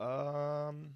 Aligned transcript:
Um, 0.00 0.94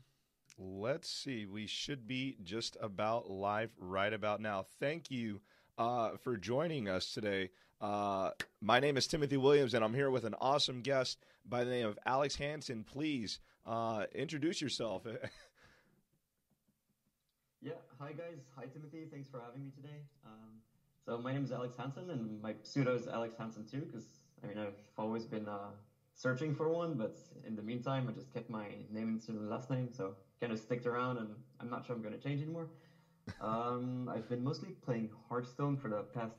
let's 0.58 1.08
see. 1.10 1.46
We 1.46 1.66
should 1.66 2.06
be 2.06 2.38
just 2.42 2.78
about 2.80 3.30
live 3.30 3.70
right 3.78 4.12
about 4.12 4.40
now. 4.40 4.64
Thank 4.80 5.10
you 5.10 5.40
uh, 5.76 6.12
for 6.22 6.38
joining 6.38 6.88
us 6.88 7.12
today. 7.12 7.50
Uh, 7.80 8.30
my 8.62 8.78
name 8.80 8.96
is 8.96 9.06
Timothy 9.06 9.36
Williams, 9.36 9.74
and 9.74 9.84
I'm 9.84 9.92
here 9.92 10.10
with 10.10 10.24
an 10.24 10.34
awesome 10.40 10.80
guest 10.80 11.18
by 11.44 11.64
the 11.64 11.70
name 11.70 11.86
of 11.86 11.98
Alex 12.06 12.36
Hantson. 12.36 12.86
Please 12.86 13.40
uh, 13.66 14.06
introduce 14.14 14.62
yourself. 14.62 15.06
yeah. 17.60 17.72
Hi, 18.00 18.12
guys. 18.12 18.38
Hi, 18.56 18.64
Timothy. 18.72 19.06
Thanks 19.10 19.28
for 19.28 19.42
having 19.44 19.64
me 19.64 19.70
today. 19.76 20.00
Um, 20.24 20.62
so 21.04 21.18
my 21.18 21.34
name 21.34 21.44
is 21.44 21.52
Alex 21.52 21.76
Hantson, 21.76 22.10
and 22.10 22.40
my 22.40 22.54
pseudo 22.62 22.94
is 22.94 23.06
Alex 23.06 23.34
Hantson 23.38 23.70
too, 23.70 23.80
because 23.80 24.06
I 24.42 24.46
mean 24.46 24.56
I've 24.56 24.80
always 24.96 25.26
been 25.26 25.46
uh, 25.46 25.72
searching 26.14 26.54
for 26.54 26.68
one, 26.68 26.94
but 26.94 27.16
in 27.46 27.56
the 27.56 27.62
meantime 27.62 28.08
I 28.08 28.12
just 28.12 28.32
kept 28.32 28.48
my 28.50 28.66
name 28.90 29.08
instead 29.08 29.36
of 29.36 29.42
the 29.42 29.48
last 29.48 29.70
name, 29.70 29.88
so 29.92 30.14
kind 30.40 30.52
of 30.52 30.58
sticked 30.58 30.86
around, 30.86 31.18
and 31.18 31.28
I'm 31.60 31.70
not 31.70 31.86
sure 31.86 31.94
I'm 31.94 32.02
going 32.02 32.14
to 32.14 32.20
change 32.20 32.42
anymore. 32.42 32.68
um, 33.40 34.10
I've 34.14 34.28
been 34.28 34.44
mostly 34.44 34.70
playing 34.84 35.10
Hearthstone 35.28 35.76
for 35.76 35.88
the 35.88 36.02
past 36.02 36.36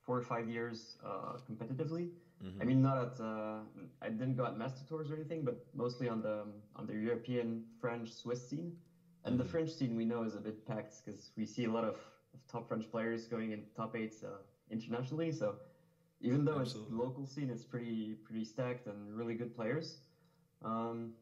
four 0.00 0.16
or 0.16 0.22
five 0.22 0.48
years 0.48 0.96
uh, 1.04 1.36
competitively. 1.50 2.10
Mm-hmm. 2.42 2.60
I 2.60 2.64
mean, 2.64 2.82
not 2.82 2.98
at 2.98 3.20
uh, 3.20 3.58
I 4.00 4.08
didn't 4.08 4.36
go 4.36 4.44
at 4.44 4.56
master 4.58 4.80
tours 4.88 5.10
or 5.10 5.14
anything, 5.14 5.44
but 5.44 5.64
mostly 5.74 6.08
on 6.08 6.22
the 6.22 6.44
on 6.74 6.86
the 6.86 6.94
European, 6.94 7.64
French, 7.80 8.12
Swiss 8.12 8.48
scene. 8.48 8.72
And 9.24 9.34
mm-hmm. 9.34 9.44
the 9.44 9.48
French 9.48 9.70
scene 9.70 9.94
we 9.94 10.04
know 10.04 10.24
is 10.24 10.34
a 10.34 10.40
bit 10.40 10.66
packed 10.66 10.94
because 11.04 11.30
we 11.36 11.46
see 11.46 11.66
a 11.66 11.70
lot 11.70 11.84
of 11.84 11.96
of 12.34 12.46
top 12.46 12.68
French 12.68 12.90
players 12.90 13.26
going 13.26 13.52
in 13.52 13.62
top 13.76 13.96
eights 13.96 14.22
uh, 14.22 14.38
internationally. 14.70 15.32
So 15.32 15.56
even 16.22 16.44
though 16.44 16.60
Absolutely. 16.60 16.92
it's 16.94 17.00
local 17.04 17.26
scene, 17.26 17.50
it's 17.50 17.64
pretty 17.64 18.14
pretty 18.24 18.44
stacked 18.44 18.86
and 18.86 19.14
really 19.14 19.34
good 19.34 19.54
players. 19.54 20.00
Um, 20.64 21.14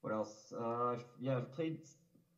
what 0.00 0.12
else? 0.12 0.52
Uh, 0.52 0.96
yeah, 1.20 1.36
I've 1.36 1.52
played 1.52 1.78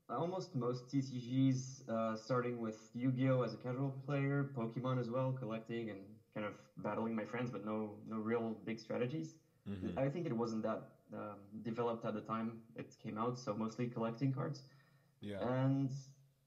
almost 0.08 0.54
most 0.54 0.88
TCGs, 0.88 1.88
uh, 1.88 2.16
starting 2.16 2.60
with 2.60 2.90
Yu-Gi-Oh 2.94 3.42
as 3.42 3.54
a 3.54 3.56
casual 3.56 3.90
player, 4.06 4.50
Pokemon 4.56 4.98
as 4.98 5.10
well, 5.10 5.32
collecting 5.32 5.90
and 5.90 6.00
kind 6.34 6.46
of 6.46 6.54
battling 6.78 7.14
my 7.14 7.24
friends, 7.24 7.50
but 7.50 7.64
no 7.64 7.98
no 8.06 8.16
real 8.16 8.56
big 8.64 8.78
strategies. 8.78 9.34
Mm-hmm. 9.68 9.98
I 9.98 10.08
think 10.08 10.26
it 10.26 10.32
wasn't 10.32 10.62
that 10.62 10.82
um, 11.12 11.38
developed 11.62 12.04
at 12.04 12.14
the 12.14 12.20
time 12.20 12.62
it 12.76 12.96
came 13.02 13.18
out, 13.18 13.38
so 13.38 13.54
mostly 13.54 13.88
collecting 13.88 14.32
cards. 14.32 14.62
Yeah. 15.20 15.38
And 15.40 15.90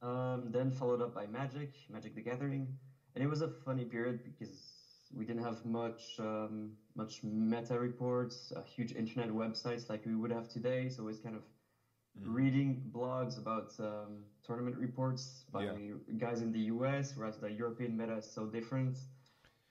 um, 0.02 0.52
then 0.52 0.72
followed 0.72 1.02
up 1.02 1.14
by 1.14 1.28
Magic, 1.28 1.74
Magic 1.90 2.16
the 2.16 2.22
Gathering, 2.22 2.68
and 3.16 3.24
it 3.24 3.28
was 3.28 3.42
a 3.42 3.50
funny 3.66 3.86
period 3.86 4.24
because 4.24 4.80
we 5.14 5.26
didn't 5.26 5.44
have 5.44 5.66
much 5.66 6.20
um, 6.20 6.72
much 6.96 7.24
meta 7.24 7.80
reports, 7.80 8.54
uh, 8.56 8.62
huge 8.62 8.94
internet 8.94 9.30
websites 9.30 9.90
like 9.90 10.06
we 10.06 10.16
would 10.16 10.32
have 10.32 10.48
today. 10.48 10.90
So 10.90 11.04
it 11.04 11.06
was 11.06 11.20
kind 11.20 11.36
of 11.36 11.42
mm. 11.42 12.24
reading 12.26 12.84
blogs 12.92 13.38
about 13.38 13.72
um, 13.80 14.24
tournament 14.44 14.78
reports 14.78 15.46
by 15.52 15.64
yeah. 15.64 15.74
guys 16.18 16.42
in 16.42 16.52
the 16.52 16.60
US, 16.74 17.14
whereas 17.16 17.38
the 17.38 17.52
European 17.52 17.98
meta 17.98 18.18
is 18.18 18.32
so 18.32 18.46
different. 18.46 18.98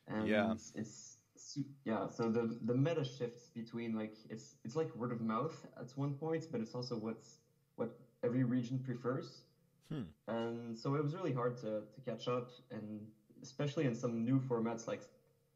And 0.08 0.27
yeah. 0.27 0.52
it's, 0.52 0.73
it's 0.75 1.19
yeah, 1.84 2.08
so 2.08 2.30
the 2.30 2.58
the 2.62 2.75
meta 2.75 3.05
shifts 3.05 3.48
between 3.55 3.95
like 3.95 4.17
it's 4.28 4.56
it's 4.64 4.77
like 4.77 4.95
word 4.97 5.12
of 5.12 5.20
mouth 5.20 5.67
at 5.78 5.91
one 5.97 6.14
point, 6.14 6.47
but 6.50 6.61
it's 6.61 6.75
also 6.75 6.97
what's 6.97 7.39
what 7.77 7.98
every 8.25 8.45
region 8.45 8.78
prefers. 8.78 9.42
Hmm. 9.91 10.02
And 10.27 10.78
so 10.78 10.95
it 10.97 11.02
was 11.02 11.14
really 11.14 11.33
hard 11.33 11.56
to, 11.58 11.83
to 11.95 12.00
catch 12.05 12.28
up, 12.28 12.50
and 12.70 13.06
especially 13.42 13.86
in 13.86 13.94
some 13.94 14.25
new 14.25 14.39
formats 14.39 14.86
like, 14.86 15.03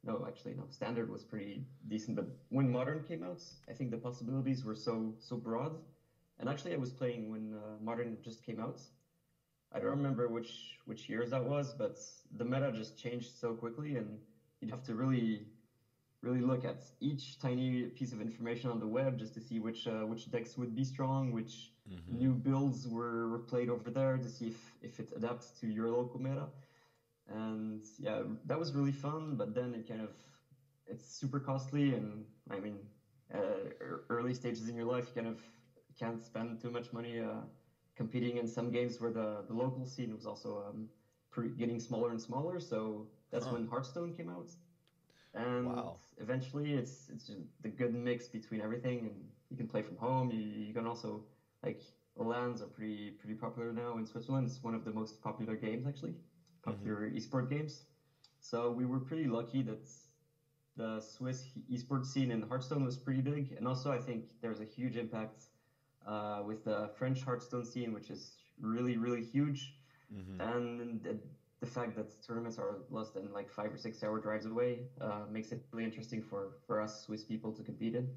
no, 0.05 0.25
actually, 0.27 0.55
no, 0.55 0.64
standard 0.70 1.11
was 1.11 1.22
pretty 1.22 1.64
decent. 1.89 2.16
But 2.16 2.27
when 2.48 2.70
modern 2.70 3.05
came 3.05 3.22
out, 3.22 3.42
I 3.69 3.72
think 3.72 3.91
the 3.91 3.98
possibilities 3.98 4.64
were 4.64 4.74
so 4.74 5.14
so 5.20 5.36
broad. 5.36 5.77
And 6.39 6.48
actually, 6.48 6.74
I 6.74 6.78
was 6.78 6.91
playing 6.91 7.30
when 7.30 7.55
uh, 7.55 7.83
modern 7.83 8.19
just 8.22 8.44
came 8.44 8.61
out. 8.61 8.80
I 9.72 9.78
don't 9.78 9.91
remember 9.91 10.28
which 10.28 10.79
which 10.86 11.08
years 11.08 11.30
that 11.30 11.45
was, 11.45 11.73
but 11.73 11.98
the 12.36 12.45
meta 12.45 12.73
just 12.73 12.98
changed 12.98 13.30
so 13.39 13.55
quickly, 13.55 13.96
and 13.96 14.18
you'd 14.61 14.70
have 14.70 14.83
to 14.85 14.95
really 14.95 15.46
really 16.23 16.40
look 16.40 16.64
at 16.64 16.85
each 17.01 17.40
tiny 17.40 17.83
piece 17.85 18.12
of 18.12 18.20
information 18.20 18.70
on 18.70 18.79
the 18.79 18.86
web 18.86 19.18
just 19.18 19.35
to 19.35 19.40
see 19.40 19.58
which 19.58 19.86
uh, 19.86 20.06
which 20.06 20.30
decks 20.30 20.56
would 20.56 20.74
be 20.74 20.85
strong, 20.85 21.33
which 21.33 21.73
mm-hmm. 21.90 22.17
new 22.17 22.33
builds 22.33 22.89
were, 22.89 23.29
were 23.29 23.40
played 23.40 23.68
over 23.68 23.90
there 23.90 24.17
to 24.17 24.29
see 24.29 24.48
if, 24.48 24.73
if 24.83 25.01
it 25.01 25.12
adapts 25.17 25.51
to 25.61 25.67
your 25.67 25.90
local 25.90 26.20
meta. 26.20 26.46
And 27.28 27.84
yeah, 27.98 28.22
that 28.46 28.58
was 28.58 28.74
really 28.74 28.92
fun, 28.92 29.36
but 29.36 29.55
then 29.55 29.74
it 29.74 29.88
kind 29.88 30.00
of 30.00 30.12
it's 30.86 31.06
super 31.06 31.38
costly, 31.38 31.94
and 31.94 32.24
I 32.50 32.58
mean, 32.58 32.80
uh, 33.33 33.70
early 34.10 34.34
stages 34.34 34.68
in 34.68 34.77
your 34.77 34.84
life, 34.84 35.08
you 35.08 35.22
kind 35.22 35.28
of 35.28 35.40
can't 35.98 36.20
spend 36.22 36.61
too 36.61 36.70
much 36.70 36.92
money 36.92 37.20
uh, 37.20 37.42
competing 37.96 38.36
in 38.38 38.46
some 38.46 38.70
games 38.70 39.00
where 39.00 39.11
the, 39.11 39.44
the 39.46 39.55
local 39.55 39.86
scene 39.86 40.14
was 40.14 40.27
also 40.27 40.64
um, 40.68 40.88
getting 41.56 41.78
smaller 41.78 42.11
and 42.11 42.20
smaller. 42.20 42.58
So 42.58 43.06
that's 43.30 43.46
huh. 43.46 43.52
when 43.52 43.66
Hearthstone 43.66 44.12
came 44.12 44.28
out 44.28 44.50
and 45.34 45.66
wow. 45.66 45.96
eventually 46.18 46.72
it's 46.72 47.08
it's 47.08 47.30
the 47.62 47.68
good 47.68 47.94
mix 47.94 48.28
between 48.28 48.61
everything 48.61 49.06
and 49.06 49.14
you 49.50 49.56
can 49.56 49.66
play 49.66 49.82
from 49.82 49.96
home 49.96 50.30
you, 50.30 50.38
you 50.40 50.72
can 50.74 50.86
also 50.86 51.24
like 51.62 51.80
LANs 52.16 52.61
are 52.61 52.66
pretty 52.66 53.11
pretty 53.11 53.34
popular 53.34 53.72
now 53.72 53.96
in 53.96 54.05
Switzerland 54.05 54.46
it's 54.46 54.62
one 54.62 54.74
of 54.74 54.84
the 54.84 54.90
most 54.90 55.22
popular 55.22 55.56
games 55.56 55.86
actually 55.86 56.14
popular 56.62 57.08
mm-hmm. 57.08 57.17
esport 57.17 57.48
games 57.48 57.84
so 58.40 58.70
we 58.70 58.84
were 58.84 58.98
pretty 58.98 59.24
lucky 59.24 59.62
that 59.62 59.89
the 60.77 61.00
Swiss 61.00 61.50
esports 61.70 62.06
scene 62.06 62.30
in 62.30 62.42
Hearthstone 62.42 62.84
was 62.84 62.96
pretty 62.96 63.20
big 63.20 63.52
and 63.56 63.68
also 63.68 63.92
I 63.92 63.98
think 63.98 64.24
there's 64.40 64.61
a 64.61 64.64
huge 64.64 64.96
impact 64.96 65.45
uh, 66.06 66.42
with 66.45 66.64
the 66.64 66.90
French 66.96 67.23
Hearthstone 67.23 67.64
scene 67.64 67.92
which 67.92 68.11
is 68.11 68.36
really 68.61 68.96
really 68.96 69.23
huge 69.23 69.74
mm-hmm. 70.12 70.40
and 70.40 71.20
the 71.62 71.67
fact 71.67 71.95
that 71.95 72.20
tournaments 72.27 72.58
are 72.58 72.79
less 72.90 73.11
than 73.11 73.33
like 73.33 73.48
five 73.48 73.73
or 73.73 73.79
six 73.79 74.02
hour 74.02 74.18
drives 74.18 74.46
away 74.46 74.80
uh, 75.00 75.20
makes 75.30 75.52
it 75.52 75.62
really 75.70 75.84
interesting 75.84 76.20
for 76.20 76.56
for 76.67 76.80
us 76.80 77.05
Swiss 77.06 77.24
people 77.24 77.52
to 77.52 77.62
compete 77.62 77.94
in. 77.94 78.08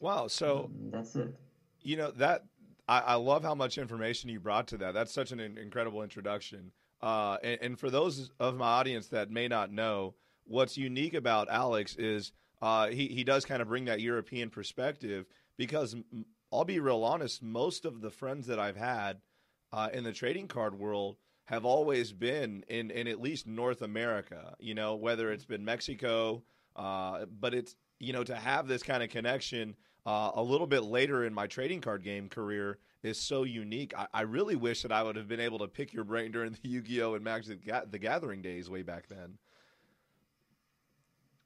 Wow! 0.00 0.26
So 0.26 0.64
um, 0.64 0.90
that's 0.90 1.14
it. 1.14 1.32
You 1.80 1.96
know 1.96 2.10
that 2.10 2.42
I, 2.88 2.98
I, 2.98 3.14
love 3.14 3.44
how 3.44 3.54
much 3.54 3.78
information 3.78 4.28
you 4.30 4.40
brought 4.40 4.66
to 4.68 4.78
that. 4.78 4.94
That's 4.94 5.12
such 5.12 5.30
an 5.30 5.38
incredible 5.40 6.02
introduction. 6.02 6.72
Uh, 7.02 7.38
and, 7.42 7.58
and, 7.62 7.78
for 7.78 7.88
those 7.88 8.30
of 8.38 8.56
my 8.56 8.66
audience 8.66 9.08
that 9.08 9.30
may 9.30 9.48
not 9.48 9.72
know, 9.72 10.14
what's 10.44 10.76
unique 10.76 11.14
about 11.14 11.48
Alex 11.48 11.96
is 11.96 12.32
uh, 12.60 12.88
he 12.88 13.08
he 13.08 13.24
does 13.24 13.46
kind 13.46 13.62
of 13.62 13.68
bring 13.68 13.86
that 13.86 14.00
European 14.00 14.50
perspective 14.50 15.24
because 15.56 15.96
I'll 16.52 16.64
be 16.64 16.80
real 16.80 17.04
honest, 17.04 17.42
most 17.42 17.84
of 17.84 18.00
the 18.00 18.10
friends 18.10 18.46
that 18.48 18.58
I've 18.58 18.76
had 18.76 19.18
uh, 19.72 19.88
in 19.92 20.04
the 20.04 20.12
trading 20.12 20.48
card 20.48 20.78
world 20.78 21.16
have 21.44 21.64
always 21.64 22.12
been 22.12 22.64
in, 22.68 22.90
in 22.90 23.08
at 23.08 23.20
least 23.20 23.46
North 23.46 23.82
America, 23.82 24.54
you 24.58 24.74
know, 24.74 24.94
whether 24.94 25.32
it's 25.32 25.44
been 25.44 25.64
Mexico, 25.64 26.42
uh, 26.76 27.24
but 27.40 27.54
it's, 27.54 27.74
you 27.98 28.12
know, 28.12 28.22
to 28.24 28.34
have 28.34 28.68
this 28.68 28.82
kind 28.82 29.02
of 29.02 29.10
connection 29.10 29.74
uh, 30.06 30.32
a 30.34 30.42
little 30.42 30.66
bit 30.66 30.82
later 30.82 31.24
in 31.24 31.34
my 31.34 31.46
trading 31.46 31.80
card 31.80 32.02
game 32.02 32.28
career 32.28 32.78
is 33.02 33.18
so 33.18 33.44
unique. 33.44 33.92
I, 33.96 34.06
I, 34.12 34.20
really 34.22 34.56
wish 34.56 34.82
that 34.82 34.92
I 34.92 35.02
would 35.02 35.16
have 35.16 35.28
been 35.28 35.40
able 35.40 35.58
to 35.60 35.68
pick 35.68 35.92
your 35.92 36.04
brain 36.04 36.32
during 36.32 36.52
the 36.52 36.58
Yu 36.68 36.82
Gi 36.82 37.02
Oh! 37.02 37.14
and 37.14 37.24
Magic 37.24 37.60
the 37.90 37.98
Gathering 37.98 38.42
days 38.42 38.68
way 38.68 38.82
back 38.82 39.08
then. 39.08 39.38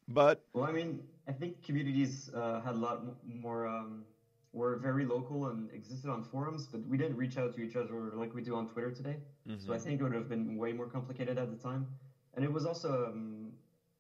But 0.09 0.45
well, 0.53 0.65
I 0.65 0.73
mean, 0.73 1.01
I 1.29 1.33
think 1.33 1.63
communities 1.63 2.31
uh, 2.35 2.61
had 2.61 2.75
a 2.75 2.79
lot 2.79 3.03
more 3.25 3.67
um, 3.67 4.05
were 4.53 4.77
very 4.77 5.05
local 5.05 5.49
and 5.49 5.71
existed 5.73 6.11
on 6.11 6.23
forums, 6.23 6.67
but 6.67 6.87
we 6.87 6.97
didn't 6.97 7.17
reach 7.17 7.39
out 7.39 7.55
to 7.55 7.61
each 7.61 7.77
other 7.77 8.13
like 8.15 8.35
we 8.35 8.43
do 8.43 8.55
on 8.55 8.69
Twitter 8.69 8.91
today. 8.91 9.17
Mm-hmm. 9.49 9.67
So 9.67 9.73
I 9.73 9.79
think 9.79 10.01
it 10.01 10.05
would 10.05 10.15
have 10.15 10.29
been 10.29 10.57
way 10.57 10.73
more 10.73 10.87
complicated 10.87 11.39
at 11.39 11.51
the 11.51 11.57
time. 11.57 11.87
And 12.35 12.45
it 12.45 12.53
was 12.53 12.67
also 12.67 13.07
um, 13.13 13.53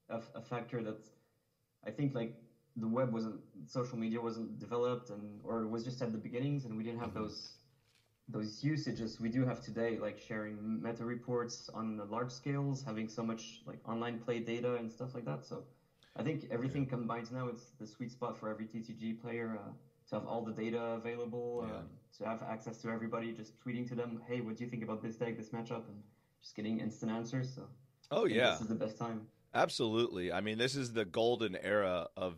a, 0.08 0.20
a, 0.34 0.42
factor 0.42 0.82
that 0.82 0.98
I 1.86 1.90
think 1.90 2.14
like 2.14 2.36
the 2.76 2.88
web 2.88 3.12
wasn't, 3.12 3.40
social 3.66 3.98
media 3.98 4.20
wasn't 4.20 4.58
developed, 4.58 5.10
and 5.10 5.40
or 5.44 5.62
it 5.62 5.68
was 5.68 5.84
just 5.84 6.02
at 6.02 6.12
the 6.12 6.18
beginnings, 6.18 6.64
and 6.64 6.76
we 6.76 6.82
didn't 6.82 7.00
have 7.00 7.10
mm-hmm. 7.10 7.22
those 7.22 7.58
those 8.26 8.64
usages 8.64 9.20
we 9.20 9.28
do 9.28 9.44
have 9.44 9.62
today, 9.62 9.98
like 10.00 10.18
sharing 10.18 10.82
meta 10.82 11.04
reports 11.04 11.68
on 11.74 12.00
large 12.08 12.30
scales, 12.30 12.82
having 12.82 13.06
so 13.06 13.22
much 13.22 13.60
like 13.66 13.78
online 13.86 14.18
play 14.18 14.40
data 14.40 14.76
and 14.76 14.90
stuff 14.90 15.14
like 15.14 15.26
that. 15.26 15.44
So 15.44 15.64
I 16.16 16.22
think 16.22 16.46
everything 16.50 16.84
yeah. 16.84 16.90
combines 16.90 17.30
now. 17.30 17.48
It's 17.48 17.72
the 17.78 17.86
sweet 17.86 18.10
spot 18.12 18.38
for 18.38 18.48
every 18.48 18.64
TCG 18.64 19.20
player. 19.20 19.58
Uh, 19.62 19.72
to 20.08 20.16
have 20.16 20.26
all 20.26 20.42
the 20.42 20.52
data 20.52 20.78
available, 20.78 21.64
yeah. 21.66 21.76
um, 21.76 21.84
to 22.18 22.24
have 22.26 22.42
access 22.42 22.76
to 22.78 22.90
everybody, 22.90 23.32
just 23.32 23.52
tweeting 23.64 23.88
to 23.88 23.94
them, 23.94 24.20
hey, 24.28 24.40
what 24.40 24.56
do 24.56 24.64
you 24.64 24.68
think 24.68 24.82
about 24.82 25.02
this 25.02 25.16
deck, 25.16 25.36
this 25.36 25.48
matchup, 25.48 25.88
and 25.88 26.02
just 26.42 26.54
getting 26.54 26.78
instant 26.78 27.10
answers. 27.10 27.54
So, 27.54 27.62
oh 28.10 28.26
yeah, 28.26 28.50
this 28.50 28.60
is 28.60 28.68
the 28.68 28.74
best 28.74 28.98
time. 28.98 29.26
Absolutely. 29.54 30.32
I 30.32 30.40
mean, 30.40 30.58
this 30.58 30.76
is 30.76 30.92
the 30.92 31.04
golden 31.04 31.56
era 31.56 32.08
of 32.16 32.34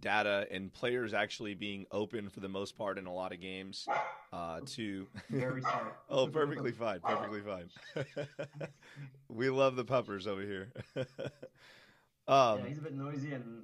data 0.00 0.46
and 0.50 0.72
players 0.72 1.14
actually 1.14 1.54
being 1.54 1.86
open 1.90 2.28
for 2.28 2.40
the 2.40 2.48
most 2.48 2.76
part 2.76 2.98
in 2.98 3.06
a 3.06 3.12
lot 3.12 3.32
of 3.32 3.40
games 3.40 3.86
uh, 4.32 4.60
to 4.66 5.06
very 5.30 5.62
sorry. 5.62 5.90
oh 6.10 6.26
perfectly 6.26 6.72
fine 6.72 7.00
perfectly 7.00 7.40
fine 7.40 7.70
we 9.28 9.48
love 9.48 9.76
the 9.76 9.84
puppers 9.84 10.26
over 10.26 10.42
here 10.42 10.72
um, 12.28 12.58
yeah 12.58 12.66
he's 12.66 12.78
a 12.78 12.82
bit 12.82 12.94
noisy 12.94 13.32
and 13.32 13.62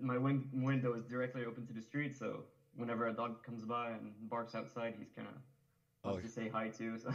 my 0.00 0.16
win- 0.16 0.48
window 0.52 0.94
is 0.94 1.04
directly 1.04 1.44
open 1.44 1.66
to 1.66 1.72
the 1.74 1.82
street 1.82 2.16
so 2.16 2.44
whenever 2.76 3.08
a 3.08 3.12
dog 3.12 3.42
comes 3.42 3.64
by 3.64 3.90
and 3.90 4.12
barks 4.30 4.54
outside, 4.54 4.94
he's 4.98 5.10
kind 5.14 5.28
of 5.28 5.34
Oh. 6.04 6.16
to 6.20 6.28
say 6.28 6.48
hi 6.48 6.68
too. 6.68 6.96
So. 6.96 7.10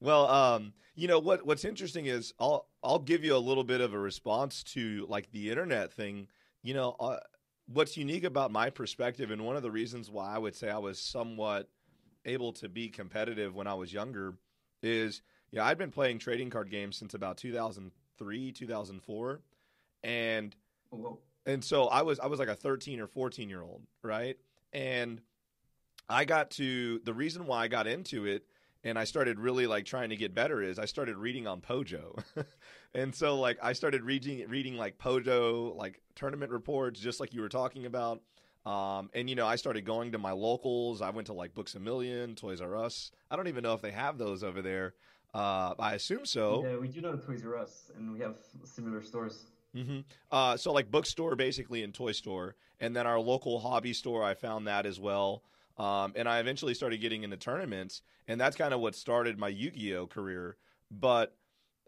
well, 0.00 0.28
um, 0.28 0.72
you 0.94 1.08
know 1.08 1.18
what? 1.18 1.44
What's 1.44 1.64
interesting 1.64 2.06
is 2.06 2.32
I'll 2.38 2.68
I'll 2.82 3.00
give 3.00 3.24
you 3.24 3.34
a 3.36 3.38
little 3.38 3.64
bit 3.64 3.80
of 3.80 3.92
a 3.92 3.98
response 3.98 4.62
to 4.74 5.04
like 5.08 5.30
the 5.32 5.50
internet 5.50 5.92
thing. 5.92 6.28
You 6.64 6.72
know, 6.74 6.96
uh, 6.98 7.18
what's 7.66 7.96
unique 7.96 8.24
about 8.24 8.50
my 8.50 8.70
perspective, 8.70 9.30
and 9.30 9.44
one 9.44 9.54
of 9.54 9.62
the 9.62 9.70
reasons 9.70 10.10
why 10.10 10.34
I 10.34 10.38
would 10.38 10.56
say 10.56 10.70
I 10.70 10.78
was 10.78 10.98
somewhat 10.98 11.68
able 12.24 12.54
to 12.54 12.70
be 12.70 12.88
competitive 12.88 13.54
when 13.54 13.66
I 13.66 13.74
was 13.74 13.92
younger 13.92 14.34
is 14.82 15.20
yeah, 15.50 15.64
I'd 15.66 15.76
been 15.76 15.90
playing 15.90 16.18
trading 16.18 16.48
card 16.48 16.70
games 16.70 16.96
since 16.96 17.12
about 17.12 17.36
2003, 17.36 18.50
2004, 18.52 19.40
and 20.02 20.56
Oh, 20.90 20.96
whoa. 20.96 21.18
and 21.44 21.62
so 21.62 21.84
I 21.84 22.00
was 22.00 22.18
I 22.18 22.26
was 22.26 22.38
like 22.38 22.48
a 22.48 22.56
13 22.56 22.98
or 22.98 23.06
14 23.06 23.48
year 23.50 23.62
old, 23.62 23.82
right? 24.02 24.38
And 24.72 25.20
I 26.08 26.24
got 26.24 26.50
to 26.52 26.98
the 27.04 27.12
reason 27.12 27.46
why 27.46 27.64
I 27.64 27.68
got 27.68 27.86
into 27.86 28.24
it 28.24 28.46
and 28.84 28.98
I 28.98 29.04
started 29.04 29.38
really 29.38 29.66
like 29.66 29.84
trying 29.84 30.10
to 30.10 30.16
get 30.16 30.34
better 30.34 30.62
is 30.62 30.78
I 30.78 30.84
started 30.86 31.16
reading 31.16 31.46
on 31.46 31.60
Pojo. 31.60 32.22
and 32.94 33.14
so 33.14 33.38
like 33.38 33.58
I 33.62 33.72
started 33.72 34.02
reading 34.02 34.46
reading 34.48 34.76
like 34.76 34.98
Pojo 34.98 35.76
like 35.76 36.00
tournament 36.14 36.52
reports 36.52 37.00
just 37.00 37.20
like 37.20 37.34
you 37.34 37.40
were 37.40 37.48
talking 37.48 37.86
about. 37.86 38.22
Um, 38.66 39.10
and 39.12 39.28
you 39.28 39.36
know, 39.36 39.46
I 39.46 39.56
started 39.56 39.84
going 39.84 40.12
to 40.12 40.18
my 40.18 40.32
locals. 40.32 41.02
I 41.02 41.10
went 41.10 41.26
to 41.26 41.34
like 41.34 41.54
Books 41.54 41.74
a 41.74 41.80
Million, 41.80 42.34
Toys 42.34 42.60
R 42.62 42.76
Us. 42.76 43.10
I 43.30 43.36
don't 43.36 43.48
even 43.48 43.62
know 43.62 43.74
if 43.74 43.82
they 43.82 43.90
have 43.90 44.16
those 44.16 44.42
over 44.42 44.62
there. 44.62 44.94
Uh, 45.34 45.74
I 45.78 45.94
assume 45.94 46.24
so. 46.24 46.64
Yeah, 46.64 46.76
we 46.78 46.88
do 46.88 47.00
know 47.00 47.16
Toys 47.16 47.44
R 47.44 47.58
Us, 47.58 47.90
and 47.96 48.12
we 48.12 48.20
have 48.20 48.36
similar 48.64 49.02
stores. 49.02 49.46
hmm 49.74 50.00
Uh, 50.30 50.56
so 50.56 50.72
like 50.72 50.90
bookstore 50.90 51.36
basically 51.36 51.82
and 51.82 51.92
toy 51.92 52.12
store, 52.12 52.54
and 52.80 52.96
then 52.96 53.06
our 53.06 53.20
local 53.20 53.58
hobby 53.58 53.92
store. 53.92 54.22
I 54.22 54.34
found 54.34 54.66
that 54.66 54.86
as 54.86 54.98
well. 54.98 55.42
Um, 55.76 56.12
and 56.14 56.28
I 56.28 56.38
eventually 56.38 56.72
started 56.72 57.00
getting 57.00 57.24
into 57.24 57.36
tournaments, 57.36 58.00
and 58.28 58.40
that's 58.40 58.56
kind 58.56 58.72
of 58.72 58.80
what 58.80 58.94
started 58.94 59.38
my 59.38 59.48
Yu-Gi-Oh 59.48 60.06
career. 60.06 60.56
But 60.88 61.34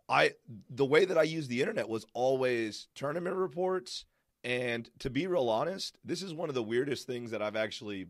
I, 0.08 0.32
the 0.70 0.84
way 0.84 1.04
that 1.04 1.18
I 1.18 1.24
used 1.24 1.50
the 1.50 1.60
internet 1.60 1.88
was 1.88 2.06
always 2.14 2.88
tournament 2.94 3.36
reports. 3.36 4.04
And 4.44 4.88
to 5.00 5.10
be 5.10 5.26
real 5.26 5.48
honest, 5.48 5.98
this 6.04 6.22
is 6.22 6.32
one 6.32 6.48
of 6.48 6.54
the 6.54 6.62
weirdest 6.62 7.06
things 7.06 7.32
that 7.32 7.42
I've 7.42 7.56
actually 7.56 8.06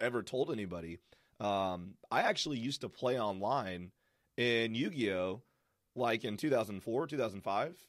ever 0.00 0.22
told 0.22 0.50
anybody. 0.50 0.98
Um, 1.40 1.94
I 2.10 2.22
actually 2.22 2.58
used 2.58 2.82
to 2.82 2.88
play 2.88 3.18
online 3.18 3.90
in 4.36 4.74
Yu-Gi-Oh, 4.74 5.42
like 5.94 6.24
in 6.24 6.36
2004, 6.36 7.06
2005 7.06 7.86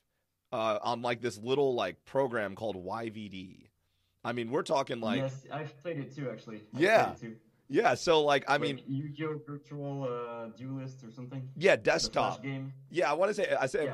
uh, 0.54 0.80
on 0.82 1.02
like 1.02 1.22
this 1.22 1.38
little 1.38 1.74
like 1.74 2.06
program 2.06 2.56
called 2.56 2.76
YVD. 2.76 3.68
I 4.24 4.32
mean, 4.32 4.52
we're 4.52 4.64
talking 4.64 5.02
like 5.02 5.22
yes, 5.22 5.46
I've 5.52 5.78
played 5.82 5.98
it 5.98 6.16
too, 6.16 6.30
actually. 6.30 6.62
I've 6.74 6.82
Yeah. 6.82 7.16
too. 7.20 7.36
Yeah. 7.70 7.94
So 7.96 8.22
like 8.24 8.46
I 8.48 8.54
Like 8.54 8.62
mean, 8.62 8.82
Yu-Gi-Oh! 8.88 9.42
Virtual 9.48 10.04
uh, 10.04 10.48
Duelist 10.58 11.04
or 11.04 11.12
something. 11.12 11.48
yeah, 11.58 11.76
desktop. 11.76 12.42
game. 12.44 12.74
Yeah, 12.90 13.10
I 13.10 13.14
want 13.14 13.30
to 13.30 13.34
say 13.34 13.54
I 13.60 13.66
said, 13.68 13.86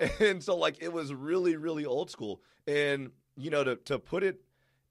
Yeah. 0.00 0.08
and 0.20 0.42
so 0.42 0.56
like 0.56 0.76
it 0.82 0.92
was 0.92 1.12
really 1.14 1.56
really 1.56 1.84
old 1.86 2.10
school, 2.10 2.42
and 2.66 3.10
you 3.36 3.50
know 3.50 3.64
to 3.64 3.76
to 3.76 3.98
put 3.98 4.22
it 4.22 4.40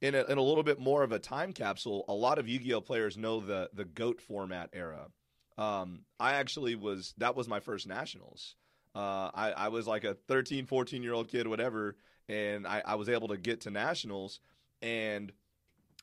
in 0.02 0.14
a, 0.16 0.24
in 0.26 0.38
a 0.38 0.42
little 0.42 0.64
bit 0.64 0.80
more 0.80 1.04
of 1.04 1.12
a 1.12 1.20
time 1.20 1.54
capsule, 1.54 2.04
a 2.08 2.14
lot 2.14 2.38
of 2.38 2.48
Yu-Gi-Oh 2.50 2.82
players 2.82 3.18
know 3.18 3.40
the 3.40 3.70
the 3.74 3.86
Goat 3.86 4.20
format 4.22 4.70
era. 4.74 5.08
Um, 5.58 6.02
I 6.20 6.34
actually 6.34 6.76
was 6.76 7.14
that 7.18 7.36
was 7.36 7.48
my 7.48 7.60
first 7.60 7.88
nationals. 7.88 8.56
Uh, 8.94 9.30
I, 9.34 9.52
I 9.52 9.68
was 9.68 9.88
like 9.88 10.06
a 10.06 10.14
13, 10.14 10.66
14 10.66 11.04
year 11.04 11.14
old 11.14 11.28
kid, 11.28 11.48
whatever, 11.48 11.96
and 12.30 12.66
I, 12.66 12.82
I 12.86 12.96
was 12.96 13.10
able 13.10 13.28
to 13.30 13.38
get 13.38 13.62
to 13.62 13.70
nationals. 13.72 14.40
And 14.82 15.32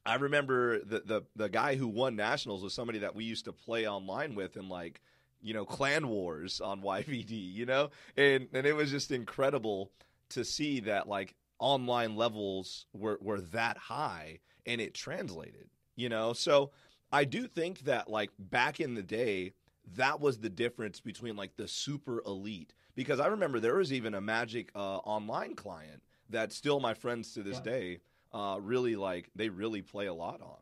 I 0.05 0.17
remember 0.17 0.81
the, 0.81 1.01
the 1.01 1.23
the 1.37 1.49
guy 1.49 1.77
who 1.77 1.87
won 1.89 2.17
nationals 2.17 2.63
was 2.63 2.75
somebody 2.75 2.99
that 3.01 3.15
we 3.15 3.25
used 3.25 3.45
to 3.45 3.53
play 3.53 3.87
online 3.87 4.35
with 4.35 4.57
in 4.57 4.69
like 4.69 5.01
you 5.41 5.55
know 5.55 5.65
clan 5.65 6.09
wars 6.09 6.61
on 6.61 6.83
YVD, 6.83 7.31
you 7.31 7.67
know, 7.67 7.91
and 8.17 8.49
and 8.53 8.67
it 8.67 8.75
was 8.75 8.91
just 8.91 9.11
incredible 9.11 9.91
to 10.31 10.45
see 10.45 10.81
that 10.81 11.09
like 11.09 11.35
online 11.59 12.17
levels 12.17 12.87
were 12.93 13.19
were 13.21 13.41
that 13.41 13.77
high 13.77 14.41
and 14.67 14.81
it 14.81 14.95
translated, 14.95 15.69
you 15.97 16.09
know. 16.09 16.33
So 16.33 16.71
I 17.13 17.25
do 17.25 17.47
think 17.47 17.81
that 17.81 18.09
like 18.09 18.31
back 18.39 18.81
in 18.81 18.95
the 18.95 19.03
day, 19.03 19.53
that 19.97 20.21
was 20.21 20.39
the 20.39 20.49
difference 20.49 21.01
between 21.01 21.37
like 21.37 21.57
the 21.57 21.69
super 21.69 22.23
elite 22.27 22.75
because 22.95 23.21
I 23.21 23.27
remember 23.29 23.61
there 23.61 23.77
was 23.77 23.93
even 23.93 24.15
a 24.15 24.21
Magic 24.21 24.71
uh, 24.75 24.97
online 24.99 25.55
client 25.55 26.03
that 26.31 26.53
still 26.53 26.81
my 26.81 26.95
friends 26.95 27.35
to 27.35 27.43
this 27.43 27.59
Yeah. 27.59 27.73
day 27.73 27.99
uh, 28.33 28.59
really 28.61 28.97
like 28.97 29.31
they 29.35 29.49
really 29.49 29.83
play 29.83 30.07
a 30.07 30.15
lot 30.15 30.41
on. 30.41 30.59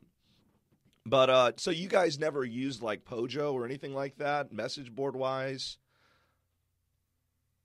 But 1.07 1.31
uh, 1.31 1.53
so 1.57 1.71
you 1.71 1.89
guys 1.89 2.19
never 2.19 2.45
used 2.45 2.83
like 2.83 3.05
Pojo 3.05 3.53
or 3.53 3.65
anything 3.65 3.95
like 3.95 4.19
that, 4.19 4.53
message 4.53 4.95
board 4.95 5.17
wise? 5.17 5.79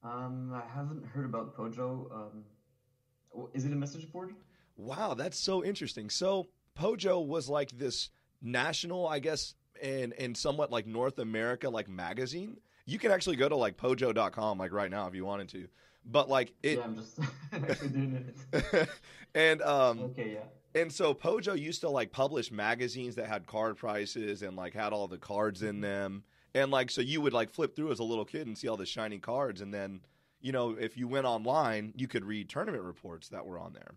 Um, 0.03 0.53
I 0.53 0.63
haven't 0.73 1.05
heard 1.05 1.25
about 1.25 1.55
Pojo. 1.57 2.11
Um, 2.11 2.43
is 3.53 3.65
it 3.65 3.73
a 3.73 3.75
message 3.75 4.11
board? 4.11 4.35
Wow, 4.77 5.13
that's 5.13 5.37
so 5.39 5.63
interesting. 5.63 6.09
So 6.09 6.47
Pojo 6.77 7.25
was 7.25 7.49
like 7.49 7.71
this 7.71 8.09
national, 8.41 9.07
I 9.07 9.19
guess, 9.19 9.55
and 9.81 10.13
and 10.13 10.37
somewhat 10.37 10.71
like 10.71 10.87
North 10.87 11.19
America 11.19 11.69
like 11.69 11.89
magazine. 11.89 12.57
You 12.85 12.99
can 12.99 13.11
actually 13.11 13.35
go 13.35 13.49
to 13.49 13.55
like 13.55 13.77
pojo.com 13.77 14.59
like 14.59 14.71
right 14.71 14.91
now 14.91 15.07
if 15.07 15.15
you 15.15 15.25
wanted 15.25 15.49
to. 15.49 15.67
But 16.05 16.29
like 16.29 16.53
it 16.63 16.77
yeah, 16.77 16.83
I'm 16.83 16.95
just 16.95 17.19
actually 17.53 17.89
doing 17.89 18.33
it. 18.53 18.89
and 19.35 19.61
um 19.63 19.99
Okay, 19.99 20.33
yeah. 20.33 20.79
and 20.81 20.91
so 20.91 21.13
Pojo 21.13 21.57
used 21.59 21.81
to 21.81 21.89
like 21.89 22.11
publish 22.11 22.51
magazines 22.51 23.15
that 23.15 23.27
had 23.27 23.47
card 23.47 23.77
prices 23.77 24.41
and 24.41 24.55
like 24.55 24.73
had 24.73 24.93
all 24.93 25.07
the 25.07 25.17
cards 25.17 25.63
in 25.63 25.81
them. 25.81 26.23
And 26.53 26.71
like 26.71 26.89
so 26.91 27.01
you 27.01 27.21
would 27.21 27.33
like 27.33 27.49
flip 27.51 27.75
through 27.75 27.91
as 27.91 27.99
a 27.99 28.03
little 28.03 28.25
kid 28.25 28.47
and 28.47 28.57
see 28.57 28.67
all 28.67 28.77
the 28.77 28.85
shiny 28.85 29.17
cards 29.19 29.61
and 29.61 29.73
then 29.73 30.01
you 30.41 30.51
know 30.51 30.71
if 30.79 30.95
you 30.95 31.07
went 31.07 31.25
online 31.25 31.93
you 31.95 32.07
could 32.07 32.23
read 32.23 32.49
tournament 32.49 32.83
reports 32.83 33.29
that 33.29 33.45
were 33.45 33.57
on 33.59 33.73
there. 33.73 33.91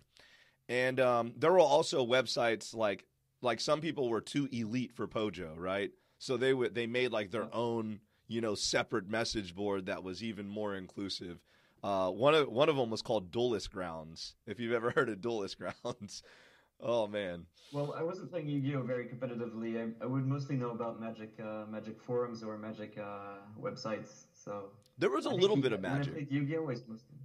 And 0.69 1.01
um, 1.01 1.33
there 1.37 1.53
were 1.53 1.61
also 1.61 2.05
websites 2.07 2.75
like 2.75 3.05
like 3.43 3.61
some 3.61 3.81
people 3.81 4.09
were 4.09 4.21
too 4.21 4.49
elite 4.51 4.93
for 4.93 5.07
Pojo, 5.07 5.55
right? 5.57 5.91
So 6.19 6.37
they 6.37 6.53
would 6.55 6.75
they 6.75 6.87
made 6.87 7.13
like 7.13 7.31
their 7.31 7.49
own 7.55 8.01
you 8.27 8.41
know 8.41 8.55
separate 8.55 9.09
message 9.09 9.55
board 9.55 9.87
that 9.87 10.03
was 10.03 10.23
even 10.23 10.49
more 10.49 10.75
inclusive. 10.75 11.41
Uh, 11.83 12.11
one 12.11 12.35
of 12.35 12.49
one 12.49 12.69
of 12.69 12.77
them 12.77 12.91
was 12.91 13.03
called 13.03 13.31
Duelist 13.31 13.71
Grounds. 13.73 14.35
If 14.47 14.59
you've 14.59 14.73
ever 14.73 14.91
heard 14.97 15.09
of 15.09 15.21
Duelist 15.21 15.59
Grounds, 15.59 16.23
oh 16.81 17.07
man, 17.07 17.47
Well, 17.73 17.95
I 17.97 18.03
wasn't 18.03 18.31
playing 18.31 18.49
Yu-Gi-Oh 18.49 18.83
very 18.83 19.05
competitively. 19.07 19.79
I, 19.81 20.05
I 20.05 20.07
would 20.07 20.27
mostly 20.27 20.57
know 20.57 20.71
about 20.71 21.01
Magic, 21.01 21.31
uh, 21.41 21.65
Magic 21.71 22.01
forums 22.03 22.43
or 22.43 22.59
Magic 22.59 22.99
uh, 22.99 23.37
websites. 23.61 24.25
So 24.35 24.71
there 24.99 25.11
was 25.11 25.27
a 25.27 25.31
I 25.31 25.35
little 25.35 25.57
bit 25.57 25.73
of 25.73 25.83
When 25.83 25.93
I 25.93 25.99
magic. 25.99 26.15
played 26.15 26.31
Yu-Gi-Oh, 26.33 26.63
was 26.63 26.83
mostly. 26.89 27.17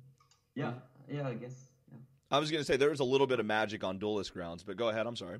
Yeah, 0.55 0.73
yeah, 1.11 1.27
I 1.27 1.33
guess. 1.33 1.69
Yeah. 1.91 1.97
I 2.29 2.37
was 2.39 2.51
gonna 2.51 2.63
say 2.63 2.77
there 2.77 2.91
was 2.91 2.99
a 2.99 3.03
little 3.05 3.27
bit 3.27 3.39
of 3.39 3.45
magic 3.47 3.83
on 3.83 3.97
Duelist 3.97 4.33
Grounds, 4.33 4.63
but 4.63 4.77
go 4.77 4.89
ahead. 4.89 5.07
I'm 5.07 5.15
sorry. 5.15 5.39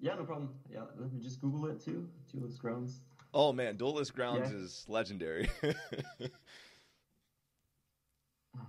Yeah, 0.00 0.16
no 0.16 0.24
problem. 0.24 0.50
Yeah, 0.70 0.80
let 0.98 1.12
me 1.12 1.20
just 1.20 1.40
Google 1.40 1.66
it 1.66 1.80
too. 1.80 2.08
Duelist 2.32 2.58
Grounds. 2.60 3.00
Oh 3.32 3.52
man, 3.52 3.76
Duelist 3.76 4.14
Grounds 4.14 4.50
Yeah. 4.50 4.58
is 4.58 4.84
legendary. 4.88 5.48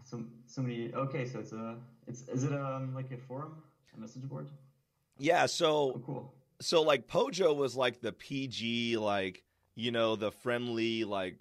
So 0.03 0.23
so 0.47 0.61
many. 0.61 0.93
Okay, 0.93 1.27
so 1.27 1.39
it's 1.39 1.51
a. 1.51 1.77
It's 2.07 2.27
is 2.29 2.43
it 2.43 2.53
um 2.53 2.93
like 2.93 3.11
a 3.11 3.17
forum, 3.17 3.61
a 3.95 3.99
message 3.99 4.23
board? 4.23 4.47
yeah, 5.17 5.45
so 5.45 5.93
Oh, 5.95 6.01
cool. 6.05 6.33
so 6.61 6.81
like 6.81 7.07
Pojo 7.07 7.55
was 7.55 7.75
like 7.75 8.01
the 8.01 8.11
PG, 8.11 8.97
like 8.97 9.43
you 9.75 9.91
know, 9.91 10.15
the 10.15 10.31
friendly, 10.31 11.03
like 11.03 11.37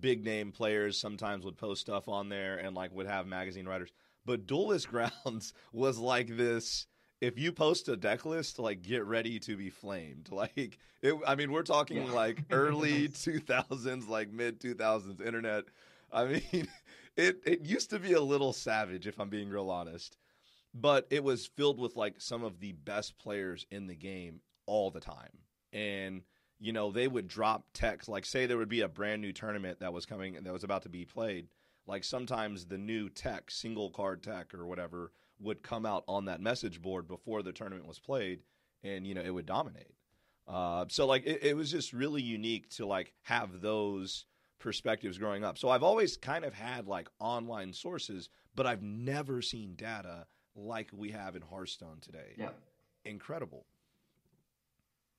big 0.00 0.24
name 0.24 0.52
players 0.52 0.98
sometimes 0.98 1.44
would 1.44 1.56
post 1.56 1.80
stuff 1.80 2.08
on 2.08 2.28
there 2.28 2.56
and 2.58 2.74
like 2.74 2.92
would 2.94 3.06
have 3.06 3.26
magazine 3.26 3.66
writers. 3.66 3.92
But 4.24 4.46
Duelist 4.46 4.88
Grounds 4.90 5.52
was 5.72 5.98
like 5.98 6.36
this. 6.36 6.86
If 7.20 7.38
you 7.38 7.50
post 7.52 7.88
a 7.88 7.96
deck 7.96 8.26
list, 8.26 8.58
like 8.58 8.82
get 8.82 9.04
ready 9.04 9.38
to 9.40 9.56
be 9.56 9.70
flamed. 9.70 10.28
Like 10.32 10.78
it, 11.02 11.14
I 11.26 11.34
mean, 11.34 11.52
we're 11.52 11.62
talking 11.62 12.04
Yeah. 12.06 12.12
like 12.12 12.42
early 12.50 13.08
two 13.08 13.38
thousands, 13.40 14.08
like 14.08 14.30
mid 14.32 14.60
two 14.60 14.74
thousands 14.74 15.20
internet. 15.20 15.64
I 16.12 16.24
mean, 16.24 16.68
it 17.16 17.40
it 17.44 17.60
used 17.62 17.90
to 17.90 17.98
be 17.98 18.12
a 18.12 18.20
little 18.20 18.52
savage, 18.52 19.06
if 19.06 19.18
I'm 19.18 19.28
being 19.28 19.48
real 19.48 19.70
honest 19.70 20.16
but 20.78 21.06
it 21.10 21.24
was 21.24 21.46
filled 21.46 21.80
with 21.80 21.96
like 21.96 22.20
some 22.20 22.44
of 22.44 22.60
the 22.60 22.72
best 22.72 23.18
players 23.18 23.66
in 23.70 23.86
the 23.86 23.94
game 23.94 24.40
all 24.66 24.90
the 24.90 25.00
time. 25.00 25.38
And 25.72 26.22
you 26.58 26.72
know, 26.72 26.90
they 26.90 27.08
would 27.08 27.28
drop 27.28 27.66
text 27.72 28.08
like 28.08 28.24
say 28.24 28.46
there 28.46 28.58
would 28.58 28.68
be 28.68 28.82
a 28.82 28.88
brand 28.88 29.22
new 29.22 29.32
tournament 29.32 29.80
that 29.80 29.92
was 29.92 30.06
coming 30.06 30.34
that 30.42 30.52
was 30.52 30.64
about 30.64 30.82
to 30.82 30.88
be 30.88 31.04
played. 31.04 31.48
Like 31.86 32.04
sometimes 32.04 32.66
the 32.66 32.78
new 32.78 33.08
tech, 33.08 33.50
single 33.50 33.90
card 33.90 34.22
tech 34.22 34.52
or 34.54 34.66
whatever 34.66 35.12
would 35.38 35.62
come 35.62 35.86
out 35.86 36.04
on 36.08 36.26
that 36.26 36.40
message 36.40 36.80
board 36.80 37.06
before 37.06 37.42
the 37.42 37.52
tournament 37.52 37.86
was 37.86 37.98
played 37.98 38.40
and 38.82 39.06
you 39.06 39.14
know, 39.14 39.22
it 39.22 39.32
would 39.32 39.46
dominate. 39.46 39.94
Uh, 40.46 40.84
so 40.88 41.06
like 41.06 41.26
it, 41.26 41.42
it 41.42 41.56
was 41.56 41.70
just 41.70 41.92
really 41.92 42.22
unique 42.22 42.68
to 42.70 42.86
like 42.86 43.14
have 43.22 43.60
those 43.60 44.26
perspectives 44.58 45.18
growing 45.18 45.44
up. 45.44 45.58
So 45.58 45.68
I've 45.68 45.82
always 45.82 46.16
kind 46.16 46.44
of 46.44 46.54
had 46.54 46.86
like 46.86 47.08
online 47.18 47.72
sources, 47.72 48.28
but 48.54 48.66
I've 48.66 48.82
never 48.82 49.42
seen 49.42 49.74
data 49.76 50.26
like 50.54 50.90
we 50.92 51.10
have 51.10 51.36
in 51.36 51.42
Hearthstone 51.42 51.98
today. 52.00 52.34
Yeah. 52.36 52.50
Incredible. 53.04 53.66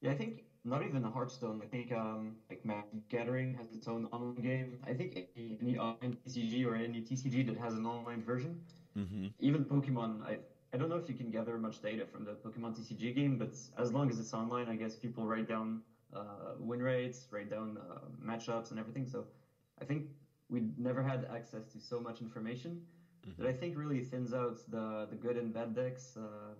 Yeah, 0.01 0.12
I 0.12 0.15
think 0.15 0.44
not 0.65 0.84
even 0.84 1.03
Hearthstone. 1.03 1.62
I 1.63 1.67
think 1.67 1.91
um, 1.91 2.36
like 2.50 2.63
Magic 2.65 3.08
Gathering 3.10 3.56
has 3.56 3.72
its 3.75 3.88
own 3.88 4.06
online 4.12 4.41
game. 4.41 4.79
I 4.86 4.94
think 4.94 5.17
any, 5.36 5.58
any 5.62 5.77
online 5.77 6.17
TCG 6.27 6.65
or 6.65 6.75
any 6.75 7.01
TCG 7.01 7.46
that 7.48 7.58
has 7.58 7.74
an 7.74 7.86
online 7.86 8.24
version, 8.24 8.60
Mm-hmm. 8.98 9.27
even 9.39 9.63
Pokemon. 9.63 10.24
I 10.25 10.39
I 10.74 10.77
don't 10.77 10.89
know 10.89 10.98
if 10.98 11.08
you 11.08 11.13
can 11.13 11.29
gather 11.29 11.56
much 11.60 11.82
data 11.84 12.03
from 12.12 12.25
the 12.25 12.32
Pokemon 12.32 12.75
TCG 12.79 13.13
game, 13.15 13.38
but 13.38 13.51
as 13.77 13.94
long 13.94 14.10
as 14.10 14.20
it's 14.20 14.34
online, 14.34 14.67
I 14.67 14.75
guess 14.75 14.96
people 14.96 15.24
write 15.25 15.48
down 15.48 15.82
uh, 16.18 16.56
win 16.60 16.82
rates, 16.82 17.30
write 17.32 17.50
down 17.50 17.78
uh, 17.78 18.08
matchups, 18.24 18.72
and 18.72 18.80
everything. 18.80 19.06
So 19.06 19.26
I 19.82 19.86
think 19.86 20.04
we 20.50 20.62
never 20.78 21.02
had 21.02 21.26
access 21.30 21.66
to 21.74 21.80
so 21.80 22.00
much 22.02 22.22
information 22.22 22.82
Mm-hmm. 23.28 23.46
that 23.46 23.48
I 23.48 23.54
think 23.54 23.76
really 23.76 24.02
thins 24.02 24.34
out 24.34 24.58
the 24.70 25.08
the 25.10 25.16
good 25.16 25.38
and 25.38 25.54
bad 25.54 25.74
decks. 25.74 26.18
Uh, 26.18 26.56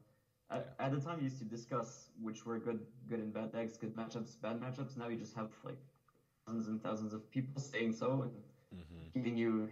at, 0.50 0.76
at 0.80 0.92
the 0.92 1.00
time, 1.00 1.18
you 1.20 1.24
used 1.26 1.40
to 1.40 1.46
discuss 1.46 2.12
which 2.22 2.46
were 2.46 2.58
good, 2.58 2.82
good 3.08 3.20
and 3.20 3.34
bad 3.34 3.52
decks, 3.52 3.78
good 3.78 3.96
matchups, 3.96 4.40
bad 4.42 4.60
matchups. 4.60 4.98
Now 4.98 5.08
you 5.08 5.18
just 5.18 5.36
have 5.36 5.50
like 5.64 5.80
thousands 6.46 6.68
and 6.68 6.82
thousands 6.82 7.14
of 7.14 7.30
people 7.32 7.62
saying 7.62 7.92
so 7.92 8.22
and 8.24 8.32
Mm-hmm. 8.74 9.08
giving 9.14 9.38
you 9.38 9.70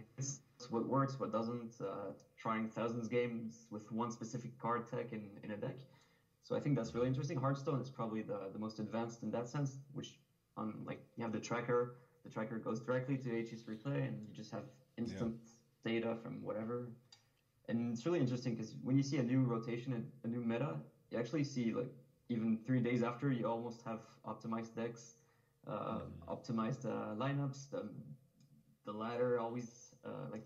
what 0.68 0.86
works, 0.86 1.18
what 1.18 1.32
doesn't, 1.32 1.80
uh, 1.80 2.12
trying 2.36 2.66
thousands 2.66 3.08
games 3.08 3.66
with 3.70 3.90
one 3.92 4.10
specific 4.10 4.58
card 4.58 4.86
tech 4.86 5.12
in, 5.12 5.38
in 5.42 5.50
a 5.50 5.56
deck. 5.56 5.78
So 6.46 6.54
I 6.54 6.60
think 6.60 6.76
that's 6.76 6.94
really 6.94 7.08
interesting. 7.08 7.36
Hearthstone 7.36 7.80
is 7.80 7.90
probably 7.90 8.22
the, 8.22 8.50
the 8.52 8.58
most 8.60 8.78
advanced 8.78 9.24
in 9.24 9.32
that 9.32 9.48
sense, 9.48 9.80
which 9.92 10.20
on 10.56 10.84
like 10.84 11.00
you 11.16 11.22
have 11.22 11.32
the 11.32 11.40
tracker, 11.40 11.96
the 12.22 12.30
tracker 12.30 12.56
goes 12.56 12.78
directly 12.78 13.16
to 13.16 13.40
HS 13.42 13.64
replay, 13.64 14.06
and 14.06 14.24
you 14.28 14.32
just 14.32 14.52
have 14.52 14.62
instant 14.96 15.34
data 15.84 16.14
from 16.14 16.40
whatever. 16.40 16.92
And 17.68 17.90
it's 17.92 18.06
really 18.06 18.20
interesting 18.20 18.54
because 18.54 18.76
when 18.80 18.94
you 18.96 19.02
see 19.02 19.18
a 19.18 19.24
new 19.24 19.42
rotation, 19.42 19.92
a, 19.92 20.00
a 20.24 20.30
new 20.30 20.40
meta, 20.40 20.78
you 21.10 21.18
actually 21.18 21.42
see 21.42 21.72
like 21.72 21.90
even 22.28 22.56
three 22.64 22.80
days 22.80 23.02
after, 23.02 23.28
you 23.32 23.44
almost 23.44 23.82
have 23.82 24.02
optimized 24.24 24.76
decks, 24.76 25.16
uh, 25.66 25.98
optimized 26.28 26.84
uh, 26.84 27.12
lineups. 27.16 27.70
The, 27.70 27.90
the 28.84 28.92
ladder 28.92 29.40
always 29.40 29.94
uh, 30.04 30.28
like 30.30 30.44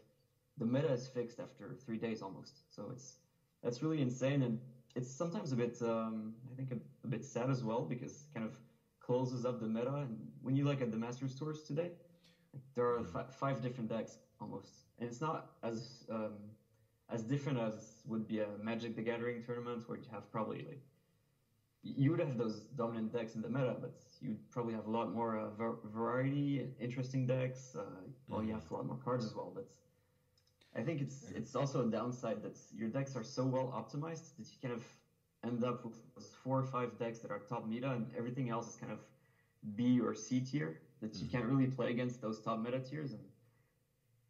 the 0.56 0.64
meta 0.64 0.90
is 0.90 1.06
fixed 1.06 1.40
after 1.40 1.74
three 1.74 1.98
days 1.98 2.22
almost. 2.22 2.74
So 2.74 2.88
it's 2.90 3.18
that's 3.62 3.82
really 3.82 4.00
insane, 4.00 4.40
and 4.40 4.56
it's 4.94 5.10
sometimes 5.10 5.52
a 5.52 5.56
bit 5.56 5.80
um, 5.82 6.34
I 6.50 6.54
think 6.54 6.70
a, 6.72 6.78
a 7.04 7.08
bit 7.08 7.24
sad 7.24 7.50
as 7.50 7.62
well 7.64 7.84
because 7.84 8.26
it 8.28 8.34
kind 8.34 8.46
of 8.46 8.58
closes 9.00 9.44
up 9.44 9.60
the 9.60 9.68
meta. 9.68 9.94
And 9.94 10.16
when 10.40 10.56
you 10.56 10.64
look 10.64 10.80
at 10.80 10.90
the 10.90 10.98
Masters 10.98 11.34
tours 11.34 11.62
today, 11.62 11.92
like, 12.52 12.62
there 12.74 12.86
are 12.86 13.04
fi- 13.04 13.30
five 13.30 13.60
different 13.60 13.88
decks 13.88 14.18
almost, 14.40 14.88
and 14.98 15.08
it's 15.08 15.20
not 15.20 15.46
as 15.62 16.04
um, 16.10 16.54
as 17.08 17.24
different 17.24 17.58
as 17.58 18.02
would 18.06 18.26
be 18.26 18.38
a 18.38 18.56
Magic 18.58 18.94
the 18.94 19.02
Gathering 19.02 19.42
tournament 19.42 19.82
where 19.88 19.98
you 19.98 20.08
have 20.10 20.30
probably 20.30 20.64
like 20.68 20.82
you 21.82 22.10
would 22.10 22.20
have 22.20 22.36
those 22.36 22.66
dominant 22.76 23.10
decks 23.12 23.34
in 23.34 23.40
the 23.42 23.48
meta, 23.48 23.76
but 23.80 23.94
you'd 24.20 24.38
probably 24.50 24.74
have 24.74 24.86
a 24.86 24.90
lot 24.90 25.12
more 25.12 25.38
uh, 25.38 25.50
var- 25.50 25.78
variety, 25.84 26.68
interesting 26.78 27.26
decks. 27.26 27.74
Uh, 27.74 28.02
well, 28.28 28.42
you 28.42 28.52
have 28.52 28.70
a 28.70 28.74
lot 28.74 28.84
more 28.86 28.96
cards 28.96 29.24
as 29.24 29.34
well. 29.34 29.50
But 29.54 29.66
I 30.74 30.82
think 30.82 31.00
it's 31.00 31.30
it's 31.30 31.54
also 31.54 31.80
a 31.80 31.84
downside 31.84 32.42
that 32.42 32.56
your 32.72 32.88
decks 32.88 33.16
are 33.16 33.22
so 33.22 33.44
well 33.44 33.68
optimized 33.74 34.36
that 34.36 34.46
you 34.52 34.58
kind 34.62 34.72
of 34.74 34.84
end 35.42 35.64
up 35.64 35.84
with 35.84 35.96
four 36.42 36.58
or 36.58 36.62
five 36.62 36.96
decks 36.98 37.18
that 37.20 37.30
are 37.30 37.38
top 37.38 37.66
meta, 37.66 37.90
and 37.90 38.06
everything 38.14 38.48
else 38.50 38.68
is 38.68 38.76
kind 38.76 38.92
of 38.92 39.00
B 39.74 40.00
or 40.00 40.14
C 40.14 40.40
tier 40.40 40.76
that 41.00 41.20
you 41.20 41.26
can't 41.26 41.46
really 41.46 41.66
play 41.66 41.90
against 41.90 42.20
those 42.20 42.40
top 42.40 42.58
meta 42.58 42.78
tiers, 42.78 43.12
and 43.12 43.22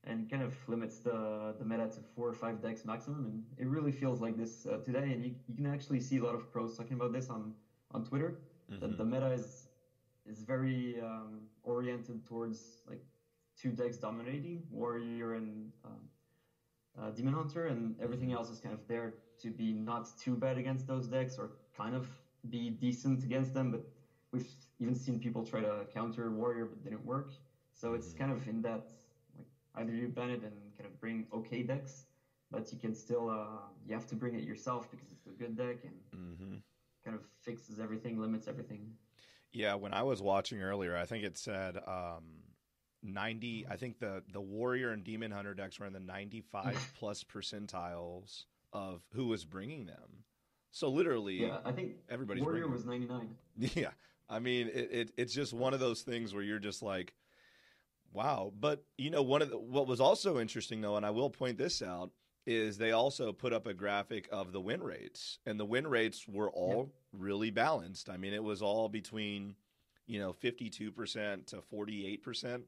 and 0.05 0.29
kind 0.29 0.43
of 0.43 0.55
limits 0.67 0.99
the 0.99 1.55
the 1.59 1.65
meta 1.65 1.87
to 1.89 2.01
four 2.01 2.29
or 2.29 2.33
five 2.33 2.61
decks 2.61 2.85
maximum. 2.85 3.27
And 3.27 3.43
it 3.59 3.67
really 3.69 3.93
feels 3.93 4.21
like 4.21 4.37
this 4.37 4.67
uh, 4.67 4.79
today, 4.79 5.13
and 5.13 5.23
you, 5.25 5.33
you 5.47 5.55
can 5.55 5.67
actually 5.67 6.01
see 6.01 6.17
a 6.17 6.25
lot 6.25 6.35
of 6.35 6.51
pros 6.51 6.75
talking 6.77 6.95
about 6.95 7.13
this 7.13 7.29
on 7.29 7.53
on 7.93 8.03
Twitter. 8.03 8.39
That 8.81 8.97
the 8.97 9.05
meta 9.05 9.31
is 9.31 9.69
is 10.25 10.43
very 10.43 11.01
um, 11.01 11.43
oriented 11.63 12.25
towards 12.25 12.83
like 12.89 13.01
two 13.57 13.73
decks 13.73 13.99
dominating 13.99 14.65
Warrior 14.71 15.35
and 15.35 15.71
um, 15.85 16.09
uh, 16.99 17.11
Demon 17.11 17.35
Hunter, 17.35 17.67
and 17.67 17.95
everything 18.01 18.33
else 18.33 18.51
is 18.51 18.61
kind 18.61 18.75
of 18.75 18.87
there 18.87 19.15
to 19.41 19.51
be 19.51 19.73
not 19.73 20.09
too 20.19 20.37
bad 20.37 20.59
against 20.59 20.87
those 20.87 21.07
decks 21.09 21.39
or 21.39 21.53
kind 21.77 21.95
of 21.95 22.09
be 22.49 22.71
decent 22.71 23.25
against 23.25 23.55
them. 23.55 23.71
But 23.71 23.85
we've 24.33 24.49
even 24.79 24.95
seen 24.95 25.19
people 25.19 25.45
try 25.45 25.61
to 25.61 25.87
counter 25.93 26.31
Warrior 26.31 26.67
but 26.67 26.83
didn't 26.83 27.05
work. 27.05 27.33
So 27.73 27.95
it's 27.95 28.13
kind 28.13 28.31
of 28.33 28.47
in 28.49 28.63
that 28.63 28.91
like 29.37 29.47
either 29.77 29.93
you 29.93 30.09
ban 30.09 30.31
it 30.31 30.43
and 30.43 30.53
kind 30.77 30.87
of 30.87 30.99
bring 31.01 31.27
okay 31.33 31.63
decks, 31.63 32.07
but 32.51 32.73
you 32.73 32.79
can 32.79 32.95
still 32.95 33.29
uh, 33.31 33.61
you 33.87 33.95
have 33.95 34.07
to 34.09 34.15
bring 34.17 34.35
it 34.35 34.45
yourself 34.45 34.91
because 34.91 35.11
it's 35.13 35.27
a 35.27 35.31
good 35.31 35.57
deck 35.57 35.85
and 35.85 35.95
Mm-hmm. 36.17 36.57
kind 37.05 37.17
of 37.17 37.23
fixes 37.43 37.79
everything, 37.81 38.21
limits 38.21 38.49
everything. 38.49 38.93
Yeah, 39.53 39.75
when 39.75 39.93
I 39.93 40.03
was 40.03 40.23
watching 40.23 40.63
earlier, 40.63 40.97
I 40.97 41.05
think 41.07 41.25
it 41.25 41.37
said 41.37 41.77
um, 41.87 42.40
ninety. 43.03 43.67
I 43.69 43.77
think 43.77 43.99
the 43.99 44.23
the 44.33 44.41
warrior 44.41 44.91
and 44.91 45.05
demon 45.05 45.31
hunter 45.31 45.55
decks 45.55 45.79
were 45.79 45.87
in 45.87 45.93
the 45.93 46.01
ninety 46.01 46.41
five 46.41 46.93
plus 46.99 47.25
percentiles 47.25 48.45
of 48.73 49.03
who 49.15 49.27
was 49.27 49.45
bringing 49.45 49.87
them. 49.87 50.25
So 50.71 50.89
literally, 50.89 51.47
Yeah, 51.47 51.59
I 51.65 51.73
think 51.73 51.97
everybody's 52.09 52.45
Warrior 52.45 52.69
was 52.69 52.85
99. 52.85 53.29
Yeah, 53.75 53.91
I 54.29 54.39
mean, 54.39 54.69
it, 54.69 54.89
it 54.93 55.13
it's 55.17 55.35
just 55.35 55.53
one 55.53 55.75
of 55.75 55.81
those 55.81 56.03
things 56.03 56.33
where 56.33 56.43
you're 56.45 56.61
just 56.61 56.83
like, 56.83 57.13
wow. 58.13 58.53
But 58.59 58.85
you 58.97 59.11
know, 59.11 59.23
one 59.23 59.43
of 59.43 59.51
the, 59.51 59.59
what 59.59 59.87
was 59.89 60.01
also 60.01 60.39
interesting 60.39 60.81
though, 60.81 60.97
and 60.97 61.05
I 61.05 61.11
will 61.11 61.31
point 61.31 61.59
this 61.59 61.83
out, 61.83 62.11
is 62.47 62.79
they 62.79 62.93
also 62.93 63.33
put 63.33 63.53
up 63.53 63.67
a 63.67 63.75
graphic 63.75 64.29
of 64.31 64.53
the 64.53 64.61
win 64.61 64.83
rates, 64.83 65.39
and 65.45 65.59
the 65.59 65.65
win 65.65 65.87
rates 65.87 66.27
were 66.29 66.51
all 66.51 66.93
really 67.13 67.51
balanced. 67.51 68.09
I 68.09 68.17
mean, 68.17 68.33
it 68.33 68.45
was 68.45 68.63
all 68.63 68.89
between, 68.89 69.57
you 70.07 70.21
know, 70.21 70.33
fifty 70.33 70.71
two 70.71 70.93
percent 70.93 71.49
to 71.49 71.61
forty 71.63 72.07
eight 72.07 72.23
percent. 72.23 72.65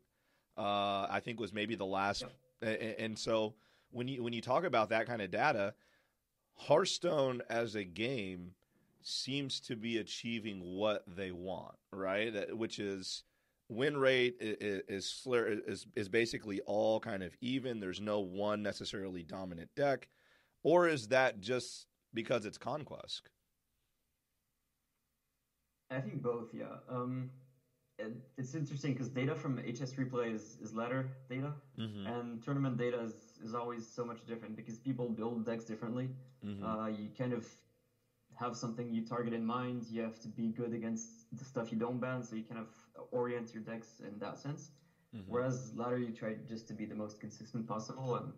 Uh, 0.57 1.07
I 1.09 1.21
think 1.25 1.41
was 1.41 1.53
maybe 1.53 1.75
the 1.75 1.87
last, 1.87 2.25
and 2.61 3.19
so 3.19 3.55
when 3.91 4.09
you 4.09 4.23
when 4.23 4.33
you 4.33 4.41
talk 4.41 4.65
about 4.65 4.91
that 4.91 5.07
kind 5.07 5.23
of 5.23 5.31
data, 5.31 5.75
Hearthstone 6.55 7.43
as 7.49 7.75
a 7.75 7.85
game 7.85 8.53
seems 9.03 9.61
to 9.61 9.77
be 9.77 9.99
achieving 9.99 10.61
what 10.61 11.05
they 11.07 11.33
want, 11.33 11.75
right? 11.93 12.33
Which 12.57 12.79
is 12.79 13.25
win 13.69 13.97
rate 13.97 14.37
is 14.41 15.27
is, 15.27 15.87
is 15.97 16.09
basically 16.09 16.61
all 16.67 17.01
kind 17.01 17.23
of 17.23 17.35
even. 17.41 17.81
There's 17.81 18.01
no 18.01 18.21
one 18.21 18.63
necessarily 18.63 19.23
dominant 19.23 19.71
deck, 19.75 20.09
or 20.63 20.89
is 20.89 21.09
that 21.09 21.41
just 21.41 21.87
because 22.15 22.45
it's 22.45 22.59
conquest? 22.59 23.31
I 25.91 26.01
think 26.01 26.23
both, 26.23 26.49
yeah. 26.55 26.77
Um, 26.89 27.31
it's 28.37 28.55
interesting 28.55 28.93
because 28.93 29.09
data 29.09 29.35
from 29.35 29.59
HS 29.59 29.95
Replay 29.95 30.33
is, 30.35 30.59
is 30.61 30.75
ladder 30.75 31.09
data, 31.29 31.53
Mm-hmm. 31.79 32.07
and 32.07 32.43
tournament 32.43 32.77
data 32.77 33.01
is, 33.01 33.39
is 33.43 33.55
always 33.55 33.87
so 33.87 34.05
much 34.05 34.25
different 34.27 34.57
because 34.57 34.79
people 34.79 35.09
build 35.09 35.45
decks 35.47 35.65
differently. 35.65 36.11
Mm-hmm. 36.45 36.65
Uh, 36.65 36.87
you 36.89 37.09
kind 37.17 37.33
of 37.33 37.47
have 38.39 38.57
something 38.57 38.93
you 38.93 39.03
target 39.03 39.33
in 39.33 39.45
mind. 39.45 39.87
You 39.91 40.03
have 40.03 40.19
to 40.21 40.29
be 40.29 40.51
good 40.51 40.73
against 40.73 41.35
the 41.37 41.45
stuff 41.45 41.71
you 41.73 41.79
don't 41.79 41.99
ban, 42.01 42.23
so 42.23 42.37
you 42.37 42.43
kind 42.43 42.61
of 42.61 42.69
orient 43.11 43.53
your 43.55 43.63
decks 43.63 44.01
in 44.01 44.19
that 44.19 44.39
sense. 44.39 44.71
Mm-hmm. 45.15 45.31
Whereas 45.31 45.73
ladder, 45.75 45.99
you 45.99 46.11
try 46.13 46.35
just 46.49 46.67
to 46.69 46.75
be 46.75 46.85
the 46.85 46.95
most 46.95 47.21
consistent 47.21 47.67
possible, 47.67 48.17
and 48.17 48.33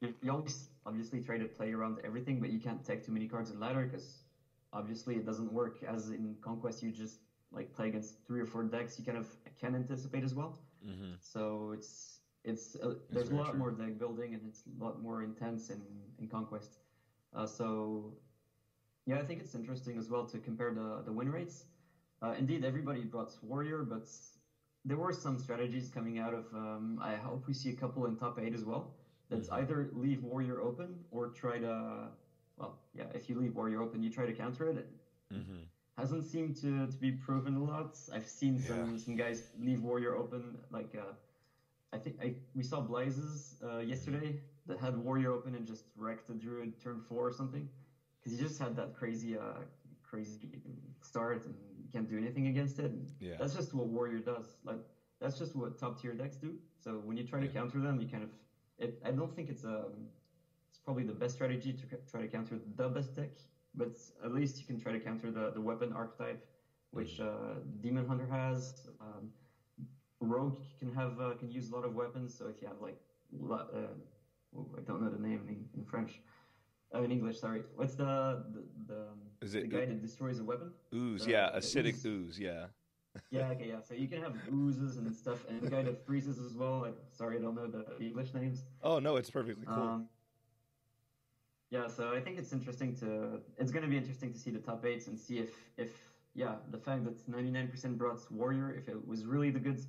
you, 0.00 0.14
you 0.22 0.30
always 0.30 0.68
obviously 0.86 1.20
try 1.20 1.38
to 1.38 1.44
play 1.46 1.72
around 1.72 1.98
everything, 2.04 2.40
but 2.40 2.50
you 2.50 2.58
can't 2.58 2.84
take 2.84 3.04
too 3.04 3.12
many 3.12 3.26
cards 3.26 3.50
in 3.50 3.58
ladder 3.60 3.84
because 3.84 4.22
obviously 4.72 5.16
it 5.16 5.26
doesn't 5.26 5.52
work 5.52 5.82
as 5.82 6.10
in 6.10 6.36
conquest. 6.40 6.82
You 6.82 6.90
just 6.90 7.18
like 7.52 7.72
play 7.72 7.88
against 7.88 8.24
three 8.26 8.40
or 8.40 8.46
four 8.46 8.62
decks. 8.64 8.98
You 8.98 9.04
kind 9.04 9.18
of 9.18 9.26
can 9.60 9.74
anticipate 9.74 10.24
as 10.24 10.34
well. 10.34 10.58
Mm-hmm. 10.86 11.14
So 11.20 11.72
it's 11.72 12.20
it's 12.44 12.76
uh, 12.76 12.94
there's 13.10 13.30
a 13.30 13.34
lot 13.34 13.50
true. 13.50 13.58
more 13.58 13.70
deck 13.70 13.98
building 13.98 14.34
and 14.34 14.46
it's 14.46 14.64
a 14.66 14.82
lot 14.82 15.02
more 15.02 15.22
intense 15.22 15.70
in 15.70 15.82
in 16.18 16.26
conquest. 16.28 16.78
Uh, 17.34 17.46
so 17.46 18.14
yeah, 19.06 19.18
I 19.18 19.22
think 19.22 19.40
it's 19.40 19.54
interesting 19.54 19.98
as 19.98 20.08
well 20.10 20.24
to 20.26 20.38
compare 20.38 20.72
the 20.72 21.02
the 21.04 21.12
win 21.12 21.28
rates. 21.28 21.66
Uh, 22.22 22.34
indeed, 22.38 22.64
everybody 22.64 23.04
brought 23.04 23.32
warrior, 23.42 23.82
but 23.82 24.08
there 24.84 24.96
were 24.98 25.12
some 25.12 25.38
strategies 25.38 25.88
coming 25.88 26.18
out 26.18 26.34
of. 26.34 26.52
Um, 26.54 26.98
I 27.02 27.14
hope 27.16 27.46
we 27.46 27.54
see 27.54 27.70
a 27.70 27.74
couple 27.74 28.06
in 28.06 28.16
top 28.16 28.38
eight 28.38 28.54
as 28.54 28.64
well. 28.64 28.94
That's 29.28 29.48
Mhm. 29.48 29.60
either 29.62 29.90
leave 29.92 30.22
warrior 30.22 30.60
open 30.60 31.04
or 31.10 31.28
try 31.28 31.58
to. 31.58 32.10
Well, 32.56 32.78
yeah, 32.92 33.08
if 33.14 33.28
you 33.28 33.38
leave 33.38 33.54
warrior 33.56 33.80
open, 33.80 34.02
you 34.02 34.10
try 34.10 34.26
to 34.26 34.32
counter 34.34 34.66
it. 34.68 34.86
Mm-hmm. 35.32 35.62
Hasn't 36.00 36.24
seemed 36.24 36.56
to, 36.62 36.86
to 36.86 36.96
be 36.98 37.10
proven 37.12 37.54
a 37.56 37.62
lot. 37.62 37.98
I've 38.14 38.26
seen 38.26 38.58
some, 38.58 38.92
Yeah. 38.92 38.96
some 38.96 39.16
guys 39.16 39.38
leave 39.58 39.82
warrior 39.82 40.14
open 40.16 40.56
like. 40.70 40.94
Uh, 40.94 41.12
I 41.92 41.98
think 41.98 42.16
I, 42.22 42.34
we 42.54 42.62
saw 42.62 42.80
Blazes 42.80 43.56
uh, 43.62 43.78
yesterday 43.78 44.40
that 44.66 44.78
had 44.78 44.96
Warrior 44.96 45.32
open 45.32 45.54
and 45.56 45.66
just 45.66 45.84
wrecked 45.96 46.30
a 46.30 46.34
Druid 46.34 46.80
turn 46.80 47.00
four 47.08 47.26
or 47.26 47.32
something 47.32 47.68
because 48.18 48.32
he 48.38 48.42
just 48.46 48.58
had 48.58 48.76
that 48.76 48.94
crazy, 48.94 49.36
uh, 49.36 49.58
crazy 50.02 50.38
start 51.02 51.44
and 51.46 51.54
you 51.82 51.88
can't 51.92 52.08
do 52.08 52.16
anything 52.16 52.46
against 52.46 52.78
it. 52.78 52.92
Yeah. 53.18 53.34
That's 53.40 53.54
just 53.54 53.74
what 53.74 53.88
Warrior 53.88 54.20
does. 54.20 54.46
Like 54.64 54.82
that's 55.20 55.36
just 55.36 55.54
what 55.56 55.78
top 55.78 56.00
tier 56.00 56.14
decks 56.14 56.36
do. 56.36 56.54
So 56.78 56.90
when 57.06 57.16
you 57.18 57.24
try 57.24 57.40
to 57.40 57.46
Yeah. 57.46 57.52
counter 57.52 57.80
them, 57.80 58.00
you 58.00 58.06
kind 58.06 58.22
of. 58.22 58.30
It, 58.78 59.02
I 59.04 59.10
don't 59.10 59.34
think 59.36 59.50
it's 59.50 59.64
um, 59.64 59.92
it's 60.70 60.78
probably 60.78 61.02
the 61.02 61.12
best 61.22 61.34
strategy 61.34 61.72
to 61.72 61.84
try 62.10 62.20
to 62.22 62.28
counter 62.28 62.56
the 62.76 62.88
best 62.88 63.14
deck, 63.14 63.32
but 63.74 63.96
at 64.24 64.32
least 64.32 64.58
you 64.60 64.66
can 64.66 64.80
try 64.80 64.92
to 64.92 65.00
counter 65.00 65.30
the, 65.30 65.50
the 65.52 65.60
weapon 65.60 65.92
archetype, 65.92 66.44
which 66.90 67.18
Mm-hmm. 67.18 67.50
uh, 67.52 67.54
Demon 67.82 68.06
Hunter 68.06 68.26
has. 68.30 68.88
Um, 69.00 69.30
Rogue 70.20 70.58
can 70.78 70.92
have 70.94 71.18
uh, 71.20 71.32
can 71.38 71.50
use 71.50 71.70
a 71.70 71.74
lot 71.74 71.84
of 71.84 71.94
weapons, 71.94 72.36
so 72.36 72.46
if 72.48 72.60
you 72.60 72.68
have 72.68 72.76
like 72.82 73.00
uh, 73.50 73.76
oh, 74.56 74.68
I 74.76 74.80
don't 74.82 75.00
know 75.02 75.08
the 75.08 75.18
name 75.18 75.40
in, 75.48 75.64
in 75.80 75.84
French, 75.86 76.20
uh, 76.94 77.02
in 77.02 77.10
English, 77.10 77.40
sorry. 77.40 77.62
What's 77.74 77.94
the 77.94 78.44
the, 78.52 78.62
the, 78.86 79.06
Is 79.40 79.52
the 79.52 79.60
it 79.60 79.70
guy 79.70 79.86
that 79.86 80.02
destroys 80.02 80.38
a 80.40 80.44
weapon? 80.44 80.72
ooze? 80.94 81.22
Uh, 81.22 81.30
yeah, 81.30 81.50
acidic 81.56 81.94
ooze. 82.04 82.06
ooze. 82.06 82.38
Yeah. 82.38 82.66
Yeah, 83.32 83.48
okay, 83.50 83.68
yeah. 83.68 83.80
So 83.80 83.94
you 83.94 84.08
can 84.08 84.22
have 84.22 84.34
oozes 84.52 84.96
and 84.96 85.14
stuff, 85.14 85.44
and 85.48 85.60
the 85.62 85.70
guy 85.70 85.82
that 85.82 86.04
freezes 86.04 86.38
as 86.38 86.54
well. 86.54 86.80
Like, 86.80 86.96
sorry, 87.10 87.38
I 87.38 87.40
don't 87.40 87.54
know 87.54 87.66
the 87.66 88.04
English 88.04 88.34
names. 88.34 88.62
Oh 88.82 88.98
no, 88.98 89.16
it's 89.16 89.30
perfectly 89.30 89.66
cool. 89.66 89.82
Um, 89.82 90.08
yeah, 91.70 91.86
so 91.86 92.12
I 92.12 92.20
think 92.20 92.38
it's 92.38 92.52
interesting 92.52 92.94
to. 92.96 93.40
It's 93.56 93.70
going 93.70 93.82
to 93.82 93.88
be 93.88 93.96
interesting 93.96 94.32
to 94.32 94.38
see 94.38 94.50
the 94.50 94.58
top 94.58 94.84
eights 94.84 95.06
and 95.06 95.18
see 95.18 95.38
if, 95.38 95.70
if 95.76 96.12
yeah, 96.34 96.58
the 96.68 96.78
fact 96.78 97.04
that 97.04 97.26
99% 97.28 97.98
brought 97.98 98.30
warrior, 98.30 98.72
if 98.72 98.88
it 98.88 99.06
was 99.06 99.24
really 99.24 99.50
the 99.50 99.60
good, 99.60 99.80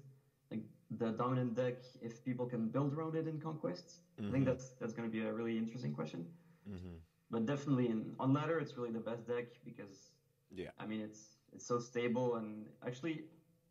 like 0.51 0.61
the 0.91 1.11
dominant 1.11 1.55
deck, 1.55 1.83
if 2.01 2.23
people 2.23 2.45
can 2.45 2.67
build 2.67 2.93
around 2.93 3.15
it 3.15 3.27
in 3.27 3.39
conquests. 3.39 4.01
I 4.19 4.21
Mhm. 4.21 4.31
think 4.31 4.45
that's 4.45 4.73
that's 4.73 4.93
going 4.93 5.07
to 5.09 5.11
be 5.11 5.21
a 5.21 5.33
really 5.33 5.57
interesting 5.57 5.91
question. 5.91 6.27
hmm 6.65 6.95
But 7.31 7.45
definitely 7.45 7.87
in 7.87 8.15
on 8.19 8.33
ladder, 8.33 8.59
it's 8.59 8.77
really 8.77 8.91
the 8.91 8.99
best 8.99 9.25
deck 9.27 9.59
because 9.63 10.11
Yeah. 10.51 10.69
I 10.77 10.85
mean 10.85 10.99
it's 10.99 11.39
it's 11.53 11.65
so 11.65 11.79
stable 11.79 12.35
and 12.35 12.69
actually 12.85 13.23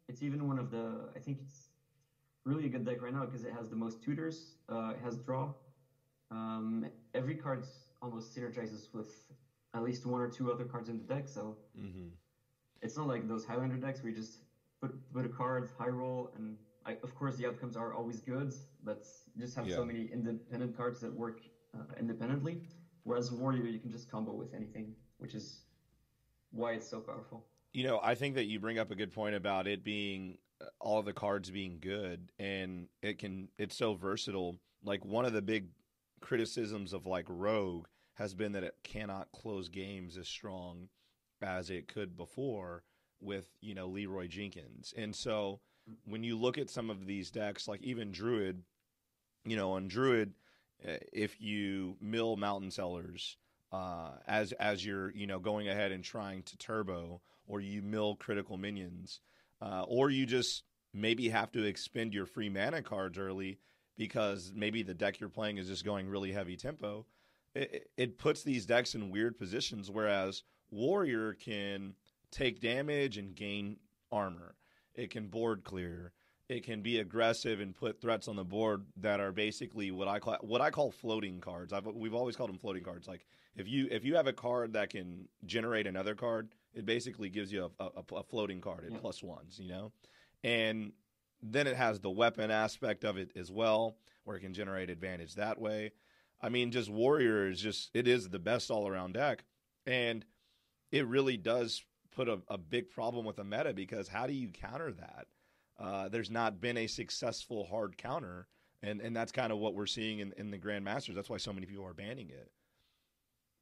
it's 0.08 0.22
even 0.22 0.46
one 0.46 0.58
of 0.58 0.70
the 0.70 1.12
I 1.14 1.18
think 1.20 1.38
it's 1.38 1.70
really 2.44 2.66
a 2.66 2.68
good 2.68 2.84
deck 2.84 3.02
right 3.02 3.12
now 3.12 3.24
because 3.26 3.44
it 3.44 3.52
has 3.52 3.68
the 3.68 3.76
most 3.76 4.02
tutors. 4.02 4.56
Uh, 4.68 4.94
it 4.96 5.00
has 5.00 5.16
draw. 5.18 5.52
Um, 6.30 6.86
every 7.14 7.34
card 7.36 7.64
almost 8.02 8.36
synergizes 8.36 8.92
with 8.94 9.24
at 9.74 9.82
least 9.82 10.06
one 10.06 10.20
or 10.20 10.28
two 10.28 10.50
other 10.52 10.64
cards 10.64 10.88
in 10.88 10.98
the 10.98 11.04
deck, 11.04 11.28
so 11.28 11.56
hmm 11.74 12.08
it's 12.82 12.96
not 12.96 13.06
like 13.08 13.28
those 13.28 13.44
Highlander 13.44 13.76
decks 13.76 14.02
where 14.02 14.10
you 14.10 14.16
just 14.16 14.40
put 14.80 14.92
put 15.12 15.24
a 15.24 15.28
card, 15.28 15.68
high 15.78 15.88
roll, 15.88 16.32
and 16.36 16.56
I, 16.86 16.96
of 17.02 17.14
course 17.14 17.36
the 17.36 17.46
outcomes 17.46 17.76
are 17.76 17.92
always 17.94 18.20
good, 18.20 18.52
but 18.82 19.06
you 19.34 19.42
just 19.42 19.56
have 19.56 19.68
Yeah. 19.68 19.76
so 19.76 19.84
many 19.84 20.08
independent 20.12 20.76
cards 20.76 21.00
that 21.00 21.12
work 21.14 21.40
uh, 21.74 21.82
independently. 21.98 22.62
Whereas 23.04 23.32
Warrior, 23.32 23.64
you 23.66 23.78
can 23.78 23.90
just 23.90 24.10
combo 24.10 24.32
with 24.32 24.54
anything, 24.54 24.94
which 25.18 25.34
is 25.34 25.62
why 26.50 26.72
it's 26.72 26.88
so 26.88 27.00
powerful. 27.00 27.46
You 27.72 27.84
know, 27.84 28.00
I 28.02 28.14
think 28.14 28.34
that 28.34 28.46
you 28.46 28.58
bring 28.58 28.78
up 28.78 28.90
a 28.90 28.94
good 28.94 29.12
point 29.12 29.34
about 29.34 29.66
it 29.66 29.84
being 29.84 30.38
uh, 30.60 30.66
all 30.80 31.02
the 31.02 31.12
cards 31.12 31.50
being 31.50 31.78
good 31.80 32.32
and 32.38 32.88
it 33.02 33.18
can 33.18 33.48
it's 33.58 33.76
so 33.76 33.94
versatile. 33.94 34.56
Like 34.84 35.04
one 35.04 35.24
of 35.24 35.32
the 35.32 35.42
big 35.42 35.68
criticisms 36.20 36.92
of 36.92 37.06
like 37.06 37.26
Rogue 37.28 37.86
has 38.14 38.34
been 38.34 38.52
that 38.52 38.64
it 38.64 38.76
cannot 38.82 39.32
close 39.32 39.68
games 39.68 40.16
as 40.16 40.28
strong 40.28 40.88
as 41.40 41.70
it 41.70 41.88
could 41.88 42.16
before 42.16 42.82
with, 43.20 43.48
you 43.60 43.74
know, 43.74 43.88
Leeroy 43.88 44.28
Jenkins. 44.28 44.92
And 44.96 45.14
so 45.14 45.60
when 46.04 46.22
you 46.22 46.36
look 46.36 46.58
at 46.58 46.70
some 46.70 46.90
of 46.90 47.06
these 47.06 47.30
decks 47.30 47.66
like 47.66 47.82
even 47.82 48.12
Druid, 48.12 48.62
you 49.44 49.56
know, 49.56 49.72
on 49.72 49.88
Druid 49.88 50.34
uh, 50.86 50.96
if 51.12 51.40
you 51.40 51.96
mill 52.00 52.36
Mountain 52.36 52.70
Sellers 52.70 53.36
uh, 53.72 54.10
as 54.26 54.52
as 54.52 54.84
you're 54.84 55.10
you 55.12 55.26
know 55.26 55.38
going 55.38 55.68
ahead 55.68 55.92
and 55.92 56.02
trying 56.02 56.42
to 56.44 56.56
turbo, 56.58 57.20
or 57.46 57.60
you 57.60 57.82
mill 57.82 58.16
critical 58.16 58.56
minions, 58.56 59.20
uh, 59.60 59.84
or 59.86 60.10
you 60.10 60.26
just 60.26 60.64
maybe 60.92 61.28
have 61.28 61.52
to 61.52 61.64
expend 61.64 62.12
your 62.12 62.26
free 62.26 62.48
mana 62.48 62.82
cards 62.82 63.18
early 63.18 63.58
because 64.00 64.50
maybe 64.56 64.82
the 64.82 64.94
deck 64.94 65.20
you're 65.20 65.28
playing 65.28 65.58
is 65.58 65.68
just 65.68 65.84
going 65.84 66.08
really 66.08 66.32
heavy 66.32 66.56
tempo. 66.56 67.04
It, 67.54 67.90
it 67.98 68.18
puts 68.18 68.42
these 68.42 68.64
decks 68.64 68.94
in 68.94 69.10
weird 69.10 69.38
positions. 69.38 69.90
Whereas 69.90 70.42
Warrior 70.70 71.34
can 71.34 71.94
take 72.30 72.62
damage 72.62 73.18
and 73.18 73.34
gain 73.34 73.76
armor. 74.10 74.54
It 74.94 75.10
can 75.10 75.26
board 75.26 75.64
clear. 75.64 76.12
It 76.48 76.64
can 76.64 76.80
be 76.80 76.98
aggressive 76.98 77.60
and 77.60 77.74
put 77.74 78.00
threats 78.00 78.26
on 78.26 78.36
the 78.36 78.44
board 78.44 78.86
that 78.96 79.20
are 79.20 79.32
basically 79.32 79.90
what 79.90 80.08
I 80.08 80.18
call 80.18 80.38
what 80.40 80.62
I 80.62 80.70
call 80.70 80.90
floating 80.90 81.38
cards. 81.38 81.74
I've, 81.74 81.84
we've 81.84 82.14
always 82.14 82.36
called 82.36 82.48
them 82.48 82.58
floating 82.58 82.82
cards. 82.82 83.06
Like 83.06 83.26
if 83.54 83.68
you 83.68 83.86
if 83.90 84.02
you 84.02 84.16
have 84.16 84.26
a 84.28 84.32
card 84.32 84.72
that 84.72 84.88
can 84.88 85.28
generate 85.44 85.86
another 85.86 86.14
card, 86.14 86.48
it 86.72 86.86
basically 86.86 87.28
gives 87.28 87.52
you 87.52 87.70
a, 87.78 87.84
a, 87.84 88.16
a 88.16 88.22
floating 88.22 88.62
card 88.62 88.84
at 88.86 88.92
Yeah. 88.92 88.98
plus 88.98 89.22
ones. 89.22 89.60
You 89.62 89.68
know, 89.68 89.92
and 90.42 90.92
then 91.42 91.66
it 91.66 91.76
has 91.76 92.00
the 92.00 92.10
weapon 92.10 92.50
aspect 92.50 93.04
of 93.04 93.16
it 93.16 93.30
as 93.36 93.50
well, 93.50 93.96
where 94.24 94.36
it 94.36 94.40
can 94.40 94.54
generate 94.54 94.90
advantage 94.90 95.34
that 95.34 95.60
way. 95.60 95.92
I 96.40 96.48
mean, 96.48 96.70
just 96.70 96.90
warrior 96.90 97.48
is 97.48 97.60
just 97.60 97.90
it 97.94 98.08
is 98.08 98.28
the 98.28 98.38
best 98.38 98.70
all 98.70 98.88
around 98.88 99.14
deck, 99.14 99.44
and 99.86 100.24
it 100.90 101.06
really 101.06 101.36
does 101.36 101.84
put 102.10 102.28
a, 102.28 102.40
a 102.48 102.58
big 102.58 102.90
problem 102.90 103.24
with 103.24 103.36
the 103.36 103.44
meta 103.44 103.72
because 103.72 104.08
how 104.08 104.26
do 104.26 104.32
you 104.32 104.48
counter 104.48 104.92
that? 104.92 105.26
Uh, 105.78 106.08
there's 106.08 106.30
not 106.30 106.60
been 106.60 106.76
a 106.76 106.86
successful 106.86 107.64
hard 107.64 107.96
counter, 107.96 108.46
and 108.82 109.00
and 109.00 109.14
that's 109.14 109.32
kind 109.32 109.52
of 109.52 109.58
what 109.58 109.74
we're 109.74 109.86
seeing 109.86 110.20
in, 110.20 110.32
in 110.36 110.50
the 110.50 110.58
Grandmasters. 110.58 111.14
That's 111.14 111.30
why 111.30 111.38
so 111.38 111.52
many 111.52 111.66
people 111.66 111.86
are 111.86 111.94
banning 111.94 112.30
it. 112.30 112.50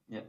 Yeah. 0.09 0.21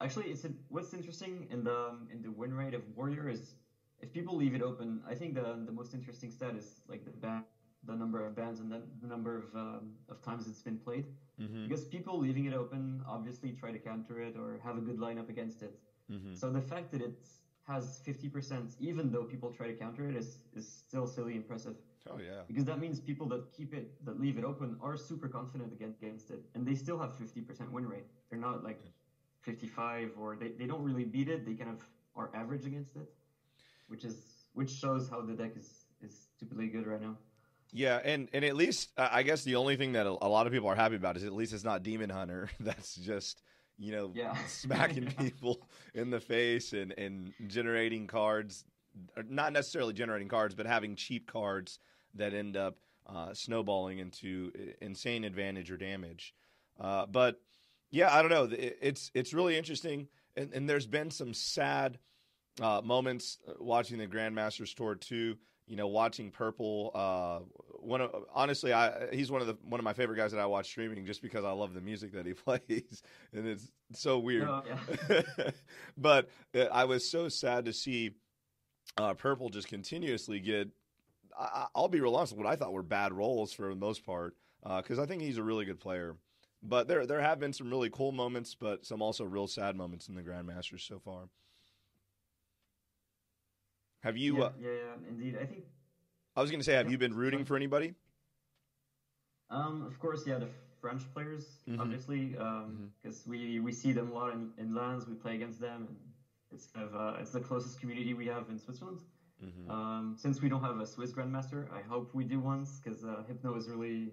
Actually, 0.00 0.26
it's 0.26 0.46
what's 0.68 0.92
interesting 0.92 1.46
in 1.50 1.64
the 1.64 1.98
in 2.12 2.22
the 2.22 2.30
win 2.30 2.52
rate 2.54 2.74
of 2.74 2.82
Warrior 2.96 3.28
is 3.28 3.54
if 4.00 4.12
people 4.12 4.36
leave 4.36 4.54
it 4.54 4.62
open. 4.62 5.00
I 5.08 5.14
think 5.14 5.34
the 5.34 5.62
the 5.64 5.72
most 5.72 5.94
interesting 5.94 6.30
stat 6.30 6.54
is 6.56 6.80
like 6.88 7.04
the 7.04 7.10
ban, 7.10 7.44
the 7.84 7.94
number 7.94 8.24
of 8.24 8.34
bands 8.36 8.60
and 8.60 8.70
then 8.70 8.82
the 9.00 9.06
number 9.06 9.36
of 9.36 9.54
um, 9.54 9.92
of 10.08 10.22
times 10.22 10.46
it's 10.46 10.62
been 10.62 10.78
played. 10.78 11.06
Mm-hmm. 11.40 11.64
Because 11.68 11.84
people 11.84 12.18
leaving 12.18 12.46
it 12.46 12.54
open 12.54 13.02
obviously 13.06 13.52
try 13.52 13.70
to 13.72 13.78
counter 13.78 14.20
it 14.20 14.36
or 14.36 14.60
have 14.64 14.76
a 14.76 14.80
good 14.80 14.98
lineup 14.98 15.28
against 15.28 15.62
it. 15.62 15.78
Mm-hmm. 16.10 16.34
So 16.34 16.50
the 16.50 16.60
fact 16.60 16.92
that 16.92 17.02
it 17.02 17.18
has 17.66 18.00
50%, 18.06 18.76
even 18.78 19.10
though 19.10 19.24
people 19.24 19.50
try 19.50 19.66
to 19.66 19.74
counter 19.74 20.08
it, 20.08 20.16
is 20.16 20.38
is 20.54 20.66
still 20.68 21.06
silly 21.06 21.34
impressive. 21.34 21.76
Oh 22.10 22.18
yeah. 22.18 22.42
Because 22.46 22.64
that 22.64 22.78
means 22.78 23.00
people 23.00 23.26
that 23.28 23.52
keep 23.52 23.74
it, 23.74 24.04
that 24.04 24.20
leave 24.20 24.38
it 24.38 24.44
open, 24.44 24.76
are 24.80 24.96
super 24.96 25.28
confident 25.28 25.72
against, 25.72 26.00
against 26.02 26.30
it, 26.30 26.40
and 26.54 26.64
they 26.66 26.74
still 26.74 26.98
have 26.98 27.12
50% 27.18 27.70
win 27.70 27.86
rate. 27.88 28.06
They're 28.30 28.38
not 28.38 28.62
like 28.62 28.80
55 29.40 30.12
or 30.18 30.36
they, 30.36 30.48
they 30.48 30.66
don't 30.66 30.82
really 30.82 31.04
beat 31.04 31.28
it. 31.28 31.44
They 31.44 31.54
kind 31.54 31.70
of 31.70 31.82
are 32.14 32.30
average 32.34 32.64
against 32.64 32.96
it, 32.96 33.12
which 33.88 34.04
is 34.04 34.46
which 34.54 34.70
shows 34.70 35.08
how 35.10 35.20
the 35.22 35.34
deck 35.34 35.52
is 35.56 35.84
is 36.02 36.28
stupidly 36.36 36.68
good 36.68 36.86
right 36.86 37.00
now. 37.00 37.16
Yeah, 37.72 38.00
and 38.04 38.28
and 38.32 38.44
at 38.44 38.56
least 38.56 38.90
uh, 38.96 39.08
I 39.10 39.22
guess 39.22 39.44
the 39.44 39.56
only 39.56 39.76
thing 39.76 39.92
that 39.92 40.06
a, 40.06 40.10
a 40.10 40.28
lot 40.28 40.46
of 40.46 40.52
people 40.52 40.68
are 40.68 40.74
happy 40.76 40.96
about 40.96 41.16
is 41.16 41.24
at 41.24 41.32
least 41.32 41.52
it's 41.52 41.64
not 41.64 41.82
Demon 41.82 42.10
Hunter. 42.10 42.48
That's 42.60 42.94
just 42.94 43.42
you 43.78 43.92
know 43.92 44.12
Yeah. 44.14 44.34
smacking 44.46 45.04
Yeah. 45.18 45.22
people 45.30 45.66
in 45.94 46.10
the 46.10 46.20
face 46.20 46.72
and 46.72 46.92
and 46.96 47.32
generating 47.48 48.06
cards, 48.06 48.64
not 49.28 49.52
necessarily 49.52 49.92
generating 49.94 50.28
cards, 50.28 50.54
but 50.54 50.66
having 50.66 50.94
cheap 50.96 51.30
cards 51.30 51.78
that 52.14 52.32
end 52.32 52.56
up 52.56 52.78
uh, 53.06 53.34
snowballing 53.34 53.98
into 53.98 54.50
insane 54.80 55.24
advantage 55.24 55.70
or 55.70 55.76
damage. 55.76 56.34
Uh, 56.80 57.06
but 57.06 57.40
yeah, 57.90 58.12
I 58.14 58.22
don't 58.22 58.30
know. 58.30 58.48
It's 58.50 59.10
it's 59.14 59.32
really 59.34 59.56
interesting, 59.56 60.08
and, 60.36 60.52
and 60.52 60.68
there's 60.68 60.86
been 60.86 61.10
some 61.10 61.32
sad 61.34 61.98
uh, 62.60 62.80
moments 62.84 63.38
uh, 63.48 63.52
watching 63.58 63.98
the 63.98 64.06
Grandmasters 64.06 64.74
tour 64.74 64.94
too. 64.94 65.36
You 65.68 65.74
know, 65.76 65.88
watching 65.88 66.30
Purple. 66.30 66.92
Uh, 66.94 67.40
one 67.80 68.00
of 68.00 68.10
honestly, 68.32 68.72
I 68.72 69.08
he's 69.12 69.32
one 69.32 69.40
of 69.40 69.48
the 69.48 69.56
one 69.64 69.80
of 69.80 69.84
my 69.84 69.92
favorite 69.94 70.16
guys 70.16 70.30
that 70.30 70.40
I 70.40 70.46
watch 70.46 70.66
streaming 70.66 71.04
just 71.06 71.22
because 71.22 71.44
I 71.44 71.50
love 71.50 71.74
the 71.74 71.80
music 71.80 72.12
that 72.12 72.24
he 72.24 72.34
plays, 72.34 73.02
and 73.32 73.46
it's 73.48 73.68
so 73.92 74.18
weird. 74.18 74.48
Oh, 74.48 74.62
yeah. 75.10 75.22
but 75.98 76.28
uh, 76.54 76.66
I 76.72 76.84
was 76.84 77.08
so 77.10 77.28
sad 77.28 77.64
to 77.64 77.72
see 77.72 78.12
uh, 78.96 79.14
Purple 79.14 79.48
just 79.48 79.66
continuously 79.68 80.38
get. 80.38 80.68
I, 81.36 81.42
I- 81.44 81.66
I'll 81.74 81.88
be 81.88 82.00
real 82.00 82.14
honest. 82.14 82.36
What 82.36 82.46
I 82.46 82.54
thought 82.54 82.72
were 82.72 82.84
bad 82.84 83.12
rolls 83.12 83.52
for 83.52 83.68
the 83.68 83.74
most 83.74 84.06
part, 84.06 84.36
because 84.64 85.00
I 85.00 85.06
think 85.06 85.20
he's 85.22 85.36
a 85.38 85.42
really 85.42 85.64
good 85.64 85.80
player. 85.80 86.14
But 86.62 86.86
there 86.88 87.06
there 87.06 87.20
have 87.20 87.38
been 87.40 87.52
some 87.52 87.70
really 87.70 87.90
cool 87.90 88.12
moments, 88.12 88.54
but 88.54 88.86
some 88.86 89.02
also 89.02 89.24
real 89.24 89.48
sad 89.48 89.74
moments 89.76 90.08
in 90.08 90.14
the 90.14 90.22
Grandmasters 90.22 90.86
so 90.86 90.98
far. 91.00 91.28
Have 94.06 94.16
you? 94.16 94.38
yeah, 94.38 94.44
Uh, 94.44 94.52
yeah, 94.60 94.70
yeah, 94.70 95.08
indeed. 95.10 95.36
I 95.42 95.46
think 95.46 95.64
I 96.36 96.40
was 96.40 96.50
going 96.52 96.60
to 96.60 96.64
say, 96.64 96.74
have 96.74 96.88
you 96.92 96.96
been 96.96 97.12
rooting 97.12 97.44
for 97.44 97.56
anybody? 97.56 97.94
Um, 99.50 99.82
of 99.84 99.98
course, 99.98 100.22
yeah, 100.28 100.38
the 100.38 100.48
French 100.80 101.02
players, 101.12 101.44
Mhm. 101.66 101.80
obviously, 101.80 102.22
because 103.02 103.26
we, 103.26 103.58
we 103.58 103.72
see 103.72 103.90
them 103.92 104.12
a 104.12 104.14
lot 104.14 104.32
in, 104.32 104.52
in 104.58 104.74
LANs. 104.74 105.08
We 105.08 105.14
play 105.14 105.34
against 105.34 105.58
them, 105.60 105.86
and 105.88 105.96
it's 106.52 106.66
kind 106.68 106.86
of 106.88 106.94
uh, 106.94 107.20
it's 107.20 107.32
the 107.32 107.40
closest 107.40 107.80
community 107.80 108.14
we 108.14 108.26
have 108.26 108.48
in 108.48 108.58
Switzerland. 108.58 109.00
Mm-hmm. 109.44 109.70
Um, 109.76 110.14
since 110.16 110.40
we 110.40 110.48
don't 110.48 110.62
have 110.62 110.78
a 110.78 110.86
Swiss 110.86 111.10
Grandmaster, 111.12 111.60
I 111.72 111.82
hope 111.92 112.14
we 112.14 112.22
do 112.24 112.38
once, 112.38 112.78
because 112.78 113.04
uh, 113.04 113.24
Hypno 113.28 113.56
is 113.56 113.68
really 113.68 114.12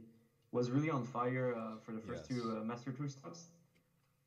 was 0.51 0.71
really 0.71 0.89
on 0.89 1.03
fire 1.03 1.47
uh, 1.55 1.77
for 1.83 1.91
the 1.97 2.01
first 2.07 2.23
Yes. 2.29 2.39
two 2.41 2.41
uh, 2.57 2.63
Master 2.63 2.91
Tour 2.91 3.09
stops, 3.09 3.41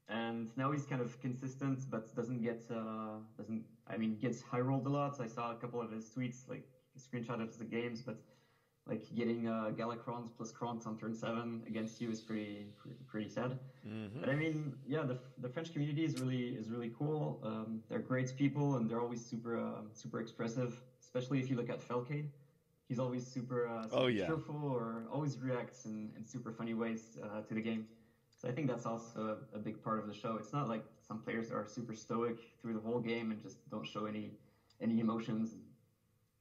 and 0.08 0.44
now 0.56 0.70
he's 0.74 0.86
kind 0.86 1.02
of 1.06 1.10
consistent, 1.26 1.78
but 1.90 2.14
doesn't 2.14 2.40
get 2.48 2.60
uh, 2.70 3.18
doesn't 3.36 3.64
I 3.88 3.96
mean 3.96 4.16
gets 4.16 4.42
high 4.42 4.60
rolled 4.60 4.86
a 4.86 4.90
lot. 4.90 5.20
I 5.20 5.26
saw 5.26 5.52
a 5.52 5.56
couple 5.56 5.80
of 5.80 5.90
his 5.90 6.10
tweets, 6.10 6.48
like 6.48 6.66
a 6.96 6.98
screenshot 6.98 7.40
of 7.42 7.58
the 7.58 7.64
games, 7.64 8.02
but 8.02 8.18
like 8.86 9.04
getting 9.14 9.48
uh, 9.48 9.72
Galakronds 9.76 10.30
plus 10.36 10.52
Kronx 10.52 10.86
on 10.86 10.96
turn 10.96 11.14
seven 11.14 11.62
against 11.66 12.00
you 12.00 12.10
is 12.10 12.20
pretty 12.20 12.66
pretty, 12.76 12.96
pretty 13.06 13.28
sad. 13.28 13.58
Mm-hmm. 13.86 14.20
But 14.20 14.28
I 14.28 14.34
mean, 14.34 14.74
yeah, 14.86 15.02
the, 15.02 15.18
the 15.38 15.48
French 15.48 15.72
community 15.72 16.04
is 16.04 16.20
really 16.20 16.48
is 16.60 16.70
really 16.70 16.92
cool. 16.96 17.40
Um, 17.44 17.80
they're 17.88 17.98
great 17.98 18.36
people 18.36 18.76
and 18.76 18.88
they're 18.88 19.00
always 19.00 19.24
super 19.24 19.58
uh, 19.58 19.82
super 19.92 20.20
expressive. 20.20 20.80
Especially 21.00 21.38
if 21.40 21.48
you 21.50 21.56
look 21.56 21.70
at 21.70 21.80
Felcade, 21.80 22.28
he's 22.88 22.98
always 22.98 23.26
super, 23.26 23.68
uh, 23.68 23.84
super 23.84 23.96
oh, 23.96 24.06
yeah. 24.06 24.26
cheerful 24.26 24.60
or 24.64 25.06
always 25.12 25.38
reacts 25.38 25.84
in, 25.86 26.10
in 26.16 26.24
super 26.24 26.52
funny 26.52 26.74
ways 26.74 27.18
uh, 27.22 27.40
to 27.42 27.54
the 27.54 27.60
game. 27.60 27.86
So 28.40 28.48
I 28.48 28.52
think 28.52 28.66
that's 28.68 28.86
also 28.86 29.38
a, 29.54 29.56
a 29.56 29.58
big 29.58 29.82
part 29.82 29.98
of 29.98 30.06
the 30.06 30.14
show. 30.14 30.36
It's 30.36 30.52
not 30.52 30.68
like 30.68 30.84
some 31.06 31.20
players 31.20 31.50
are 31.50 31.66
super 31.66 31.94
stoic 31.94 32.38
through 32.60 32.74
the 32.74 32.80
whole 32.80 33.00
game 33.00 33.30
and 33.30 33.42
just 33.42 33.68
don't 33.70 33.86
show 33.86 34.06
any 34.06 34.32
any 34.80 35.00
emotions. 35.00 35.54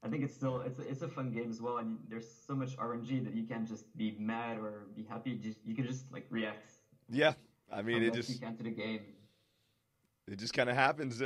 I 0.03 0.09
think 0.09 0.23
it's 0.23 0.33
still 0.33 0.61
it's 0.61 0.79
a, 0.79 0.87
it's 0.87 1.01
a 1.01 1.07
fun 1.07 1.31
game 1.31 1.49
as 1.49 1.61
well, 1.61 1.77
and 1.77 1.97
there's 2.09 2.27
so 2.47 2.55
much 2.55 2.75
RNG 2.77 3.23
that 3.25 3.33
you 3.33 3.43
can't 3.43 3.67
just 3.67 3.95
be 3.97 4.15
mad 4.19 4.57
or 4.57 4.87
be 4.95 5.03
happy. 5.03 5.35
Just, 5.35 5.57
you 5.65 5.75
can 5.75 5.85
just 5.85 6.11
like 6.11 6.25
react. 6.29 6.71
Yeah, 7.09 7.33
I 7.71 7.81
mean 7.81 8.03
it 8.03 8.13
just 8.13 8.29
you 8.29 8.39
can 8.39 8.55
to 8.57 8.63
the 8.63 8.71
game. 8.71 9.01
It 10.27 10.37
just 10.37 10.53
kind 10.53 10.69
of 10.69 10.75
happens. 10.75 11.21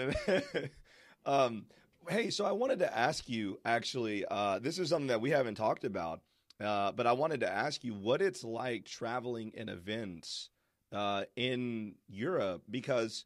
um, 1.26 1.66
hey, 2.10 2.30
so 2.30 2.46
I 2.46 2.52
wanted 2.52 2.80
to 2.80 2.98
ask 2.98 3.28
you 3.30 3.60
actually. 3.66 4.26
Uh, 4.30 4.60
this 4.60 4.80
is 4.80 4.90
something 4.90 5.08
that 5.08 5.22
we 5.22 5.30
haven't 5.30 5.56
talked 5.56 5.86
about, 5.86 6.22
uh, 6.62 6.92
but 6.92 7.08
I 7.08 7.14
wanted 7.14 7.40
to 7.42 7.50
ask 7.50 7.84
you 7.84 7.94
what 7.94 8.22
it's 8.22 8.44
like 8.44 8.86
traveling 8.86 9.52
in 9.54 9.70
events 9.70 10.50
uh, 10.92 11.24
in 11.36 11.96
Europe 12.08 12.64
because 12.70 13.26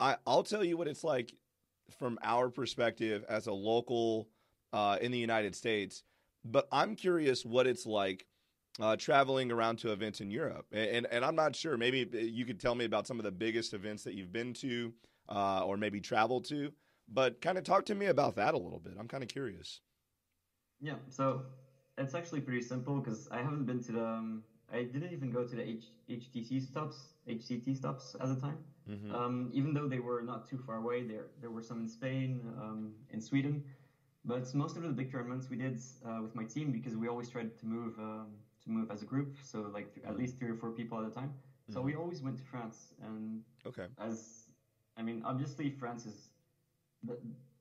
I, 0.00 0.16
I'll 0.26 0.42
tell 0.42 0.64
you 0.64 0.76
what 0.76 0.88
it's 0.88 1.04
like 1.04 1.32
from 1.98 2.18
our 2.22 2.48
perspective 2.48 3.24
as 3.28 3.46
a 3.46 3.52
local 3.52 4.28
uh, 4.72 4.98
in 5.00 5.12
the 5.12 5.18
United 5.18 5.54
States. 5.54 6.02
But 6.44 6.66
I'm 6.72 6.96
curious 6.96 7.44
what 7.44 7.66
it's 7.66 7.86
like 7.86 8.26
uh, 8.80 8.96
traveling 8.96 9.52
around 9.52 9.78
to 9.80 9.92
events 9.92 10.20
in 10.20 10.30
Europe. 10.30 10.66
And, 10.72 10.90
and, 10.90 11.06
and 11.06 11.24
I'm 11.24 11.36
not 11.36 11.54
sure. 11.54 11.76
Maybe 11.76 12.08
you 12.12 12.44
could 12.44 12.58
tell 12.58 12.74
me 12.74 12.84
about 12.84 13.06
some 13.06 13.18
of 13.18 13.24
the 13.24 13.30
biggest 13.30 13.74
events 13.74 14.02
that 14.04 14.14
you've 14.14 14.32
been 14.32 14.54
to 14.54 14.92
uh, 15.28 15.64
or 15.64 15.76
maybe 15.76 16.00
traveled 16.00 16.46
to. 16.46 16.72
But 17.08 17.40
kind 17.40 17.58
of 17.58 17.64
talk 17.64 17.84
to 17.86 17.94
me 17.94 18.06
about 18.06 18.36
that 18.36 18.54
a 18.54 18.58
little 18.58 18.78
bit. 18.78 18.94
I'm 18.98 19.08
kind 19.08 19.22
of 19.22 19.28
curious. 19.28 19.80
Yeah. 20.80 20.94
So 21.10 21.42
it's 21.98 22.14
actually 22.14 22.40
pretty 22.40 22.62
simple 22.62 23.00
because 23.00 23.28
I 23.30 23.38
haven't 23.38 23.66
been 23.66 23.82
to 23.84 23.92
the. 23.92 24.04
Um, 24.04 24.42
I 24.72 24.84
didn't 24.84 25.12
even 25.12 25.30
go 25.30 25.44
to 25.44 25.54
the 25.54 25.62
H, 25.62 25.84
HTC 26.08 26.62
stops, 26.62 27.14
HCT 27.28 27.76
stops 27.76 28.16
at 28.20 28.28
the 28.28 28.40
time. 28.40 28.58
Mm-hmm. 28.90 29.14
Um, 29.14 29.50
even 29.52 29.74
though 29.74 29.86
they 29.86 29.98
were 29.98 30.22
not 30.22 30.48
too 30.48 30.58
far 30.58 30.76
away, 30.76 31.02
there 31.02 31.26
there 31.40 31.50
were 31.50 31.62
some 31.62 31.80
in 31.80 31.88
Spain, 31.88 32.40
um, 32.60 32.92
in 33.10 33.20
Sweden. 33.20 33.62
But 34.24 34.52
most 34.54 34.76
of 34.76 34.82
the 34.82 34.88
big 34.88 35.10
tournaments 35.10 35.50
we 35.50 35.56
did 35.56 35.80
uh, 36.06 36.20
with 36.22 36.34
my 36.34 36.44
team 36.44 36.72
because 36.72 36.96
we 36.96 37.08
always 37.08 37.28
tried 37.28 37.58
to 37.58 37.66
move 37.66 37.98
um, 37.98 38.28
to 38.64 38.70
move 38.70 38.90
as 38.90 39.02
a 39.02 39.04
group, 39.04 39.36
so 39.42 39.70
like 39.72 39.94
th- 39.94 40.06
at 40.06 40.16
least 40.16 40.38
three 40.38 40.48
or 40.48 40.56
four 40.56 40.70
people 40.70 40.98
at 40.98 41.04
a 41.04 41.10
time. 41.10 41.32
So 41.68 41.78
mm-hmm. 41.78 41.86
we 41.86 41.94
always 41.94 42.22
went 42.22 42.38
to 42.38 42.44
France, 42.44 42.94
and 43.02 43.42
okay, 43.66 43.86
as 43.98 44.46
I 44.96 45.02
mean, 45.02 45.22
obviously 45.24 45.70
France 45.70 46.06
is 46.06 46.30
the, 47.02 47.18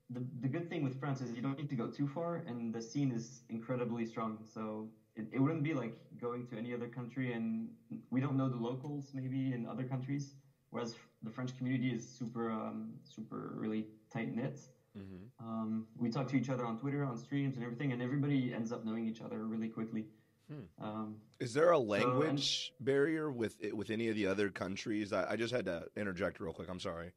the 0.09 0.23
the 0.41 0.47
good 0.47 0.69
thing 0.69 0.83
with 0.83 0.99
France 0.99 1.21
is 1.21 1.31
you 1.33 1.41
don't 1.41 1.57
need 1.57 1.69
to 1.69 1.75
go 1.75 1.87
too 1.87 2.07
far, 2.07 2.43
and 2.47 2.73
the 2.73 2.81
scene 2.81 3.11
is 3.11 3.41
incredibly 3.49 4.05
strong. 4.05 4.37
So 4.43 4.89
it, 5.15 5.27
it 5.31 5.39
wouldn't 5.39 5.63
be 5.63 5.73
like 5.73 5.95
going 6.19 6.47
to 6.47 6.57
any 6.57 6.73
other 6.73 6.87
country, 6.87 7.33
and 7.33 7.69
we 8.09 8.21
don't 8.21 8.37
know 8.37 8.49
the 8.49 8.57
locals 8.57 9.11
maybe 9.13 9.53
in 9.53 9.67
other 9.67 9.83
countries. 9.83 10.35
Whereas 10.69 10.95
the 11.21 11.29
French 11.29 11.57
community 11.57 11.89
is 11.89 12.07
super 12.07 12.49
um, 12.49 12.93
super 13.03 13.53
really 13.55 13.87
tight 14.11 14.33
knit. 14.33 14.59
Mm-hmm. 14.97 15.45
Um, 15.45 15.87
we 15.97 16.09
talk 16.09 16.27
to 16.29 16.37
each 16.37 16.49
other 16.49 16.65
on 16.65 16.77
Twitter, 16.77 17.03
on 17.03 17.17
streams, 17.17 17.55
and 17.55 17.63
everything, 17.63 17.91
and 17.91 18.01
everybody 18.01 18.53
ends 18.53 18.71
up 18.71 18.85
knowing 18.85 19.07
each 19.07 19.21
other 19.21 19.45
really 19.45 19.69
quickly. 19.69 20.05
Hmm. 20.51 20.85
Um, 20.85 21.15
Is 21.39 21.53
there 21.53 21.71
a 21.71 21.79
language 21.79 22.73
so, 22.77 22.83
barrier 22.83 23.31
with 23.31 23.55
with 23.73 23.89
any 23.89 24.09
of 24.09 24.15
the 24.15 24.27
other 24.27 24.49
countries? 24.49 25.13
I, 25.13 25.31
I, 25.31 25.35
just 25.35 25.53
had 25.53 25.65
to 25.65 25.85
interject 25.95 26.39
real 26.39 26.51
quick. 26.51 26.69
I'm 26.69 26.79
sorry. 26.79 27.11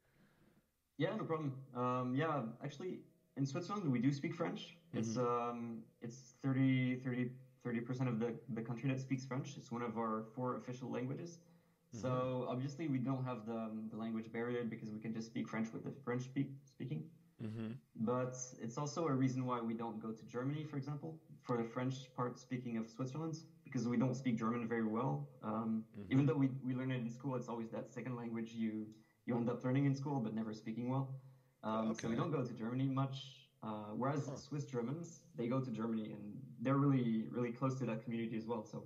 Yeah, 0.97 1.15
no 1.15 1.23
problem. 1.23 1.53
Um, 1.75 2.15
yeah, 2.15 2.43
actually, 2.63 2.99
in 3.35 3.45
Switzerland 3.45 3.91
we 3.91 3.99
do 3.99 4.11
speak 4.13 4.35
French. 4.35 4.77
Mm-hmm. 4.89 4.99
It's 4.99 5.17
um, 5.17 5.79
it's 6.01 6.35
30 6.43 6.97
30 6.97 7.29
percent 7.87 8.09
of 8.09 8.19
the 8.19 8.33
the 8.53 8.61
country 8.61 8.89
that 8.89 8.99
speaks 8.99 9.25
French. 9.25 9.57
It's 9.57 9.71
one 9.71 9.81
of 9.81 9.97
our 9.97 10.25
four 10.35 10.57
official 10.57 10.89
languages. 10.91 11.39
Mm-hmm. 11.95 12.01
So 12.01 12.45
obviously 12.49 12.87
we 12.87 12.97
don't 12.97 13.23
have 13.23 13.45
the, 13.45 13.69
the 13.91 13.97
language 13.97 14.31
barrier 14.31 14.63
because 14.63 14.89
we 14.91 14.99
can 14.99 15.13
just 15.13 15.27
speak 15.27 15.47
French 15.47 15.71
with 15.71 15.83
the 15.83 15.91
French 16.03 16.23
speak, 16.23 16.49
speaking. 16.65 17.03
Mm-hmm. 17.43 17.71
But 17.97 18.37
it's 18.61 18.77
also 18.77 19.07
a 19.07 19.13
reason 19.13 19.45
why 19.45 19.59
we 19.61 19.73
don't 19.73 20.01
go 20.01 20.11
to 20.11 20.25
Germany, 20.25 20.63
for 20.63 20.77
example, 20.77 21.19
for 21.43 21.57
the 21.57 21.63
French 21.63 21.95
part 22.15 22.39
speaking 22.39 22.77
of 22.77 22.89
Switzerland, 22.89 23.35
because 23.63 23.87
we 23.87 23.97
don't 23.97 24.15
speak 24.15 24.37
German 24.37 24.67
very 24.67 24.87
well. 24.87 25.27
Um, 25.43 25.83
mm-hmm. 25.99 26.11
Even 26.11 26.25
though 26.25 26.35
we, 26.35 26.49
we 26.63 26.73
learn 26.73 26.91
it 26.91 27.01
in 27.01 27.09
school, 27.09 27.35
it's 27.35 27.49
always 27.49 27.69
that 27.71 27.91
second 27.91 28.15
language 28.15 28.51
you, 28.53 28.87
you 29.25 29.35
end 29.35 29.49
up 29.49 29.63
learning 29.63 29.85
in 29.85 29.95
school, 29.95 30.19
but 30.19 30.33
never 30.33 30.53
speaking 30.53 30.89
well. 30.89 31.15
Um, 31.63 31.91
okay. 31.91 32.01
So 32.01 32.09
we 32.09 32.15
don't 32.15 32.31
go 32.31 32.43
to 32.43 32.53
Germany 32.53 32.85
much. 32.85 33.17
Uh, 33.63 33.91
whereas 33.95 34.27
huh. 34.27 34.35
Swiss 34.35 34.65
Germans, 34.65 35.21
they 35.35 35.47
go 35.47 35.59
to 35.59 35.71
Germany 35.71 36.11
and 36.11 36.37
they're 36.61 36.77
really, 36.77 37.25
really 37.31 37.51
close 37.51 37.77
to 37.79 37.85
that 37.85 38.03
community 38.03 38.37
as 38.37 38.45
well. 38.45 38.63
So 38.63 38.83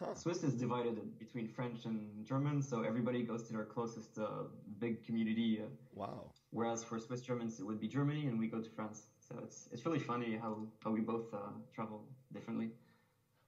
Huh. 0.00 0.14
Swiss 0.14 0.42
is 0.44 0.54
divided 0.54 1.18
between 1.18 1.46
French 1.46 1.84
and 1.84 2.24
German, 2.24 2.62
so 2.62 2.82
everybody 2.82 3.22
goes 3.22 3.42
to 3.48 3.52
their 3.52 3.66
closest 3.66 4.18
uh, 4.18 4.44
big 4.78 5.04
community. 5.04 5.60
Uh, 5.62 5.66
wow. 5.92 6.30
Whereas 6.52 6.82
for 6.82 6.98
Swiss 6.98 7.20
Germans, 7.20 7.60
it 7.60 7.66
would 7.66 7.78
be 7.78 7.86
Germany, 7.86 8.26
and 8.26 8.38
we 8.38 8.46
go 8.46 8.62
to 8.62 8.70
France. 8.70 9.08
So 9.20 9.34
it's 9.42 9.68
it's 9.70 9.84
really 9.84 9.98
funny 9.98 10.38
how 10.40 10.66
how 10.82 10.90
we 10.90 11.00
both 11.00 11.34
uh, 11.34 11.52
travel 11.74 12.06
differently. 12.32 12.70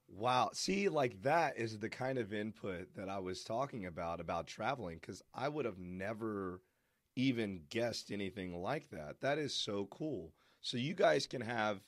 Wow. 0.08 0.50
See, 0.52 0.90
like 0.90 1.22
that 1.22 1.56
is 1.56 1.78
the 1.78 1.88
kind 1.88 2.18
of 2.18 2.35
input 2.35 2.94
that 2.96 3.08
I 3.08 3.18
was 3.18 3.44
talking 3.44 3.87
about 3.87 4.20
about 4.20 4.46
traveling 4.46 4.98
because 5.00 5.22
I 5.35 5.48
would 5.48 5.64
have 5.64 5.78
never 5.78 6.61
even 7.16 7.62
guessed 7.70 8.12
anything 8.12 8.61
like 8.61 8.90
that. 8.90 9.22
That 9.22 9.38
is 9.38 9.54
so 9.54 9.87
cool. 9.90 10.35
So 10.61 10.76
you 10.76 10.92
guys 10.92 11.26
can 11.26 11.40
have 11.40 11.80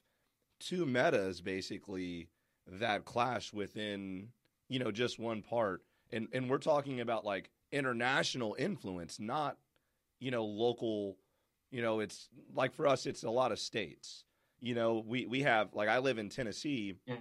two 0.61 0.87
metas 0.87 1.41
basically 1.41 2.29
that 2.67 3.05
clash 3.05 3.53
within 3.53 4.29
you 4.69 4.79
know, 4.79 4.91
just 4.91 5.19
one 5.19 5.43
part. 5.43 5.83
And 6.13 6.29
and 6.33 6.49
we're 6.49 6.59
talking 6.59 7.01
about 7.01 7.25
like 7.25 7.51
international 7.73 8.57
influence, 8.59 9.19
not, 9.19 9.57
you 10.21 10.31
know, 10.31 10.45
local, 10.45 11.17
you 11.71 11.83
know, 11.83 12.01
it's 12.01 12.29
like 12.55 12.75
for 12.75 12.87
us 12.87 13.07
it's 13.07 13.25
a 13.25 13.31
lot 13.31 13.53
of 13.53 13.59
states. 13.59 14.25
You 14.61 14.75
know, 14.75 15.05
we 15.07 15.27
we 15.27 15.43
have 15.43 15.75
like 15.75 15.89
I 15.89 15.99
live 15.99 16.19
in 16.19 16.29
Tennessee. 16.29 16.95
Yeah. 17.07 17.17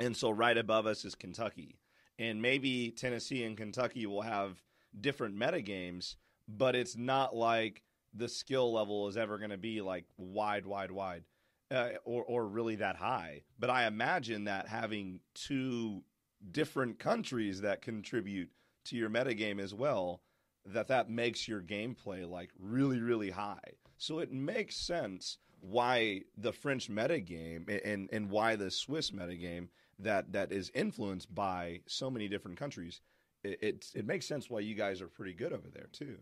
And 0.00 0.16
so 0.16 0.30
right 0.30 0.56
above 0.56 0.86
us 0.86 1.04
is 1.04 1.14
Kentucky. 1.14 1.78
And 2.18 2.42
maybe 2.42 2.90
Tennessee 2.90 3.44
and 3.44 3.56
Kentucky 3.56 4.06
will 4.06 4.22
have 4.22 4.62
different 5.00 5.36
meta 5.36 5.60
games, 5.60 6.16
but 6.48 6.74
it's 6.74 6.96
not 6.96 7.34
like 7.34 7.82
the 8.14 8.28
skill 8.28 8.72
level 8.72 9.08
is 9.08 9.16
ever 9.16 9.38
going 9.38 9.50
to 9.50 9.56
be 9.56 9.80
like 9.80 10.04
wide, 10.16 10.66
wide, 10.66 10.90
wide, 10.90 11.24
uh, 11.72 11.90
or 12.04 12.24
or 12.24 12.46
really 12.46 12.76
that 12.76 12.96
high. 12.96 13.42
But 13.58 13.70
I 13.70 13.86
imagine 13.86 14.44
that 14.44 14.68
having 14.68 15.20
two 15.34 16.02
different 16.50 16.98
countries 16.98 17.60
that 17.60 17.82
contribute 17.82 18.50
to 18.84 18.96
your 18.96 19.10
metagame 19.10 19.60
as 19.60 19.72
well 19.72 20.22
that 20.66 20.88
that 20.88 21.10
makes 21.10 21.48
your 21.48 21.60
gameplay 21.60 22.28
like 22.28 22.50
really 22.58 23.00
really 23.00 23.30
high 23.30 23.72
so 23.98 24.18
it 24.18 24.32
makes 24.32 24.76
sense 24.76 25.38
why 25.60 26.20
the 26.36 26.52
french 26.52 26.90
metagame 26.90 27.68
and 27.84 28.08
and 28.12 28.30
why 28.30 28.56
the 28.56 28.70
swiss 28.70 29.10
metagame 29.10 29.68
that 29.98 30.32
that 30.32 30.52
is 30.52 30.70
influenced 30.74 31.32
by 31.34 31.80
so 31.86 32.10
many 32.10 32.28
different 32.28 32.56
countries 32.56 33.00
it, 33.44 33.58
it, 33.62 33.86
it 33.94 34.06
makes 34.06 34.26
sense 34.26 34.48
why 34.48 34.60
you 34.60 34.74
guys 34.74 35.00
are 35.00 35.08
pretty 35.08 35.32
good 35.32 35.52
over 35.52 35.68
there 35.72 35.88
too 35.92 36.18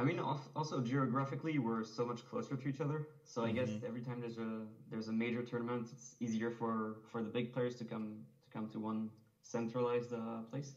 I 0.00 0.04
mean, 0.04 0.18
also 0.56 0.80
geographically, 0.80 1.58
we're 1.58 1.84
so 1.84 2.06
much 2.06 2.26
closer 2.26 2.56
to 2.56 2.68
each 2.68 2.80
other. 2.80 3.08
So 3.24 3.44
I 3.44 3.48
mm-hmm. 3.48 3.58
guess 3.58 3.70
every 3.86 4.00
time 4.00 4.18
there's 4.20 4.38
a 4.38 4.62
there's 4.90 5.08
a 5.08 5.12
major 5.12 5.42
tournament, 5.42 5.88
it's 5.92 6.16
easier 6.20 6.50
for 6.50 6.96
for 7.10 7.22
the 7.22 7.28
big 7.28 7.52
players 7.52 7.74
to 7.76 7.84
come 7.84 8.06
to 8.42 8.50
come 8.50 8.68
to 8.70 8.80
one 8.80 9.10
centralized 9.42 10.14
uh, 10.14 10.42
place. 10.50 10.76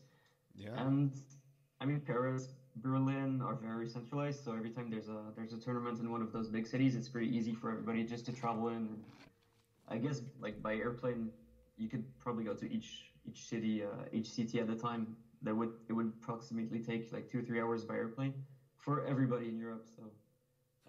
Yeah. 0.53 0.71
And 0.75 1.13
I 1.79 1.85
mean, 1.85 2.01
Paris, 2.01 2.49
Berlin 2.75 3.41
are 3.41 3.55
very 3.55 3.87
centralized. 3.87 4.43
So 4.43 4.51
every 4.51 4.71
time 4.71 4.89
there's 4.89 5.07
a 5.07 5.21
there's 5.37 5.53
a 5.53 5.57
tournament 5.57 5.99
in 5.99 6.11
one 6.11 6.21
of 6.21 6.33
those 6.33 6.49
big 6.49 6.67
cities, 6.67 6.97
it's 6.97 7.07
pretty 7.07 7.33
easy 7.37 7.53
for 7.53 7.71
everybody 7.71 8.03
just 8.03 8.25
to 8.25 8.33
travel 8.33 8.67
in. 8.69 8.89
I 9.87 9.97
guess 9.99 10.21
like 10.41 10.61
by 10.61 10.75
airplane, 10.75 11.29
you 11.77 11.87
could 11.87 12.03
probably 12.19 12.43
go 12.43 12.55
to 12.55 12.69
each 12.69 12.89
each 13.25 13.47
city, 13.47 13.85
uh, 13.85 14.03
each 14.11 14.29
city 14.29 14.59
at 14.59 14.69
a 14.69 14.75
time. 14.75 15.15
That 15.43 15.55
would 15.55 15.71
it 15.87 15.93
would 15.93 16.11
approximately 16.21 16.79
take 16.79 17.13
like 17.13 17.29
two 17.29 17.39
or 17.39 17.43
three 17.43 17.61
hours 17.61 17.85
by 17.85 17.95
airplane 17.95 18.33
for 18.83 19.05
everybody 19.05 19.47
in 19.47 19.57
Europe. 19.57 19.85
So 19.95 20.03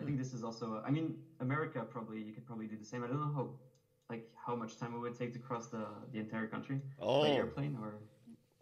I 0.01 0.05
think 0.05 0.19
this 0.19 0.35
is 0.35 0.43
also. 0.43 0.83
I 0.87 0.91
mean, 0.91 1.17
America 1.41 1.85
probably 1.89 2.21
you 2.21 2.33
could 2.33 2.47
probably 2.47 2.67
do 2.67 2.77
the 2.77 2.85
same. 2.85 3.05
I 3.05 3.07
don't 3.07 3.21
know 3.21 3.33
how 3.35 3.51
like 4.11 4.29
how 4.35 4.55
much 4.55 4.79
time 4.79 4.95
it 4.95 4.99
would 4.99 5.17
take 5.19 5.33
to 5.35 5.39
cross 5.39 5.69
the 5.69 5.87
the 6.13 6.19
entire 6.19 6.47
country 6.47 6.81
oh. 7.01 7.23
by 7.23 7.31
airplane 7.31 7.79
or. 7.81 7.95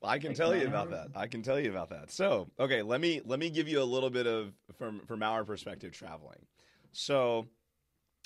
I 0.04 0.18
can 0.18 0.30
like 0.30 0.36
tell 0.36 0.54
you 0.54 0.66
about 0.66 0.90
that. 0.90 1.10
I 1.14 1.28
can 1.28 1.42
tell 1.42 1.60
you 1.60 1.70
about 1.70 1.90
that. 1.90 2.10
So, 2.10 2.48
okay, 2.58 2.82
let 2.82 3.00
me 3.00 3.20
let 3.24 3.38
me 3.38 3.50
give 3.50 3.68
you 3.68 3.80
a 3.80 3.84
little 3.84 4.10
bit 4.10 4.26
of 4.26 4.52
from 4.76 5.00
from 5.06 5.22
our 5.22 5.44
perspective 5.44 5.92
traveling. 5.92 6.40
So, 6.90 7.46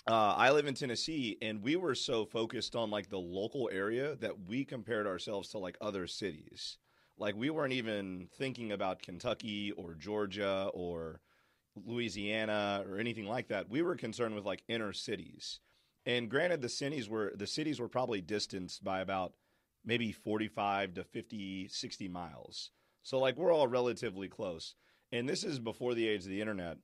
uh, 0.08 0.34
I 0.38 0.52
live 0.52 0.66
in 0.66 0.72
Tennessee, 0.72 1.36
and 1.42 1.62
we 1.62 1.76
were 1.76 1.94
so 1.94 2.24
focused 2.24 2.76
on 2.76 2.90
like 2.90 3.10
the 3.10 3.18
local 3.18 3.68
area 3.70 4.16
that 4.16 4.46
we 4.48 4.64
compared 4.64 5.06
ourselves 5.06 5.50
to 5.50 5.58
like 5.58 5.76
other 5.82 6.06
cities. 6.06 6.78
Like 7.18 7.34
we 7.34 7.50
weren't 7.50 7.72
even 7.72 8.28
thinking 8.36 8.72
about 8.72 9.02
Kentucky 9.02 9.72
or 9.72 9.94
Georgia 9.94 10.70
or 10.74 11.20
Louisiana 11.84 12.84
or 12.88 12.98
anything 12.98 13.26
like 13.26 13.48
that. 13.48 13.68
We 13.68 13.82
were 13.82 13.96
concerned 13.96 14.34
with 14.34 14.44
like 14.44 14.62
inner 14.68 14.92
cities. 14.92 15.60
And 16.04 16.30
granted, 16.30 16.60
the 16.60 16.68
cities 16.68 17.08
were 17.08 17.32
the 17.34 17.46
cities 17.46 17.80
were 17.80 17.88
probably 17.88 18.20
distanced 18.20 18.84
by 18.84 19.00
about 19.00 19.32
maybe 19.84 20.12
45 20.12 20.94
to 20.94 21.04
50, 21.04 21.68
60 21.68 22.08
miles. 22.08 22.70
So 23.02 23.18
like 23.18 23.36
we're 23.36 23.52
all 23.52 23.68
relatively 23.68 24.28
close. 24.28 24.74
And 25.12 25.28
this 25.28 25.44
is 25.44 25.58
before 25.58 25.94
the 25.94 26.06
age 26.08 26.24
of 26.24 26.30
the 26.30 26.40
internet. 26.40 26.78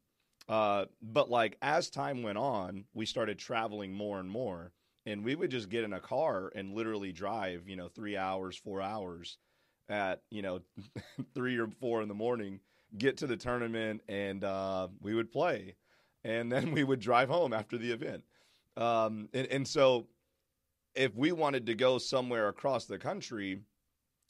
Uh, 0.49 0.87
but 1.01 1.31
like 1.31 1.57
as 1.63 1.91
time 1.91 2.23
went 2.23 2.39
on, 2.39 2.85
we 2.95 3.07
started 3.07 3.39
traveling 3.39 3.93
more 3.93 4.19
and 4.19 4.31
more, 4.31 4.73
and 5.07 5.25
we 5.25 5.35
would 5.35 5.51
just 5.51 5.69
get 5.69 5.85
in 5.85 5.93
a 5.93 6.01
car 6.01 6.53
and 6.55 6.75
literally 6.75 7.13
drive, 7.13 7.69
you 7.69 7.77
know, 7.77 7.89
three 7.89 8.17
hours, 8.17 8.57
four 8.57 8.81
hours 8.81 9.39
at 9.89 10.23
you 10.31 10.43
know 10.43 10.61
three 11.35 11.59
or 11.59 11.69
four 11.81 12.03
in 12.03 12.09
the 12.09 12.15
morning, 12.15 12.61
get 12.97 13.19
to 13.19 13.27
the 13.27 13.37
tournament, 13.37 14.03
and 14.09 14.45
uh, 14.45 14.89
we 15.01 15.15
would 15.15 15.31
play, 15.31 15.77
and 16.25 16.51
then 16.51 16.73
we 16.73 16.85
would 16.85 17.01
drive 17.01 17.29
home 17.29 17.53
after 17.53 17.79
the 17.79 17.93
event. 17.93 18.25
Um, 18.77 19.29
and, 19.35 19.47
and 19.49 19.69
so, 19.69 20.07
if 20.95 21.15
we 21.15 21.33
wanted 21.33 21.67
to 21.67 21.75
go 21.75 21.99
somewhere 21.99 22.49
across 22.49 22.87
the 22.87 22.99
country, 22.99 23.61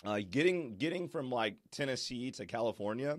uh, 0.04 0.20
getting 0.30 0.76
getting 0.76 1.08
from 1.08 1.30
like 1.30 1.56
Tennessee 1.70 2.30
to 2.32 2.46
California 2.46 3.18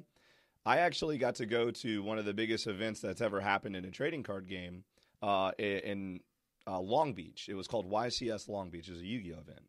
I 0.65 0.79
actually 0.79 1.17
got 1.17 1.35
to 1.35 1.45
go 1.45 1.71
to 1.71 2.03
one 2.03 2.17
of 2.17 2.25
the 2.25 2.33
biggest 2.33 2.67
events 2.67 3.01
that's 3.01 3.21
ever 3.21 3.41
happened 3.41 3.75
in 3.75 3.83
a 3.85 3.91
trading 3.91 4.23
card 4.23 4.47
game 4.47 4.83
uh, 5.21 5.51
in 5.59 6.21
uh, 6.65 6.79
Long 6.79 7.13
Beach. 7.13 7.49
It 7.49 7.55
was 7.55 7.67
called 7.67 7.89
YCS 7.89 8.47
Long 8.47 8.69
Beach. 8.69 8.87
It 8.87 8.93
was 8.93 9.01
a 9.01 9.05
Yu-Gi-Oh 9.05 9.39
event, 9.39 9.65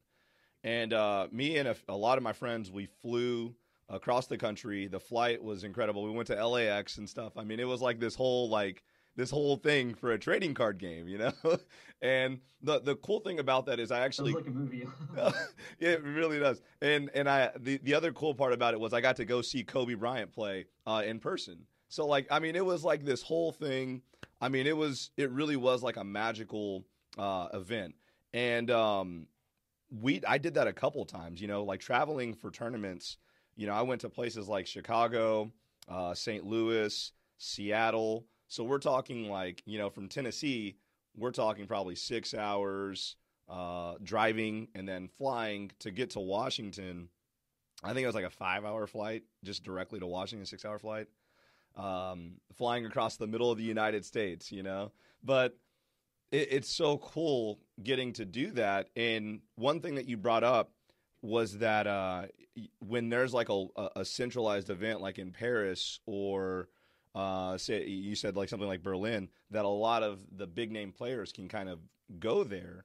and 0.65 0.93
uh, 0.95 1.29
me 1.31 1.59
and 1.59 1.69
a, 1.69 1.77
a, 1.89 1.97
lot 1.97 2.17
of 2.17 2.25
my 2.25 2.33
friends 2.33 2.71
we 2.71 2.87
flew 3.03 3.55
across 3.91 4.27
the 4.27 4.39
country. 4.39 4.87
The 4.89 4.99
flight 4.99 5.43
was 5.43 5.63
incredible. 5.63 6.03
We 6.03 6.11
went 6.11 6.27
to 6.29 6.47
LAX 6.47 6.97
and 6.97 7.09
stuff. 7.09 7.37
I 7.37 7.45
mean, 7.45 7.61
it 7.61 7.69
was 7.69 7.83
like 7.83 8.01
this 8.01 8.15
whole 8.15 8.49
like 8.49 8.83
this 9.15 9.31
whole 9.31 9.57
thing 9.57 9.95
for 9.95 10.13
a 10.13 10.19
trading 10.19 10.55
card 10.55 10.79
game, 10.79 11.07
you 11.07 11.19
know. 11.19 11.33
and 12.03 12.41
the 12.63 12.81
the 12.81 12.97
cool 12.97 13.21
thing 13.21 13.39
about 13.39 13.67
that 13.67 13.79
is 13.79 13.93
I 13.93 14.01
actually 14.01 14.33
Sounds 14.33 14.47
like 14.47 14.55
a 14.55 14.59
movie. 14.59 14.89
it 15.79 16.03
really 16.03 16.39
does. 16.39 16.63
And 16.81 17.11
and 17.15 17.29
I 17.29 17.51
the 17.59 17.79
the 17.83 17.95
other 17.95 18.13
cool 18.13 18.35
part 18.35 18.55
about 18.55 18.75
it 18.75 18.81
was 18.81 18.93
I 18.93 19.01
got 19.01 19.17
to 19.17 19.25
go 19.25 19.43
see 19.43 19.63
Kobe 19.63 19.95
Bryant 19.95 20.33
play 20.33 20.65
uh, 20.87 21.03
in 21.05 21.21
person. 21.21 21.67
So 21.89 22.07
like 22.07 22.27
I 22.31 22.39
mean 22.39 22.57
it 22.57 22.65
was 22.65 22.85
like 22.85 23.05
this 23.05 23.23
whole 23.23 23.53
thing. 23.53 24.01
I 24.41 24.49
mean 24.49 24.67
it 24.67 24.77
was 24.77 25.11
it 25.19 25.31
really 25.31 25.57
was 25.57 25.83
like 25.83 25.99
a 25.99 26.05
magical 26.05 26.87
uh, 27.19 27.49
event. 27.53 27.95
And 28.33 28.69
um, 28.73 29.29
we 30.01 30.21
I 30.27 30.39
did 30.39 30.55
that 30.55 30.67
a 30.67 30.73
couple 30.73 31.05
times. 31.05 31.41
You 31.41 31.49
know, 31.49 31.65
like 31.65 31.81
traveling 31.81 32.35
for 32.35 32.51
tournaments. 32.51 33.19
You 33.57 33.67
know, 33.67 33.75
I 33.75 33.83
went 33.83 34.01
to 34.01 34.09
places 34.09 34.49
like 34.49 34.67
Chicago, 34.67 35.53
uh, 35.89 36.15
St. 36.15 36.45
Louis, 36.45 37.13
Seattle. 37.39 38.27
So 38.49 38.65
we're 38.65 38.79
talking 38.79 39.29
like, 39.29 39.63
you 39.65 39.79
know, 39.79 39.91
from 39.91 40.09
Tennessee, 40.09 40.77
we're 41.17 41.31
talking 41.31 41.67
probably 41.67 41.95
six 41.95 42.35
hours 42.35 43.17
uh, 43.49 43.95
driving 44.03 44.69
and 44.75 44.89
then 44.89 45.09
flying 45.19 45.71
to 45.81 45.91
get 45.91 46.11
to 46.11 46.21
Washington. 46.21 47.09
I 47.83 47.93
think 47.93 48.05
it 48.05 48.07
was 48.07 48.15
like 48.15 48.25
a 48.25 48.31
five 48.31 48.65
hour 48.65 48.87
flight 48.87 49.25
just 49.45 49.63
directly 49.63 50.01
to 50.01 50.07
Washington, 50.07 50.47
six 50.47 50.65
hour 50.65 50.79
flight. 50.79 51.07
Um, 51.77 52.35
flying 52.57 52.87
across 52.87 53.17
the 53.17 53.27
middle 53.27 53.51
of 53.51 53.59
the 53.59 53.65
United 53.65 54.05
States, 54.05 54.53
you 54.53 54.63
know? 54.63 54.93
But 55.25 55.57
it, 56.35 56.49
it's 56.51 56.71
so 56.71 56.99
cool 56.99 57.61
getting 57.83 58.13
to 58.15 58.25
do 58.25 58.51
that. 58.53 58.91
And 58.97 59.41
one 59.55 59.81
thing 59.81 59.95
that 59.95 60.09
you 60.09 60.17
brought 60.17 60.45
up 60.45 60.73
was 61.23 61.59
that 61.59 61.87
uh, 61.87 62.27
when 62.81 63.09
there's 63.09 63.33
like 63.33 63.49
a, 63.49 63.67
a 63.97 64.05
centralized 64.05 64.69
event 64.69 65.01
like 65.01 65.19
in 65.19 65.31
Paris 65.31 66.01
or 66.07 66.69
uh, 67.15 67.57
say 67.57 67.87
you 67.87 68.17
said 68.17 68.37
like 68.37 68.49
something 68.49 68.69
like 68.69 68.83
Berlin, 68.83 69.29
that 69.51 69.65
a 69.65 69.69
lot 69.69 70.03
of 70.03 70.19
the 70.37 70.47
big 70.47 70.73
name 70.73 70.93
players 70.93 71.33
can 71.33 71.49
kind 71.49 71.69
of 71.69 71.79
go 72.19 72.45
there. 72.45 72.85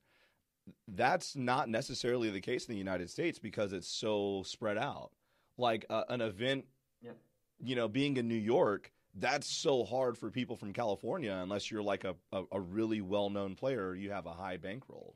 That's 0.87 1.35
not 1.35 1.67
necessarily 1.67 2.29
the 2.29 2.41
case 2.41 2.67
in 2.67 2.73
the 2.73 2.77
United 2.77 3.09
States 3.09 3.39
because 3.39 3.73
it's 3.73 3.87
so 3.87 4.43
spread 4.45 4.77
out. 4.77 5.11
Like 5.57 5.85
uh, 5.89 6.03
an 6.09 6.21
event, 6.21 6.65
yeah. 7.01 7.11
you 7.59 7.75
know, 7.75 7.87
being 7.87 8.17
in 8.17 8.27
New 8.27 8.35
York, 8.35 8.91
that's 9.19 9.49
so 9.49 9.83
hard 9.83 10.17
for 10.17 10.29
people 10.29 10.55
from 10.55 10.73
California 10.73 11.37
unless 11.41 11.69
you're 11.69 11.83
like 11.83 12.03
a, 12.03 12.15
a, 12.31 12.43
a 12.53 12.59
really 12.59 13.01
well 13.01 13.29
known 13.29 13.55
player, 13.55 13.95
you 13.95 14.11
have 14.11 14.25
a 14.25 14.33
high 14.33 14.57
bankroll. 14.57 15.15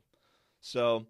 So 0.60 1.06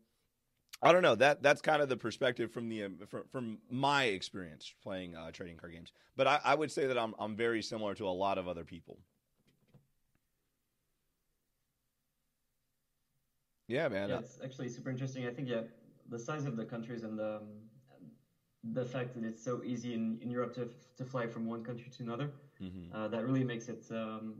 I 0.83 0.93
don't 0.93 1.03
know. 1.03 1.15
That 1.15 1.43
that's 1.43 1.61
kind 1.61 1.81
of 1.81 1.89
the 1.89 1.97
perspective 1.97 2.53
from 2.53 2.69
the 2.69 2.89
from, 3.09 3.25
from 3.31 3.59
my 3.71 4.05
experience 4.05 4.73
playing 4.83 5.17
uh, 5.17 5.31
trading 5.31 5.57
card 5.57 5.73
games. 5.73 5.93
But 6.17 6.27
I, 6.27 6.41
I 6.45 6.55
would 6.55 6.71
say 6.71 6.87
that 6.87 6.99
I'm 6.99 7.15
I'm 7.19 7.37
very 7.37 7.63
similar 7.63 7.95
to 7.95 8.07
a 8.07 8.11
lot 8.11 8.39
of 8.39 8.49
other 8.49 8.65
people. 8.65 8.99
Yeah, 13.67 13.89
man. 13.89 14.11
Yeah, 14.11 14.21
actually 14.43 14.69
super 14.69 14.91
interesting. 14.91 15.27
I 15.27 15.31
think 15.31 15.49
yeah, 15.49 15.63
the 16.11 16.19
size 16.19 16.45
of 16.45 16.57
the 16.57 16.65
countries 16.65 17.03
and 17.03 17.19
the 17.19 17.37
um, 17.37 17.49
the 18.73 18.85
fact 18.85 19.15
that 19.15 19.25
it's 19.25 19.43
so 19.43 19.63
easy 19.65 19.95
in, 19.95 20.19
in 20.23 20.31
Europe 20.31 20.55
to 20.57 20.69
to 20.97 21.05
fly 21.05 21.27
from 21.27 21.47
one 21.47 21.65
country 21.65 21.91
to 21.97 22.03
another, 22.03 22.31
mm-hmm. 22.63 22.95
uh, 22.95 23.09
that 23.09 23.25
really 23.25 23.45
makes 23.45 23.69
it. 23.69 23.85
Um, 23.91 24.35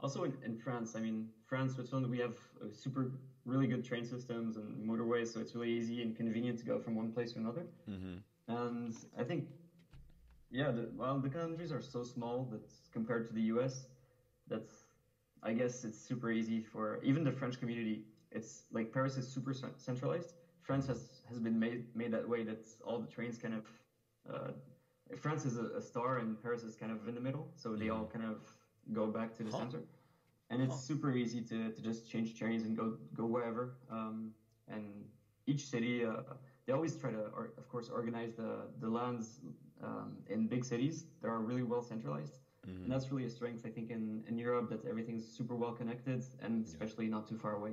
also 0.00 0.24
in, 0.24 0.34
in 0.44 0.56
France, 0.56 0.94
I 0.96 1.00
mean, 1.00 1.28
France, 1.46 1.74
Switzerland, 1.74 2.10
we 2.10 2.18
have 2.18 2.36
super 2.72 3.12
really 3.44 3.66
good 3.66 3.84
train 3.84 4.04
systems 4.04 4.56
and 4.56 4.88
motorways, 4.88 5.32
so 5.32 5.40
it's 5.40 5.54
really 5.54 5.70
easy 5.70 6.02
and 6.02 6.16
convenient 6.16 6.58
to 6.58 6.64
go 6.64 6.78
from 6.78 6.94
one 6.94 7.12
place 7.12 7.32
to 7.32 7.38
another. 7.38 7.66
Mm-hmm. 7.88 8.14
And 8.48 8.94
I 9.18 9.24
think, 9.24 9.44
yeah, 10.50 10.70
the, 10.70 10.90
well, 10.96 11.18
the 11.18 11.28
countries 11.28 11.72
are 11.72 11.80
so 11.80 12.02
small 12.02 12.48
that 12.50 12.70
compared 12.92 13.26
to 13.28 13.32
the 13.32 13.42
U.S., 13.42 13.86
that's 14.48 14.84
I 15.42 15.52
guess 15.52 15.84
it's 15.84 15.98
super 15.98 16.30
easy 16.30 16.60
for 16.60 17.00
even 17.02 17.22
the 17.22 17.32
French 17.32 17.60
community. 17.60 18.04
It's 18.30 18.64
like 18.72 18.92
Paris 18.92 19.16
is 19.16 19.28
super 19.28 19.54
centralized. 19.76 20.34
France 20.62 20.86
has, 20.86 21.20
has 21.28 21.38
been 21.38 21.58
made 21.58 21.84
made 21.94 22.12
that 22.12 22.26
way 22.26 22.42
that 22.44 22.66
all 22.84 22.98
the 22.98 23.06
trains 23.06 23.36
kind 23.36 23.54
of 23.54 23.64
uh, 24.32 24.52
France 25.16 25.44
is 25.44 25.58
a, 25.58 25.66
a, 25.76 25.82
star 25.82 26.18
and 26.18 26.42
Paris 26.42 26.62
is 26.62 26.74
kind 26.76 26.90
of 26.90 27.06
in 27.08 27.14
the 27.14 27.20
middle, 27.20 27.48
so 27.56 27.76
they 27.76 27.86
mm-hmm. 27.86 27.96
all 27.96 28.06
kind 28.06 28.24
of 28.24 28.38
go 28.92 29.06
back 29.06 29.36
to 29.36 29.42
the 29.42 29.50
huh. 29.50 29.58
center 29.58 29.80
and 30.50 30.62
it's 30.62 30.80
super 30.80 31.12
easy 31.12 31.40
to, 31.40 31.70
to 31.70 31.82
just 31.82 32.08
change 32.08 32.38
trains 32.38 32.64
and 32.64 32.76
go 32.76 32.96
go 33.14 33.24
wherever. 33.24 33.74
Um, 33.90 34.30
and 34.68 34.84
each 35.46 35.68
city, 35.68 36.04
uh, 36.04 36.22
they 36.66 36.72
always 36.72 36.96
try 36.96 37.10
to, 37.10 37.18
or, 37.36 37.52
of 37.58 37.68
course, 37.68 37.88
organize 37.88 38.34
the 38.34 38.66
the 38.80 38.88
LANs 38.88 39.40
um, 39.82 40.16
in 40.28 40.46
big 40.46 40.64
cities 40.64 41.06
that 41.20 41.28
are 41.28 41.40
really 41.40 41.62
well 41.62 41.82
centralized. 41.82 42.38
Mm-hmm. 42.66 42.84
And 42.84 42.92
that's 42.92 43.10
really 43.12 43.26
a 43.26 43.30
strength, 43.30 43.66
I 43.66 43.68
think, 43.68 43.90
in, 43.90 44.24
in 44.26 44.38
Europe 44.38 44.70
that 44.70 44.86
everything's 44.86 45.26
super 45.26 45.54
well 45.54 45.72
connected 45.72 46.24
and 46.42 46.64
especially 46.64 47.04
yeah. 47.04 47.10
not 47.16 47.28
too 47.28 47.36
far 47.36 47.56
away. 47.56 47.72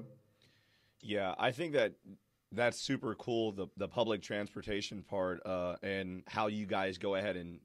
Yeah, 1.02 1.34
I 1.40 1.52
think 1.52 1.72
that 1.74 1.94
that's 2.52 2.80
super 2.80 3.16
cool. 3.16 3.52
The 3.52 3.68
the 3.78 3.88
public 3.88 4.22
transportation 4.22 5.04
part 5.04 5.46
uh, 5.46 5.76
and 5.82 6.24
how 6.28 6.48
you 6.48 6.66
guys 6.66 6.98
go 6.98 7.16
ahead 7.16 7.36
and 7.38 7.60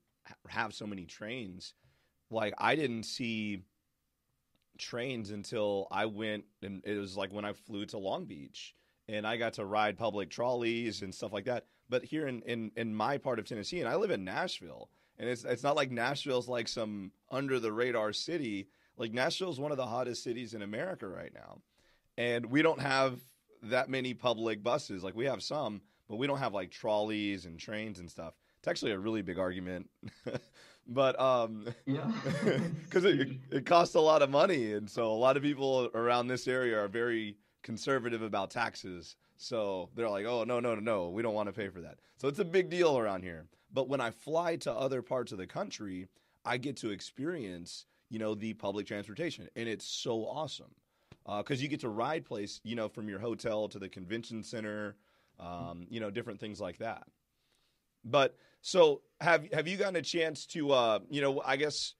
have 0.48 0.74
so 0.74 0.86
many 0.86 1.04
trains. 1.04 1.74
Like 2.30 2.54
I 2.58 2.76
didn't 2.76 3.04
see 3.04 3.62
trains 4.78 5.30
until 5.30 5.88
I 5.90 6.06
went 6.06 6.44
and 6.62 6.82
it 6.84 6.98
was 6.98 7.16
like 7.16 7.32
when 7.32 7.44
I 7.44 7.52
flew 7.52 7.86
to 7.86 7.98
Long 7.98 8.26
Beach 8.26 8.74
and 9.08 9.26
I 9.26 9.36
got 9.36 9.54
to 9.54 9.64
ride 9.64 9.96
public 9.96 10.30
trolleys 10.30 11.02
and 11.02 11.14
stuff 11.14 11.32
like 11.32 11.44
that. 11.44 11.66
But 11.88 12.04
here 12.04 12.26
in, 12.26 12.42
in, 12.42 12.72
in 12.76 12.94
my 12.94 13.18
part 13.18 13.38
of 13.38 13.44
Tennessee, 13.46 13.80
and 13.80 13.88
I 13.88 13.94
live 13.94 14.10
in 14.10 14.24
Nashville, 14.24 14.90
and 15.18 15.28
it's 15.28 15.44
it's 15.44 15.62
not 15.62 15.76
like 15.76 15.90
Nashville's 15.90 16.48
like 16.48 16.68
some 16.68 17.12
under 17.30 17.60
the 17.60 17.72
radar 17.72 18.12
city. 18.12 18.68
Like 18.96 19.12
Nashville's 19.12 19.60
one 19.60 19.70
of 19.70 19.76
the 19.76 19.86
hottest 19.86 20.22
cities 20.22 20.54
in 20.54 20.62
America 20.62 21.06
right 21.06 21.32
now. 21.32 21.58
And 22.18 22.46
we 22.46 22.62
don't 22.62 22.80
have 22.80 23.20
that 23.70 23.88
many 23.88 24.14
public 24.14 24.62
buses. 24.62 25.02
Like 25.02 25.14
we 25.14 25.26
have 25.26 25.42
some, 25.42 25.80
but 26.08 26.16
we 26.16 26.26
don't 26.26 26.38
have 26.38 26.54
like 26.54 26.70
trolleys 26.70 27.46
and 27.46 27.58
trains 27.58 27.98
and 27.98 28.10
stuff. 28.10 28.34
It's 28.58 28.68
actually 28.68 28.92
a 28.92 28.98
really 28.98 29.22
big 29.22 29.38
argument 29.38 29.88
but 30.88 31.18
um, 31.20 31.66
yeah, 31.86 32.10
because 32.84 33.04
it, 33.04 33.28
it 33.50 33.66
costs 33.66 33.94
a 33.94 34.00
lot 34.00 34.22
of 34.22 34.30
money, 34.30 34.72
and 34.74 34.88
so 34.88 35.10
a 35.10 35.14
lot 35.14 35.36
of 35.36 35.42
people 35.42 35.90
around 35.94 36.28
this 36.28 36.46
area 36.46 36.78
are 36.78 36.88
very 36.88 37.36
conservative 37.62 38.22
about 38.22 38.50
taxes. 38.50 39.16
So 39.36 39.90
they're 39.94 40.08
like, 40.08 40.26
oh 40.26 40.44
no 40.44 40.60
no 40.60 40.74
no 40.74 40.80
no, 40.80 41.08
we 41.10 41.22
don't 41.22 41.34
want 41.34 41.48
to 41.48 41.52
pay 41.52 41.68
for 41.68 41.80
that. 41.80 41.98
So 42.16 42.28
it's 42.28 42.38
a 42.38 42.44
big 42.44 42.70
deal 42.70 42.98
around 42.98 43.22
here. 43.22 43.46
But 43.72 43.88
when 43.88 44.00
I 44.00 44.10
fly 44.10 44.56
to 44.56 44.72
other 44.72 45.02
parts 45.02 45.32
of 45.32 45.38
the 45.38 45.46
country, 45.46 46.08
I 46.44 46.56
get 46.56 46.76
to 46.78 46.90
experience 46.90 47.86
you 48.08 48.18
know 48.18 48.34
the 48.34 48.54
public 48.54 48.86
transportation, 48.86 49.48
and 49.56 49.68
it's 49.68 49.86
so 49.86 50.24
awesome 50.26 50.74
because 51.26 51.60
uh, 51.60 51.62
you 51.62 51.68
get 51.68 51.80
to 51.80 51.88
ride 51.88 52.24
place 52.24 52.60
you 52.64 52.76
know 52.76 52.88
from 52.88 53.08
your 53.08 53.18
hotel 53.18 53.68
to 53.68 53.78
the 53.78 53.88
convention 53.88 54.42
center, 54.42 54.96
um, 55.40 55.86
you 55.90 56.00
know 56.00 56.10
different 56.10 56.40
things 56.40 56.60
like 56.60 56.78
that. 56.78 57.04
But 58.04 58.36
so 58.62 59.02
have 59.20 59.48
have 59.52 59.66
you 59.68 59.76
gotten 59.76 59.96
a 59.96 60.02
chance 60.02 60.46
to 60.46 60.70
uh, 60.72 60.98
you 61.10 61.20
know 61.20 61.42
I 61.44 61.56
guess 61.56 61.94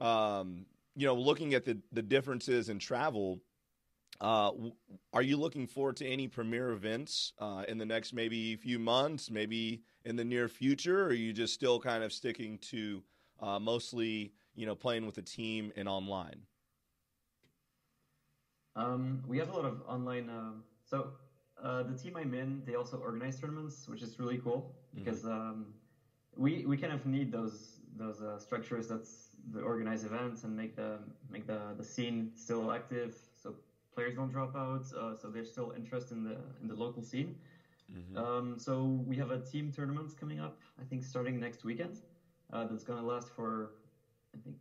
um, 0.00 0.66
you 0.96 1.06
know 1.06 1.14
looking 1.14 1.54
at 1.54 1.64
the 1.64 1.78
the 1.92 2.02
differences 2.02 2.68
in 2.68 2.78
travel 2.78 3.40
Uh, 4.20 4.52
are 5.12 5.22
you 5.22 5.36
looking 5.38 5.66
forward 5.66 5.96
to 5.96 6.06
any 6.06 6.28
premier 6.28 6.70
events 6.72 7.32
uh, 7.38 7.64
in 7.68 7.78
the 7.78 7.86
next 7.86 8.12
maybe 8.14 8.56
few 8.56 8.78
months, 8.78 9.30
maybe 9.30 9.82
in 10.04 10.16
the 10.16 10.24
near 10.24 10.48
future? 10.48 11.02
Or 11.04 11.08
are 11.08 11.12
you 11.14 11.32
just 11.32 11.54
still 11.54 11.80
kind 11.80 12.04
of 12.04 12.12
sticking 12.12 12.58
to 12.70 13.02
uh, 13.40 13.58
mostly, 13.58 14.32
you 14.54 14.66
know, 14.66 14.74
playing 14.76 15.06
with 15.06 15.18
a 15.18 15.22
team 15.22 15.72
and 15.76 15.88
online? 15.88 16.42
Um, 18.80 19.22
we 19.26 19.38
have 19.38 19.50
a 19.50 19.52
lot 19.52 19.64
of 19.64 19.82
online. 19.86 20.28
Uh, 20.28 20.52
so 20.84 21.08
uh, 21.62 21.82
the 21.82 21.94
team 21.94 22.16
I'm 22.16 22.34
in, 22.34 22.62
they 22.66 22.74
also 22.74 22.96
organize 22.96 23.38
tournaments, 23.40 23.88
which 23.88 24.02
is 24.02 24.18
really 24.18 24.38
cool 24.38 24.60
mm-hmm. 24.60 25.04
because 25.04 25.22
mm-hmm. 25.22 25.32
um, 25.32 25.66
we 26.36 26.64
we 26.66 26.76
kind 26.76 26.92
of 26.92 27.06
need 27.06 27.30
those 27.32 27.80
those 27.96 28.22
uh, 28.22 28.38
structures 28.38 28.88
that's 28.88 29.30
the 29.52 29.60
organize 29.60 30.04
events 30.04 30.44
and 30.44 30.56
make 30.56 30.76
the 30.76 30.98
make 31.30 31.46
the, 31.46 31.60
the 31.76 31.84
scene 31.84 32.30
still 32.34 32.72
active 32.72 33.16
so 33.36 33.54
players 33.94 34.14
don't 34.14 34.30
drop 34.30 34.54
out 34.56 34.84
uh, 34.98 35.14
so 35.14 35.28
there's 35.28 35.50
still 35.50 35.72
interest 35.76 36.12
in 36.12 36.22
the 36.22 36.36
in 36.60 36.68
the 36.68 36.74
local 36.74 37.02
scene 37.02 37.34
mm-hmm. 37.92 38.16
um, 38.16 38.58
so 38.58 39.02
we 39.06 39.16
have 39.16 39.30
a 39.30 39.40
team 39.40 39.72
tournament 39.72 40.12
coming 40.18 40.40
up 40.40 40.58
i 40.80 40.84
think 40.84 41.02
starting 41.02 41.40
next 41.40 41.64
weekend 41.64 42.00
uh, 42.52 42.64
that's 42.66 42.84
going 42.84 42.98
to 42.98 43.04
last 43.04 43.28
for 43.34 43.72
i 44.34 44.38
think 44.44 44.56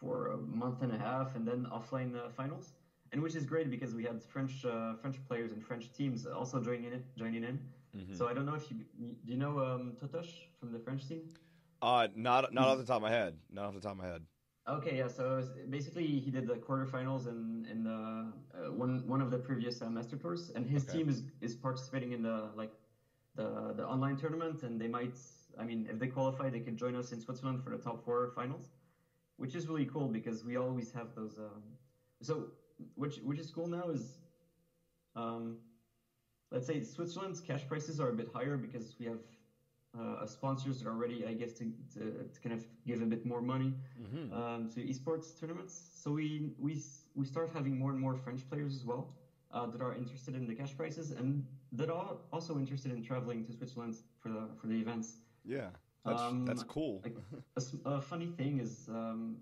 for 0.00 0.28
a 0.28 0.36
month 0.36 0.82
and 0.82 0.92
a 0.92 0.98
half 0.98 1.34
and 1.34 1.46
then 1.46 1.66
offline 1.72 2.14
uh, 2.14 2.28
finals 2.36 2.72
and 3.12 3.22
which 3.22 3.34
is 3.34 3.44
great 3.44 3.70
because 3.70 3.94
we 3.94 4.04
had 4.04 4.22
french 4.22 4.64
uh, 4.64 4.94
french 4.94 5.16
players 5.28 5.52
and 5.52 5.64
french 5.64 5.92
teams 5.92 6.26
also 6.26 6.60
joining 6.60 6.92
in 6.92 7.02
joining 7.16 7.44
in 7.44 7.58
mm-hmm. 7.96 8.14
so 8.14 8.28
i 8.28 8.32
don't 8.34 8.46
know 8.46 8.54
if 8.54 8.70
you 8.70 8.76
do 8.76 9.32
you 9.32 9.36
know 9.36 9.58
um, 9.60 9.92
totosh 10.00 10.32
from 10.58 10.72
the 10.72 10.78
french 10.78 11.06
team 11.08 11.22
uh, 11.80 12.08
not 12.14 12.52
not 12.52 12.68
off 12.68 12.78
the 12.78 12.84
top 12.84 12.96
of 12.96 13.02
my 13.02 13.10
head. 13.10 13.34
Not 13.50 13.66
off 13.66 13.74
the 13.74 13.80
top 13.80 13.92
of 13.92 13.98
my 13.98 14.06
head. 14.06 14.22
Okay, 14.68 14.98
yeah. 14.98 15.08
So 15.08 15.42
basically, 15.70 16.06
he 16.06 16.30
did 16.30 16.46
the 16.46 16.54
quarterfinals 16.54 17.26
in 17.28 17.66
in 17.70 17.84
the 17.84 18.32
uh, 18.54 18.72
one 18.72 19.06
one 19.06 19.20
of 19.20 19.30
the 19.30 19.38
previous 19.38 19.80
uh, 19.80 19.88
master 19.88 20.16
tours, 20.16 20.50
and 20.54 20.66
his 20.66 20.84
okay. 20.84 20.98
team 20.98 21.08
is 21.08 21.22
is 21.40 21.54
participating 21.54 22.12
in 22.12 22.22
the 22.22 22.50
like 22.56 22.72
the 23.36 23.74
the 23.76 23.86
online 23.86 24.16
tournament, 24.16 24.62
and 24.62 24.80
they 24.80 24.88
might. 24.88 25.16
I 25.58 25.64
mean, 25.64 25.88
if 25.90 25.98
they 25.98 26.06
qualify, 26.06 26.50
they 26.50 26.60
can 26.60 26.76
join 26.76 26.94
us 26.94 27.12
in 27.12 27.20
Switzerland 27.20 27.64
for 27.64 27.70
the 27.70 27.78
top 27.78 28.04
four 28.04 28.30
finals, 28.34 28.70
which 29.38 29.54
is 29.54 29.66
really 29.66 29.86
cool 29.86 30.08
because 30.08 30.44
we 30.44 30.56
always 30.56 30.92
have 30.92 31.14
those. 31.14 31.38
Um, 31.38 31.62
so 32.22 32.48
which 32.94 33.18
which 33.18 33.38
is 33.38 33.50
cool 33.50 33.66
now 33.66 33.88
is, 33.88 34.18
um, 35.16 35.58
let's 36.50 36.66
say 36.66 36.82
Switzerland's 36.82 37.40
cash 37.40 37.66
prices 37.66 38.00
are 38.00 38.10
a 38.10 38.14
bit 38.14 38.28
higher 38.32 38.56
because 38.56 38.96
we 38.98 39.06
have 39.06 39.20
uh, 39.98 40.26
sponsors 40.26 40.80
that 40.80 40.88
are 40.88 40.94
ready, 40.94 41.24
I 41.26 41.32
guess, 41.32 41.52
to, 41.54 41.72
to, 41.94 42.00
to, 42.00 42.40
kind 42.40 42.54
of 42.54 42.64
give 42.86 43.02
a 43.02 43.06
bit 43.06 43.24
more 43.24 43.40
money 43.40 43.74
mm-hmm. 44.00 44.32
um, 44.32 44.70
to 44.74 44.80
esports 44.80 45.38
tournaments. 45.38 45.90
So 45.94 46.12
we 46.12 46.52
we 46.58 46.80
we 47.14 47.24
start 47.24 47.50
having 47.52 47.78
more 47.78 47.90
and 47.90 48.00
more 48.00 48.14
French 48.14 48.48
players 48.48 48.74
as 48.74 48.84
well 48.84 49.14
uh, 49.52 49.66
that 49.66 49.80
are 49.80 49.94
interested 49.94 50.34
in 50.34 50.46
the 50.46 50.54
cash 50.54 50.76
prices 50.76 51.10
and 51.10 51.44
that 51.72 51.90
are 51.90 52.16
also 52.32 52.58
interested 52.58 52.92
in 52.92 53.02
traveling 53.02 53.44
to 53.46 53.52
Switzerland 53.52 53.96
for 54.18 54.28
the 54.28 54.48
for 54.60 54.66
the 54.66 54.78
events. 54.78 55.22
Yeah, 55.44 55.68
that's 56.04 56.20
um, 56.20 56.44
that's 56.44 56.62
cool. 56.62 57.00
like 57.02 57.16
a, 57.56 57.90
a, 57.90 58.00
funny 58.00 58.26
thing 58.26 58.60
is. 58.60 58.88
Um, 58.88 59.38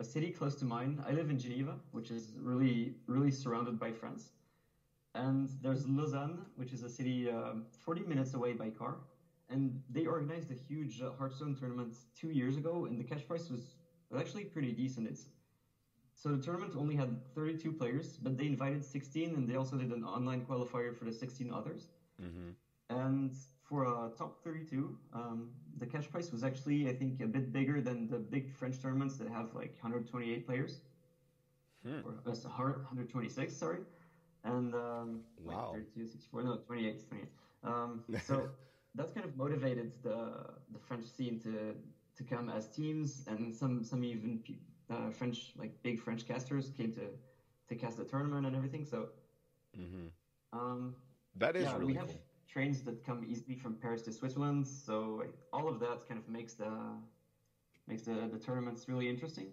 a 0.00 0.04
city 0.04 0.30
close 0.30 0.54
to 0.56 0.64
mine. 0.64 1.02
I 1.06 1.12
live 1.12 1.30
in 1.30 1.38
Geneva, 1.38 1.74
which 1.92 2.10
is 2.10 2.32
really, 2.40 2.94
really 3.06 3.30
surrounded 3.30 3.78
by 3.78 3.92
France. 3.92 4.30
And 5.14 5.48
there's 5.62 5.86
Lausanne, 5.88 6.38
which 6.56 6.72
is 6.72 6.82
a 6.82 6.88
city 6.88 7.30
um, 7.30 7.64
40 7.84 8.02
minutes 8.02 8.34
away 8.34 8.52
by 8.52 8.70
car 8.70 8.98
and 9.50 9.80
they 9.90 10.06
organized 10.06 10.50
a 10.50 10.54
huge 10.54 11.00
uh, 11.00 11.10
Hearthstone 11.18 11.54
tournament 11.54 11.94
two 12.14 12.30
years 12.30 12.56
ago, 12.56 12.86
and 12.86 12.98
the 12.98 13.04
cash 13.04 13.26
price 13.26 13.48
was 13.50 13.76
actually 14.16 14.44
pretty 14.44 14.72
decent. 14.72 15.06
It's 15.06 15.28
so 16.14 16.30
the 16.30 16.42
tournament 16.42 16.74
only 16.76 16.96
had 16.96 17.16
32 17.34 17.72
players, 17.72 18.16
but 18.16 18.36
they 18.36 18.46
invited 18.46 18.84
16, 18.84 19.36
and 19.36 19.48
they 19.48 19.54
also 19.54 19.76
did 19.76 19.92
an 19.92 20.04
online 20.04 20.44
qualifier 20.44 20.96
for 20.96 21.04
the 21.04 21.12
16 21.12 21.52
others. 21.52 21.90
Mm-hmm. 22.20 22.50
And 22.90 23.32
for 23.68 23.84
a 23.84 24.10
top 24.16 24.42
32, 24.42 24.96
um, 25.12 25.50
the 25.76 25.86
cash 25.86 26.10
price 26.10 26.32
was 26.32 26.42
actually, 26.42 26.88
I 26.88 26.94
think, 26.94 27.20
a 27.20 27.26
bit 27.26 27.52
bigger 27.52 27.80
than 27.80 28.08
the 28.08 28.18
big 28.18 28.50
French 28.50 28.80
tournaments 28.80 29.18
that 29.18 29.28
have 29.28 29.54
like 29.54 29.76
128 29.80 30.46
players, 30.46 30.80
hmm. 31.86 32.00
or 32.04 32.14
uh, 32.26 32.30
126, 32.30 33.54
sorry. 33.54 33.80
And 34.44 34.74
um, 34.74 35.20
wow, 35.44 35.72
32, 35.72 36.06
64, 36.06 36.42
no, 36.42 36.56
28, 36.56 37.08
28. 37.08 37.28
Um, 37.64 38.04
so 38.24 38.48
that's 38.94 39.12
kind 39.12 39.26
of 39.26 39.36
motivated 39.36 39.92
the 40.02 40.46
the 40.72 40.78
French 40.78 41.04
scene 41.04 41.38
to 41.40 41.74
to 42.16 42.24
come 42.24 42.48
as 42.48 42.68
teams, 42.68 43.24
and 43.26 43.54
some 43.54 43.84
some 43.84 44.02
even 44.04 44.42
uh, 44.90 45.10
French 45.10 45.52
like 45.56 45.72
big 45.82 46.00
French 46.00 46.26
casters 46.26 46.70
came 46.76 46.92
to 46.92 47.08
to 47.68 47.74
cast 47.74 47.98
the 47.98 48.04
tournament 48.04 48.46
and 48.46 48.56
everything. 48.56 48.84
So 48.84 49.08
mm-hmm. 49.78 50.06
um, 50.58 50.94
that 51.36 51.56
is 51.56 51.64
yeah, 51.64 51.74
really 51.74 51.86
we 51.86 51.94
have 51.94 52.06
cool. 52.06 52.20
Trains 52.48 52.82
that 52.82 53.04
come 53.04 53.24
easily 53.28 53.54
from 53.54 53.74
Paris 53.74 54.02
to 54.02 54.12
Switzerland. 54.12 54.66
So 54.66 55.24
all 55.52 55.68
of 55.68 55.80
that 55.80 56.08
kind 56.08 56.18
of 56.18 56.28
makes 56.28 56.54
the 56.54 56.72
makes 57.86 58.02
the, 58.02 58.28
the 58.32 58.38
tournaments 58.38 58.88
really 58.88 59.08
interesting. 59.08 59.46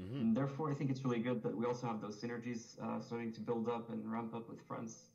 Mm-hmm. 0.00 0.20
And 0.20 0.36
therefore, 0.36 0.70
I 0.70 0.74
think 0.74 0.90
it's 0.90 1.04
really 1.04 1.18
good 1.18 1.42
that 1.42 1.56
we 1.56 1.66
also 1.66 1.86
have 1.88 2.00
those 2.00 2.16
synergies 2.22 2.80
uh, 2.80 3.00
starting 3.00 3.32
to 3.32 3.40
build 3.40 3.68
up 3.68 3.90
and 3.90 4.10
ramp 4.10 4.34
up 4.34 4.48
with 4.48 4.60
France 4.68 5.10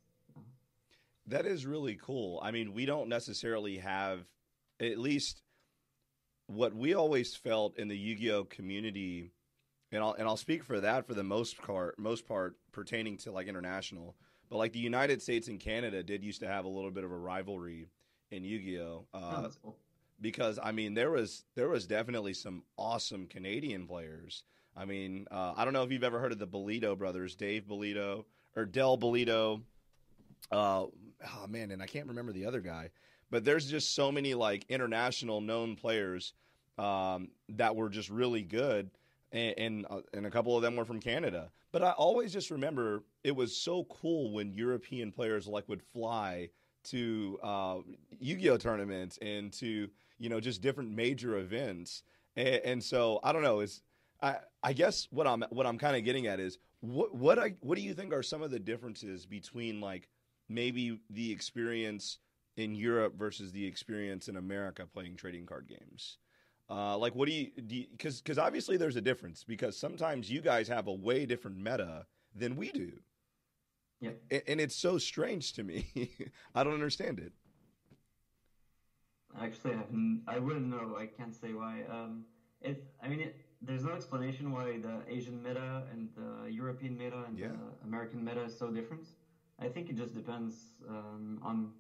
that 1.28 1.46
is 1.46 1.66
really 1.66 1.96
cool. 1.96 2.40
I 2.44 2.52
mean, 2.52 2.74
we 2.74 2.86
don't 2.86 3.10
necessarily 3.10 3.78
have, 3.78 4.26
at 4.80 4.98
least 4.98 5.42
what 6.48 6.76
we 6.76 6.94
always 6.94 7.36
felt 7.36 7.78
in 7.78 7.88
the 7.88 7.98
Yu-Gi-Oh 7.98 8.46
community, 8.46 9.32
and 9.92 10.04
I'll 10.04 10.14
and 10.14 10.28
I'll 10.28 10.38
speak 10.38 10.64
for 10.64 10.80
that 10.80 11.08
for 11.08 11.14
the 11.14 11.24
most 11.24 11.58
part, 11.58 11.98
most 11.98 12.28
part 12.28 12.56
pertaining 12.72 13.18
to 13.20 13.32
like 13.32 13.48
international. 13.48 14.16
But 14.50 14.58
like 14.58 14.74
the 14.74 14.80
United 14.80 15.22
States 15.22 15.48
and 15.48 15.60
Canada 15.60 16.04
did 16.04 16.24
used 16.24 16.42
to 16.42 16.48
have 16.48 16.66
a 16.66 16.70
little 16.70 16.92
bit 16.92 17.04
of 17.04 17.12
a 17.12 17.18
rivalry 17.18 17.88
in 18.32 18.44
Yu-Gi-Oh. 18.44 19.06
Uh, 19.14 19.44
oh, 19.46 19.52
cool. 19.62 19.78
Because 20.22 20.60
I 20.62 20.72
mean, 20.72 20.94
there 20.94 21.12
was 21.12 21.44
there 21.56 21.68
was 21.68 21.88
definitely 21.88 22.34
some 22.34 22.64
awesome 22.78 23.28
Canadian 23.28 23.86
players. 23.88 24.44
I 24.78 24.86
mean, 24.86 25.28
uh, 25.32 25.54
I 25.56 25.64
don't 25.64 25.74
know 25.74 25.84
if 25.84 25.92
you've 25.92 26.04
ever 26.04 26.20
heard 26.20 26.32
of 26.32 26.40
the 26.40 26.48
Bolito 26.48 26.98
brothers, 26.98 27.36
Dave 27.36 27.64
Bolito 27.64 28.26
or 28.56 28.66
Del 28.66 28.98
Bolito. 28.98 29.62
Uh, 30.52 30.86
oh 30.86 31.48
man, 31.48 31.72
and 31.72 31.82
I 31.82 31.88
can't 31.88 32.08
remember 32.08 32.32
the 32.32 32.46
other 32.46 32.62
guy, 32.62 32.92
but 33.30 33.44
there's 33.44 33.70
just 33.70 33.96
so 33.96 34.12
many 34.12 34.34
like 34.34 34.66
international 34.70 35.42
known 35.42 35.76
players 35.76 36.34
um, 36.78 37.30
that 37.50 37.76
were 37.76 37.90
just 37.90 38.10
really 38.10 38.44
good, 38.44 38.90
and 39.36 39.54
and, 39.58 39.86
uh, 39.90 40.02
and, 40.14 40.26
a 40.26 40.32
couple 40.32 40.56
of 40.56 40.62
them 40.62 40.76
were 40.76 40.86
from 40.86 41.00
Canada. 41.00 41.52
But 41.72 41.84
I 41.84 41.92
always 41.92 42.32
just 42.32 42.50
remember 42.50 43.04
it 43.24 43.36
was 43.36 43.56
so 43.56 43.84
cool 43.86 44.32
when 44.32 44.54
European 44.54 45.12
players 45.12 45.46
like 45.48 45.68
would 45.68 45.84
fly 45.84 46.50
to 46.86 47.40
uh, 47.44 47.78
Yu-Gi-Oh 48.20 48.58
tournaments 48.58 49.20
and 49.22 49.52
to 49.54 49.90
you 50.18 50.30
know 50.30 50.40
just 50.40 50.62
different 50.62 50.92
major 50.92 51.38
events, 51.38 52.04
and, 52.36 52.62
and 52.64 52.84
so 52.84 53.20
I 53.24 53.34
don't 53.34 53.44
know. 53.44 53.60
Is 53.60 53.82
I 54.22 54.38
I 54.64 54.74
guess 54.74 55.08
what 55.12 55.28
I'm 55.28 55.44
what 55.50 55.68
I'm 55.68 55.78
kind 55.78 55.98
of 55.98 56.04
getting 56.04 56.28
at 56.28 56.40
is 56.40 56.58
what 56.80 57.14
what 57.14 57.38
I 57.38 57.56
what 57.60 57.78
do 57.78 57.84
you 57.84 57.94
think 57.94 58.14
are 58.14 58.24
some 58.24 58.42
of 58.42 58.52
the 58.52 58.60
differences 58.60 59.26
between 59.26 59.82
like 59.82 60.10
maybe 60.48 61.00
the 61.10 61.32
experience 61.32 62.20
in 62.56 62.74
Europe 62.74 63.16
versus 63.18 63.52
the 63.52 63.66
experience 63.66 64.30
in 64.30 64.38
America 64.38 64.86
playing 64.92 65.18
trading 65.18 65.46
card 65.46 65.68
games? 65.68 66.20
Uh, 66.70 66.98
like, 66.98 67.14
what 67.14 67.28
do 67.28 67.34
you 67.34 67.52
because 67.92 68.22
because 68.22 68.38
obviously 68.38 68.76
there's 68.78 68.96
a 68.96 69.02
difference 69.02 69.44
because 69.44 69.78
sometimes 69.78 70.30
you 70.32 70.42
guys 70.42 70.68
have 70.68 70.88
a 70.88 70.94
way 70.94 71.26
different 71.26 71.58
meta 71.58 72.06
than 72.36 72.56
we 72.56 72.72
do. 72.72 72.92
Yeah, 74.02 74.12
and, 74.32 74.42
and 74.48 74.62
it's 74.62 74.76
so 74.76 74.98
strange 74.98 75.54
to 75.54 75.64
me. 75.64 75.86
I 76.56 76.64
don't 76.64 76.74
understand 76.74 77.20
it. 77.20 77.34
Actually, 79.40 79.76
I, 80.28 80.36
I 80.36 80.40
wouldn't 80.40 80.66
know. 80.68 80.96
I 80.98 81.06
can't 81.06 81.36
say 81.36 81.54
why. 81.54 81.84
Um, 81.90 82.26
it. 82.62 82.84
I 83.04 83.10
mean, 83.10 83.20
it, 83.20 83.36
there's 83.62 83.84
no 83.84 83.94
explanation 83.94 84.52
why 84.52 84.80
the 84.80 85.02
Asian 85.08 85.42
meta 85.44 85.84
and 85.92 86.10
the 86.16 86.52
European 86.52 86.98
meta 86.98 87.24
and 87.28 87.38
yeah. 87.38 87.48
the 87.48 87.88
American 87.88 88.24
meta 88.24 88.44
is 88.44 88.58
so 88.58 88.70
different. 88.70 89.08
I 89.60 89.68
think 89.68 89.90
it 89.90 89.98
just 89.98 90.14
depends 90.16 90.56
um, 90.90 91.40
on. 91.44 91.72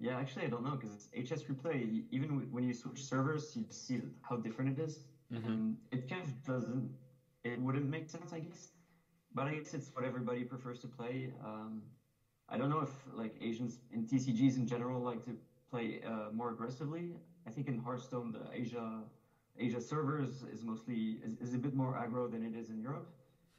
Yeah, 0.00 0.18
actually, 0.18 0.46
I 0.46 0.48
don't 0.48 0.64
know 0.64 0.76
because 0.76 1.08
HSReplay. 1.16 2.04
Even 2.10 2.48
when 2.50 2.64
you 2.64 2.72
switch 2.72 3.04
servers, 3.04 3.54
you 3.54 3.66
see 3.68 4.00
how 4.22 4.36
different 4.36 4.78
it 4.78 4.82
is. 4.82 5.00
Mm-hmm. 5.32 5.46
and 5.46 5.76
it 5.92 6.08
kind 6.08 6.22
of 6.22 6.44
doesn't. 6.44 6.90
It 7.44 7.60
wouldn't 7.60 7.88
make 7.88 8.08
sense, 8.08 8.32
I 8.32 8.40
guess. 8.40 8.70
But 9.34 9.46
I 9.46 9.54
guess 9.54 9.74
it's 9.74 9.94
what 9.94 10.04
everybody 10.04 10.42
prefers 10.42 10.80
to 10.80 10.88
play. 10.88 11.32
Um, 11.44 11.82
I 12.48 12.56
don't 12.56 12.70
know 12.70 12.80
if 12.80 12.90
like 13.14 13.36
Asians 13.40 13.78
in 13.92 14.04
TCGs 14.04 14.56
in 14.56 14.66
general 14.66 15.00
like 15.00 15.22
to 15.26 15.36
play 15.70 16.00
uh, 16.04 16.32
more 16.32 16.50
aggressively. 16.50 17.12
I 17.46 17.50
think 17.50 17.68
in 17.68 17.78
Hearthstone, 17.78 18.32
the 18.32 18.44
Asia 18.52 19.02
Asia 19.58 19.80
servers 19.80 20.42
is 20.52 20.62
mostly 20.64 21.18
is, 21.22 21.36
is 21.36 21.54
a 21.54 21.58
bit 21.58 21.74
more 21.74 21.92
aggro 21.94 22.28
than 22.30 22.42
it 22.42 22.58
is 22.58 22.70
in 22.70 22.80
Europe. 22.80 23.08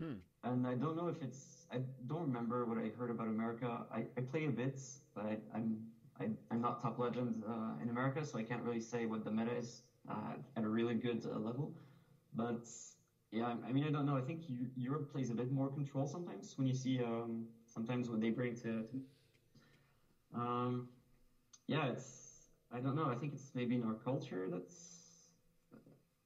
Hmm. 0.01 0.15
And 0.43 0.67
I 0.67 0.73
don't 0.73 0.97
know 0.97 1.07
if 1.07 1.21
it's 1.21 1.67
I 1.71 1.77
don't 2.07 2.23
remember 2.23 2.65
what 2.65 2.79
I 2.79 2.89
heard 2.97 3.11
about 3.11 3.27
America. 3.27 3.85
I, 3.93 4.07
I 4.17 4.21
play 4.21 4.47
a 4.47 4.49
bit, 4.49 4.81
but 5.15 5.25
I, 5.25 5.37
I'm 5.53 5.77
I, 6.21 6.53
am 6.53 6.61
not 6.61 6.81
top 6.81 6.97
legend 6.99 7.43
uh, 7.47 7.81
in 7.81 7.89
America, 7.89 8.23
so 8.23 8.37
I 8.37 8.43
can't 8.43 8.61
really 8.61 8.79
say 8.79 9.05
what 9.05 9.23
the 9.23 9.31
meta 9.31 9.51
is 9.55 9.83
uh, 10.09 10.35
at 10.55 10.63
a 10.63 10.69
really 10.69 10.93
good 10.93 11.25
uh, 11.25 11.39
level. 11.39 11.73
But 12.33 12.67
Yeah, 13.31 13.55
I 13.65 13.71
mean, 13.71 13.85
I 13.85 13.89
don't 13.89 14.05
know. 14.05 14.17
I 14.17 14.21
think 14.21 14.41
Europe 14.75 15.09
plays 15.11 15.29
a 15.29 15.33
bit 15.33 15.49
more 15.51 15.69
control 15.69 16.05
sometimes 16.05 16.57
when 16.57 16.67
you 16.67 16.73
see 16.73 17.01
um, 17.01 17.45
sometimes 17.65 18.09
what 18.09 18.19
they 18.19 18.29
bring 18.29 18.53
to. 18.55 18.83
to 18.83 18.99
um, 20.39 20.85
yeah, 21.67 21.85
it's 21.85 22.49
I 22.71 22.79
don't 22.79 22.95
know. 22.95 23.07
I 23.07 23.15
think 23.15 23.33
it's 23.33 23.51
maybe 23.55 23.75
in 23.75 23.83
our 23.83 23.95
culture 23.95 24.49
that's. 24.49 24.97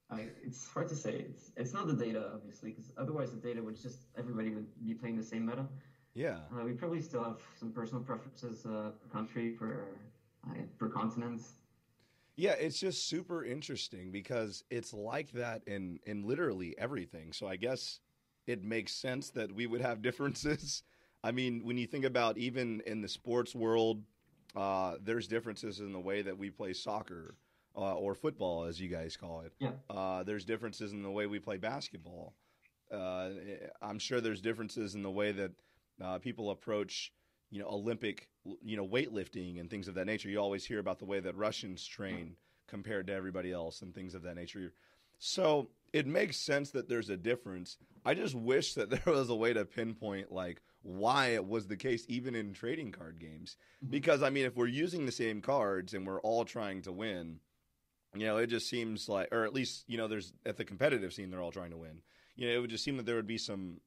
I, 0.09 0.27
it's 0.43 0.67
hard 0.73 0.87
to 0.87 0.95
say. 0.95 1.13
It's 1.29 1.51
it's 1.55 1.73
not 1.73 1.87
the 1.87 1.93
data 1.93 2.31
obviously 2.33 2.69
because 2.71 2.91
otherwise 2.97 3.31
the 3.31 3.37
data 3.37 3.61
would 3.61 3.75
just 3.75 4.07
everybody 4.17 4.49
would 4.51 4.67
be 4.83 4.93
playing 4.93 5.15
the 5.15 5.23
same 5.23 5.45
meta. 5.45 5.65
Yeah. 6.15 6.37
Uh, 6.51 6.63
we 6.63 6.71
probably 6.71 7.01
still 7.01 7.23
have 7.23 7.41
some 7.59 7.71
personal 7.71 8.01
preferences 8.01 8.65
uh, 8.65 8.91
per 9.01 9.09
country 9.11 9.49
per 9.51 9.85
uh, 10.47 10.53
per 10.79 10.87
continent. 10.87 11.41
Yeah, 12.37 12.53
it's 12.53 12.79
just 12.79 13.07
super 13.07 13.45
interesting 13.45 14.11
because 14.11 14.63
it's 14.69 14.93
like 14.93 15.31
that 15.33 15.61
in 15.67 15.99
in 16.05 16.25
literally 16.25 16.73
everything. 16.77 17.33
So 17.33 17.47
I 17.47 17.57
guess 17.57 17.99
it 18.47 18.63
makes 18.63 18.93
sense 18.93 19.29
that 19.31 19.51
we 19.51 19.67
would 19.67 19.81
have 19.81 20.01
differences. 20.01 20.83
I 21.23 21.31
mean, 21.31 21.61
when 21.63 21.77
you 21.77 21.85
think 21.85 22.05
about 22.05 22.37
even 22.37 22.81
in 22.85 23.01
the 23.01 23.07
sports 23.09 23.53
world, 23.53 24.03
uh, 24.55 24.95
there's 25.03 25.27
differences 25.27 25.79
in 25.79 25.91
the 25.91 25.99
way 25.99 26.21
that 26.21 26.37
we 26.37 26.49
play 26.49 26.71
soccer 26.71 27.35
uh, 27.75 27.95
or 27.95 28.15
football, 28.15 28.63
as 28.63 28.79
you 28.79 28.87
guys 28.87 29.17
call 29.17 29.41
it. 29.41 29.51
Yeah. 29.59 29.71
Uh, 29.89 30.23
there's 30.23 30.45
differences 30.45 30.93
in 30.93 31.01
the 31.01 31.11
way 31.11 31.25
we 31.25 31.39
play 31.39 31.57
basketball. 31.57 32.35
Uh, 32.91 33.29
I'm 33.81 33.97
sure 33.97 34.21
there's 34.21 34.39
differences 34.39 34.93
in 34.93 35.01
the 35.01 35.09
way 35.09 35.31
that 35.31 35.51
uh, 36.01 36.19
people 36.19 36.51
approach 36.51 37.11
you 37.51 37.61
know 37.61 37.67
Olympic 37.69 38.29
you 38.63 38.75
know 38.75 38.87
weightlifting 38.87 39.59
and 39.59 39.69
things 39.69 39.87
of 39.87 39.95
that 39.95 40.05
nature. 40.05 40.29
You 40.29 40.39
always 40.39 40.65
hear 40.65 40.79
about 40.79 40.99
the 40.99 41.05
way 41.05 41.19
that 41.19 41.35
Russians 41.35 41.85
train 41.85 42.35
compared 42.67 43.07
to 43.07 43.13
everybody 43.13 43.51
else 43.51 43.81
and 43.81 43.93
things 43.93 44.15
of 44.15 44.23
that 44.23 44.35
nature. 44.35 44.73
So 45.19 45.69
it 45.93 46.07
makes 46.07 46.37
sense 46.37 46.71
that 46.71 46.89
there's 46.89 47.09
a 47.09 47.17
difference. 47.17 47.77
I 48.05 48.13
just 48.13 48.35
wish 48.35 48.73
that 48.73 48.89
there 49.05 49.13
was 49.13 49.29
a 49.29 49.35
way 49.35 49.53
to 49.53 49.65
pinpoint 49.65 50.31
like 50.31 50.61
why 50.81 51.27
it 51.27 51.47
was 51.47 51.67
the 51.67 51.77
case 51.77 52.05
even 52.07 52.35
in 52.35 52.53
trading 52.53 52.91
card 52.91 53.19
games. 53.19 53.57
Mm-hmm. 53.83 53.91
Because 53.91 54.21
I 54.21 54.29
mean 54.29 54.45
if 54.45 54.55
we're 54.55 54.67
using 54.67 55.05
the 55.05 55.11
same 55.11 55.41
cards 55.41 55.93
and 55.93 56.05
we're 56.05 56.21
all 56.21 56.45
trying 56.45 56.81
to 56.83 56.91
win, 56.91 57.39
you 58.13 58.25
know, 58.25 58.37
it 58.37 58.47
just 58.47 58.69
seems 58.69 59.07
like 59.09 59.29
or 59.31 59.45
at 59.45 59.53
least, 59.53 59.85
you 59.87 59.97
know, 59.97 60.07
there's 60.07 60.33
at 60.45 60.57
the 60.57 60.65
competitive 60.65 61.13
scene 61.13 61.29
they're 61.29 61.41
all 61.41 61.51
trying 61.51 61.71
to 61.71 61.77
win. 61.77 62.01
You 62.35 62.47
know, 62.47 62.55
it 62.55 62.59
would 62.59 62.69
just 62.69 62.83
seem 62.83 62.97
that 62.97 63.05
there 63.05 63.15
would 63.15 63.27
be 63.27 63.37
some 63.37 63.79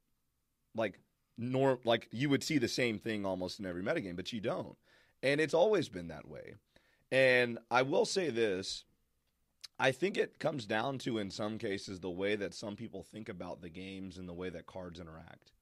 like 0.74 0.98
norm 1.38 1.78
like 1.84 2.08
you 2.10 2.28
would 2.28 2.42
see 2.42 2.58
the 2.58 2.68
same 2.68 2.98
thing 2.98 3.24
almost 3.24 3.60
in 3.60 3.66
every 3.66 3.82
metagame, 3.82 4.16
but 4.16 4.32
you 4.32 4.40
don't. 4.40 4.76
And 5.22 5.40
it's 5.40 5.54
always 5.54 5.88
been 5.88 6.08
that 6.08 6.28
way. 6.28 6.54
And 7.10 7.58
I 7.70 7.82
will 7.82 8.04
say 8.04 8.30
this 8.30 8.84
I 9.78 9.92
think 9.92 10.16
it 10.16 10.40
comes 10.40 10.66
down 10.66 10.98
to, 10.98 11.18
in 11.18 11.30
some 11.30 11.56
cases, 11.56 12.00
the 12.00 12.10
way 12.10 12.34
that 12.34 12.52
some 12.52 12.74
people 12.74 13.02
think 13.02 13.28
about 13.28 13.62
the 13.62 13.68
games 13.68 14.18
and 14.18 14.28
the 14.28 14.34
way 14.34 14.50
that 14.50 14.66
cards 14.66 14.98
interact. 14.98 15.52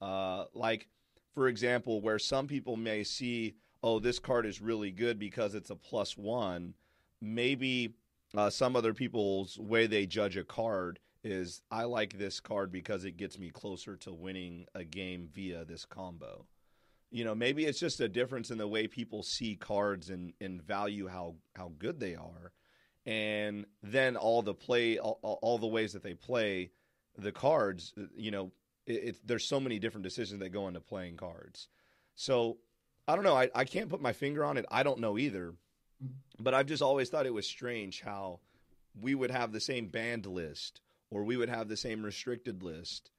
Uh, 0.00 0.44
like, 0.54 0.88
for 1.34 1.48
example, 1.48 2.00
where 2.00 2.18
some 2.18 2.46
people 2.46 2.76
may 2.76 3.04
see, 3.04 3.56
oh, 3.82 3.98
this 3.98 4.18
card 4.18 4.46
is 4.46 4.62
really 4.62 4.90
good 4.90 5.18
because 5.18 5.54
it's 5.54 5.68
a 5.68 5.76
plus 5.76 6.16
one, 6.16 6.72
maybe 7.20 7.94
uh, 8.34 8.48
some 8.48 8.74
other 8.74 8.94
people's 8.94 9.58
way 9.58 9.86
they 9.86 10.06
judge 10.06 10.38
a 10.38 10.44
card 10.44 10.98
is 11.26 11.60
I 11.70 11.84
like 11.84 12.18
this 12.18 12.38
card 12.38 12.70
because 12.70 13.04
it 13.04 13.16
gets 13.16 13.38
me 13.38 13.50
closer 13.50 13.96
to 13.96 14.12
winning 14.12 14.66
a 14.74 14.84
game 14.84 15.28
via 15.32 15.64
this 15.64 15.84
combo. 15.84 16.46
You 17.10 17.24
know, 17.24 17.34
maybe 17.34 17.64
it's 17.64 17.80
just 17.80 18.00
a 18.00 18.08
difference 18.08 18.50
in 18.50 18.58
the 18.58 18.68
way 18.68 18.86
people 18.86 19.22
see 19.22 19.56
cards 19.56 20.08
and, 20.10 20.32
and 20.40 20.62
value 20.62 21.08
how, 21.08 21.34
how 21.54 21.72
good 21.78 21.98
they 21.98 22.14
are. 22.14 22.52
And 23.04 23.66
then 23.82 24.16
all 24.16 24.42
the 24.42 24.54
play, 24.54 24.98
all, 24.98 25.18
all 25.22 25.58
the 25.58 25.66
ways 25.66 25.92
that 25.94 26.02
they 26.02 26.14
play 26.14 26.70
the 27.18 27.32
cards, 27.32 27.92
you 28.16 28.30
know, 28.30 28.52
it, 28.86 28.92
it, 28.92 29.16
there's 29.24 29.44
so 29.44 29.60
many 29.60 29.78
different 29.78 30.04
decisions 30.04 30.40
that 30.40 30.50
go 30.50 30.68
into 30.68 30.80
playing 30.80 31.16
cards. 31.16 31.68
So 32.14 32.58
I 33.08 33.14
don't 33.14 33.24
know. 33.24 33.36
I, 33.36 33.50
I 33.54 33.64
can't 33.64 33.88
put 33.88 34.00
my 34.00 34.12
finger 34.12 34.44
on 34.44 34.56
it. 34.56 34.66
I 34.70 34.84
don't 34.84 35.00
know 35.00 35.18
either. 35.18 35.54
Mm-hmm. 36.04 36.42
But 36.42 36.54
I've 36.54 36.66
just 36.66 36.82
always 36.82 37.08
thought 37.08 37.26
it 37.26 37.34
was 37.34 37.46
strange 37.46 38.00
how 38.02 38.40
we 39.00 39.14
would 39.14 39.30
have 39.30 39.52
the 39.52 39.60
same 39.60 39.88
band 39.88 40.26
list 40.26 40.80
or 41.10 41.24
we 41.24 41.36
would 41.36 41.48
have 41.48 41.68
the 41.68 41.76
same 41.76 42.02
restricted 42.02 42.62
list, 42.62 43.10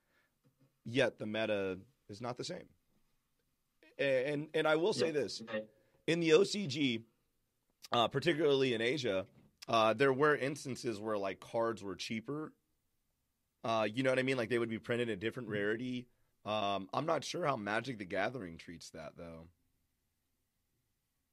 yet 0.85 1.19
the 1.19 1.25
meta 1.25 1.79
is 2.09 2.21
not 2.21 2.37
the 2.37 2.43
same. 2.43 2.67
And 3.97 4.47
and 4.53 4.67
I 4.67 4.75
will 4.75 4.93
say 4.93 5.11
this: 5.11 5.41
in 6.05 6.19
the 6.19 6.31
OCG, 6.31 7.01
uh, 7.91 8.07
particularly 8.07 8.73
in 8.73 8.81
Asia, 8.81 9.25
uh, 9.67 9.93
there 9.93 10.13
were 10.13 10.35
instances 10.35 10.99
where 10.99 11.17
like 11.17 11.39
cards 11.39 11.83
were 11.83 11.95
cheaper. 11.95 12.53
Uh, 13.63 13.87
you 13.91 14.03
know 14.03 14.11
what 14.11 14.19
I 14.19 14.23
mean? 14.23 14.37
Like 14.37 14.49
they 14.49 14.59
would 14.59 14.69
be 14.69 14.79
printed 14.79 15.09
in 15.09 15.19
different 15.19 15.49
mm-hmm. 15.49 15.57
rarity. 15.57 16.07
Um, 16.45 16.87
I'm 16.93 17.05
not 17.05 17.23
sure 17.23 17.45
how 17.45 17.57
Magic 17.57 17.97
the 17.97 18.05
Gathering 18.05 18.57
treats 18.57 18.91
that 18.91 19.13
though. 19.17 19.47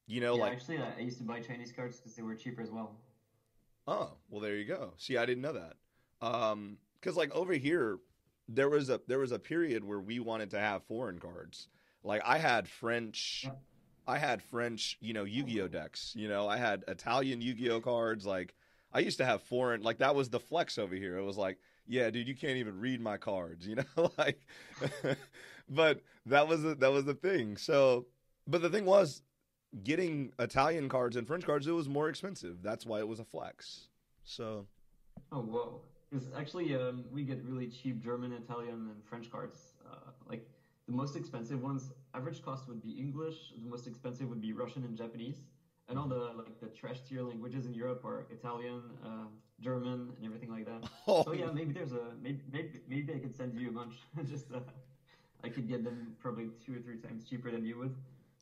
You 0.07 0.21
know, 0.21 0.37
yeah, 0.37 0.43
like 0.43 0.53
actually, 0.53 0.79
I 0.79 1.01
used 1.01 1.19
to 1.19 1.25
buy 1.25 1.41
Chinese 1.41 1.73
cards 1.73 1.99
because 1.99 2.15
they 2.17 2.23
were 2.23 2.35
cheaper 2.35 2.63
as 2.63 2.71
well. 2.71 2.97
Oh 3.87 4.15
well, 4.29 4.41
there 4.41 4.57
you 4.57 4.65
go. 4.65 4.95
See, 4.97 5.17
I 5.17 5.25
didn't 5.27 5.43
know 5.43 5.53
that. 5.53 5.75
Um, 6.25 6.79
because 7.01 7.17
like 7.17 7.35
over 7.35 7.53
here, 7.53 7.99
there 8.49 8.69
was 8.69 8.89
a 8.89 9.01
there 9.07 9.19
was 9.19 9.33
a 9.33 9.39
period 9.39 9.85
where 9.85 10.01
we 10.01 10.21
wanted 10.21 10.51
to 10.51 10.59
have 10.59 10.85
foreign 10.85 11.19
cards. 11.19 11.69
Like 12.03 12.23
I 12.25 12.39
had 12.39 12.69
French, 12.69 13.47
I 14.07 14.19
had 14.19 14.43
French, 14.43 14.97
you 15.01 15.13
know, 15.13 15.25
Yu-Gi-Oh 15.25 15.69
decks. 15.69 16.13
You 16.17 16.29
know, 16.29 16.49
I 16.49 16.57
had 16.57 16.85
Italian 16.89 17.41
Yu-Gi-Oh 17.41 17.81
cards. 17.81 18.25
Like 18.27 18.55
I 18.93 19.01
used 19.01 19.19
to 19.19 19.25
have 19.25 19.43
foreign. 19.43 19.83
Like 19.83 19.99
that 19.99 20.15
was 20.15 20.31
the 20.31 20.41
flex 20.41 20.79
over 20.79 20.95
here. 20.95 21.19
It 21.19 21.25
was 21.25 21.37
like, 21.37 21.59
yeah, 21.87 22.09
dude, 22.11 22.29
you 22.29 22.35
can't 22.35 22.57
even 22.57 22.81
read 22.81 23.01
my 23.01 23.17
cards. 23.17 23.67
You 23.75 23.77
know, 23.77 24.13
like, 24.17 24.41
but 25.69 26.01
that 26.27 26.49
was 26.49 26.63
the, 26.63 26.75
that 26.77 26.93
was 26.93 27.05
the 27.05 27.15
thing. 27.15 27.57
So, 27.57 28.07
but 28.47 28.63
the 28.63 28.71
thing 28.71 28.85
was, 28.85 29.23
getting 29.83 30.33
Italian 30.39 30.89
cards 30.89 31.17
and 31.17 31.27
French 31.27 31.45
cards, 31.45 31.67
it 31.67 31.73
was 31.73 31.89
more 31.89 32.09
expensive. 32.09 32.63
That's 32.63 32.87
why 32.87 33.01
it 33.01 33.09
was 33.09 33.19
a 33.19 33.25
flex. 33.25 33.89
So. 34.23 34.67
Oh 35.33 35.41
whoa! 35.41 35.81
Because 36.15 36.29
actually, 36.39 36.77
um, 36.77 37.05
we 37.13 37.25
get 37.25 37.43
really 37.45 37.67
cheap 37.67 38.01
German, 38.01 38.33
Italian, 38.33 38.89
and 38.93 39.05
French 39.05 39.33
cards. 39.33 39.59
Uh, 39.85 40.11
like 40.29 40.49
the 40.87 40.93
most 40.93 41.17
expensive 41.17 41.61
ones, 41.61 41.91
average 42.15 42.41
cost 42.41 42.69
would 42.69 42.81
be 42.81 42.93
English. 42.93 43.35
The 43.61 43.69
most 43.69 43.89
expensive 43.89 44.29
would 44.29 44.41
be 44.41 44.53
Russian 44.53 44.85
and 44.85 44.97
Japanese. 44.97 45.39
And 45.89 45.99
all 45.99 46.07
the 46.07 46.31
like 46.39 46.61
the 46.61 46.69
trash 46.69 47.01
tier 47.09 47.23
languages 47.23 47.67
in 47.67 47.75
Europe 47.75 48.05
are 48.05 48.27
Italian, 48.31 48.83
uh, 49.05 49.27
German, 49.61 50.13
and 50.17 50.25
everything 50.25 50.51
like 50.51 50.67
that. 50.67 50.89
Oh. 51.09 51.25
So 51.25 51.33
yeah, 51.33 51.51
maybe 51.53 51.73
there's 51.73 51.93
a 51.93 52.05
maybe 52.23 52.41
maybe, 52.53 52.81
maybe 52.89 53.13
I 53.13 53.19
could 53.19 53.37
send 53.37 53.59
you 53.59 53.71
a 53.71 53.73
bunch. 53.73 53.95
Just 54.31 54.53
uh, 54.53 54.61
I 55.43 55.49
could 55.49 55.69
get 55.69 55.83
them 55.83 56.15
probably 56.23 56.49
two 56.65 56.77
or 56.77 56.79
three 56.79 56.99
times 56.99 57.25
cheaper 57.29 57.51
than 57.51 57.65
you 57.67 57.77
would. 57.79 57.95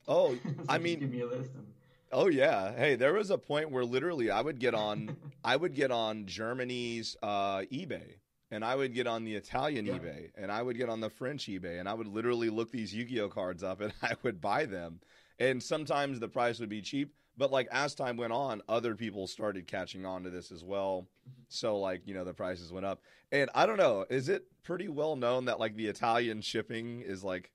Oh, 0.06 0.34
so 0.44 0.50
I 0.68 0.76
mean, 0.76 1.00
give 1.00 1.10
me 1.10 1.22
a 1.22 1.26
list. 1.26 1.54
And... 1.54 1.66
Oh 2.12 2.28
yeah. 2.28 2.74
Hey, 2.74 2.94
there 2.94 3.14
was 3.14 3.30
a 3.30 3.38
point 3.38 3.70
where 3.70 3.84
literally 3.84 4.30
I 4.30 4.42
would 4.42 4.58
get 4.58 4.74
on 4.74 5.16
I 5.44 5.56
would 5.56 5.74
get 5.74 5.90
on 5.90 6.26
Germany's 6.26 7.16
uh, 7.22 7.60
eBay 7.72 8.16
and 8.50 8.62
I 8.62 8.76
would 8.76 8.92
get 8.92 9.06
on 9.06 9.24
the 9.24 9.34
Italian 9.34 9.86
yeah. 9.86 9.94
eBay 9.94 10.30
and 10.36 10.52
I 10.52 10.60
would 10.60 10.76
get 10.76 10.90
on 10.90 11.00
the 11.00 11.08
French 11.08 11.46
eBay 11.46 11.80
and 11.80 11.88
I 11.88 11.94
would 11.94 12.06
literally 12.06 12.50
look 12.50 12.70
these 12.70 12.94
Yu-Gi-Oh 12.94 13.30
cards 13.30 13.62
up 13.62 13.80
and 13.80 13.94
I 14.02 14.12
would 14.22 14.40
buy 14.40 14.66
them. 14.66 15.00
And 15.38 15.62
sometimes 15.62 16.20
the 16.20 16.28
price 16.28 16.60
would 16.60 16.68
be 16.68 16.82
cheap, 16.82 17.14
but 17.38 17.50
like 17.50 17.66
as 17.72 17.94
time 17.94 18.18
went 18.18 18.34
on, 18.34 18.60
other 18.68 18.94
people 18.94 19.26
started 19.26 19.66
catching 19.66 20.04
on 20.04 20.22
to 20.24 20.30
this 20.30 20.52
as 20.52 20.62
well. 20.62 21.08
So 21.48 21.78
like, 21.78 22.02
you 22.06 22.12
know, 22.12 22.24
the 22.24 22.34
prices 22.34 22.70
went 22.70 22.84
up. 22.84 23.00
And 23.32 23.48
I 23.54 23.64
don't 23.64 23.78
know, 23.78 24.04
is 24.10 24.28
it 24.28 24.44
pretty 24.62 24.88
well 24.88 25.16
known 25.16 25.46
that 25.46 25.58
like 25.58 25.76
the 25.76 25.86
Italian 25.86 26.42
shipping 26.42 27.00
is 27.00 27.24
like 27.24 27.50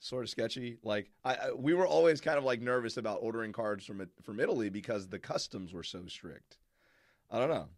sort 0.00 0.24
of 0.24 0.30
sketchy. 0.30 0.78
Like 0.82 1.10
I, 1.24 1.34
I, 1.34 1.52
we 1.52 1.74
were 1.74 1.86
always 1.86 2.20
kind 2.20 2.38
of 2.38 2.44
like 2.44 2.60
nervous 2.60 2.96
about 2.96 3.18
ordering 3.22 3.52
cards 3.52 3.84
from 3.84 4.06
from 4.22 4.40
Italy 4.40 4.68
because 4.68 5.08
the 5.08 5.18
customs 5.18 5.72
were 5.72 5.82
so 5.82 6.06
strict. 6.06 6.58
I 7.30 7.38
don't 7.38 7.50
know. 7.50 7.68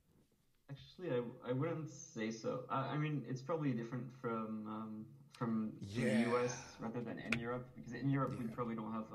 Actually, 0.70 1.16
I, 1.16 1.50
I 1.50 1.52
wouldn't 1.52 1.90
say 1.90 2.30
so. 2.30 2.60
I, 2.70 2.92
I 2.92 2.96
mean, 2.96 3.24
it's 3.28 3.42
probably 3.42 3.72
different 3.72 4.04
from 4.20 4.66
um, 4.68 5.04
from 5.32 5.72
yeah. 5.80 6.24
the 6.24 6.36
US 6.36 6.56
rather 6.78 7.00
than 7.00 7.18
in 7.18 7.38
Europe 7.40 7.66
because 7.74 7.92
in 7.92 8.10
Europe 8.10 8.34
yeah. 8.34 8.46
we 8.46 8.54
probably 8.54 8.74
don't 8.74 8.92
have 8.92 9.06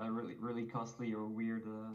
a, 0.00 0.04
a, 0.04 0.10
really 0.10 0.34
really 0.38 0.64
costly 0.64 1.12
or 1.12 1.26
weird. 1.26 1.64
Uh, 1.66 1.94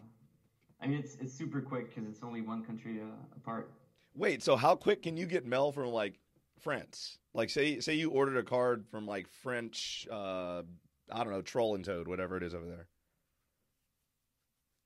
I 0.81 0.87
mean, 0.87 0.99
it's 0.99 1.15
it's 1.15 1.33
super 1.33 1.61
quick 1.61 1.95
because 1.95 2.09
it's 2.09 2.21
only 2.23 2.41
one 2.41 2.63
country 2.63 3.01
uh, 3.01 3.35
apart. 3.35 3.71
Wait, 4.13 4.43
so 4.43 4.55
how 4.55 4.75
quick 4.75 5.03
can 5.03 5.17
you 5.17 5.25
get 5.25 5.45
mail 5.45 5.71
from 5.71 5.89
like 5.89 6.19
France. 6.59 7.17
Like 7.33 7.49
say 7.49 7.79
say 7.79 7.93
you 7.93 8.11
ordered 8.11 8.37
a 8.37 8.43
card 8.43 8.85
from 8.89 9.05
like 9.05 9.27
French, 9.27 10.07
uh, 10.11 10.61
I 11.11 11.23
don't 11.23 11.31
know, 11.31 11.41
Troll 11.41 11.75
and 11.75 11.83
Toad, 11.85 12.07
whatever 12.07 12.37
it 12.37 12.43
is 12.43 12.53
over 12.53 12.65
there. 12.65 12.87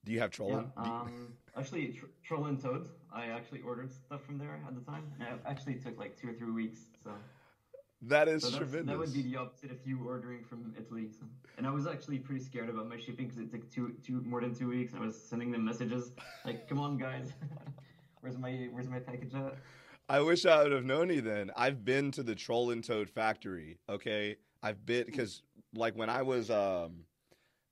Do 0.06 0.12
you 0.12 0.20
have 0.20 0.32
Troll? 0.32 0.52
Yeah, 0.52 0.84
um, 0.84 1.34
actually, 1.58 1.90
tr- 1.90 2.06
Troll 2.24 2.46
and 2.46 2.60
Toad. 2.60 2.88
I 3.14 3.28
actually 3.28 3.62
ordered 3.62 3.92
stuff 3.92 4.24
from 4.24 4.38
there 4.38 4.60
at 4.68 4.74
the 4.74 4.82
time. 4.82 5.04
And 5.20 5.28
it 5.28 5.42
actually 5.46 5.76
took 5.76 5.98
like 6.00 6.20
two 6.20 6.30
or 6.30 6.34
three 6.34 6.52
weeks. 6.52 6.80
So 7.04 7.12
that 8.04 8.28
is 8.28 8.44
so 8.44 8.58
tremendous. 8.58 8.88
That 8.88 8.98
would 8.98 9.14
be 9.14 9.22
the 9.24 9.38
opposite 9.38 9.72
if 9.72 9.86
you 9.86 10.00
ordering 10.06 10.44
from 10.44 10.74
Italy. 10.78 11.10
So. 11.12 11.26
And 11.58 11.68
I 11.68 11.72
was 11.72 11.86
actually 11.86 12.20
pretty 12.20 12.44
scared 12.44 12.70
about 12.70 12.88
my 12.88 12.98
shipping 12.98 13.28
because 13.28 13.40
it 13.40 13.52
took 13.52 13.70
two 13.70 13.94
two 14.06 14.22
more 14.22 14.42
than 14.42 14.56
two 14.56 14.70
weeks. 14.70 14.94
I 14.96 15.00
was 15.00 15.22
sending 15.22 15.52
them 15.52 15.66
messages 15.66 16.12
like, 16.46 16.70
"Come 16.70 16.80
on, 16.80 16.98
guys, 16.98 17.34
where's 18.22 18.38
my 18.38 18.70
where's 18.72 18.88
my 18.88 19.00
package 19.00 19.34
at?" 19.36 19.58
I 20.10 20.22
wish 20.22 20.48
I 20.48 20.64
would 20.64 20.72
have 20.72 20.86
known 20.86 21.12
you 21.12 21.22
then. 21.22 21.52
I've 21.56 21.86
been 21.86 22.10
to 22.12 22.24
the 22.24 22.34
Troll 22.34 22.72
and 22.72 22.84
Toad 22.84 23.10
factory. 23.10 23.78
Okay, 23.88 24.38
I've 24.64 24.84
been 24.84 25.06
because 25.06 25.44
like 25.76 25.96
when 25.96 26.10
I 26.10 26.24
was, 26.24 26.50
um, 26.50 27.06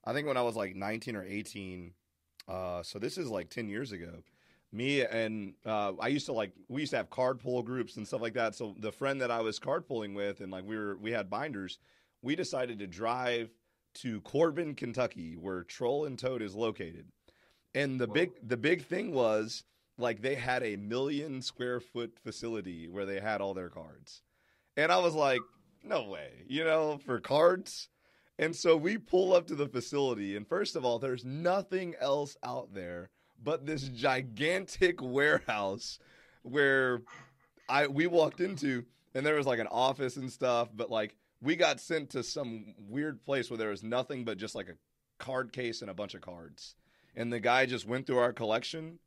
I 0.06 0.14
think 0.14 0.28
when 0.28 0.38
I 0.38 0.44
was 0.44 0.56
like 0.56 0.76
19 0.76 1.16
or 1.16 1.24
18. 1.24 1.92
Uh, 2.48 2.84
so 2.84 3.00
this 3.00 3.18
is 3.18 3.28
like 3.28 3.50
10 3.50 3.68
years 3.68 3.92
ago. 3.92 4.12
Me 4.72 5.02
and 5.02 5.54
uh, 5.66 5.94
I 6.00 6.10
used 6.10 6.28
to 6.28 6.34
like 6.34 6.52
we 6.70 6.82
used 6.82 6.92
to 6.92 6.98
have 6.98 7.10
card 7.10 7.40
pull 7.40 7.64
groups 7.64 7.98
and 7.98 8.08
stuff 8.08 8.22
like 8.22 8.36
that. 8.36 8.54
So 8.54 8.76
the 8.78 8.92
friend 8.92 9.20
that 9.22 9.32
I 9.32 9.42
was 9.42 9.58
card 9.58 9.88
pulling 9.88 10.14
with 10.14 10.40
and 10.42 10.52
like 10.52 10.64
we 10.64 10.78
were 10.78 10.96
we 10.98 11.12
had 11.12 11.30
binders. 11.30 11.80
We 12.22 12.36
decided 12.36 12.78
to 12.80 12.88
drive 12.88 13.50
to 13.96 14.22
Corbin, 14.22 14.76
Kentucky, 14.76 15.36
where 15.36 15.64
Troll 15.64 16.06
and 16.06 16.20
Toad 16.20 16.42
is 16.44 16.54
located. 16.54 17.08
And 17.74 18.00
the 18.00 18.06
Whoa. 18.06 18.14
big 18.14 18.32
the 18.44 18.58
big 18.58 18.86
thing 18.86 19.12
was 19.12 19.64
like 19.98 20.22
they 20.22 20.36
had 20.36 20.64
a 20.64 20.76
million 20.76 21.42
square 21.42 21.80
foot 21.80 22.18
facility 22.24 22.88
where 22.88 23.06
they 23.06 23.20
had 23.20 23.42
all 23.42 23.54
their 23.54 23.70
cards. 23.70 24.22
And 24.76 24.92
I 24.92 24.98
was 24.98 25.16
like, 25.16 25.42
no 25.84 26.04
way, 26.04 26.30
you 26.48 26.64
know, 26.64 27.00
for 27.06 27.20
cards. 27.20 27.90
And 28.40 28.56
so 28.56 28.78
we 28.78 28.98
pull 28.98 29.34
up 29.34 29.48
to 29.48 29.56
the 29.56 29.68
facility, 29.68 30.36
and 30.36 30.48
first 30.48 30.76
of 30.76 30.86
all, 30.86 31.00
there's 31.00 31.26
nothing 31.26 31.96
else 32.00 32.38
out 32.44 32.74
there 32.74 33.10
but 33.44 33.66
this 33.66 33.88
gigantic 33.90 35.02
warehouse 35.02 36.00
where 36.44 37.02
I 37.70 37.88
we 37.88 38.08
walked 38.08 38.40
into, 38.40 38.86
and 39.14 39.26
there 39.26 39.36
was 39.36 39.48
like 39.48 39.60
an 39.60 39.68
office 39.68 40.18
and 40.18 40.32
stuff, 40.32 40.70
but 40.74 40.90
like 40.90 41.16
we 41.42 41.56
got 41.56 41.80
sent 41.80 42.12
to 42.12 42.24
some 42.24 42.74
weird 42.78 43.24
place 43.24 43.50
where 43.50 43.58
there 43.58 43.70
was 43.70 43.84
nothing 43.84 44.26
but 44.26 44.38
just 44.38 44.56
like 44.56 44.70
a 44.70 45.24
card 45.24 45.52
case 45.52 45.82
and 45.82 45.92
a 45.92 45.96
bunch 45.96 46.14
of 46.14 46.22
cards. 46.22 46.76
And 47.16 47.32
the 47.32 47.40
guy 47.40 47.66
just 47.66 47.88
went 47.88 48.06
through 48.08 48.20
our 48.20 48.34
collection, 48.34 49.00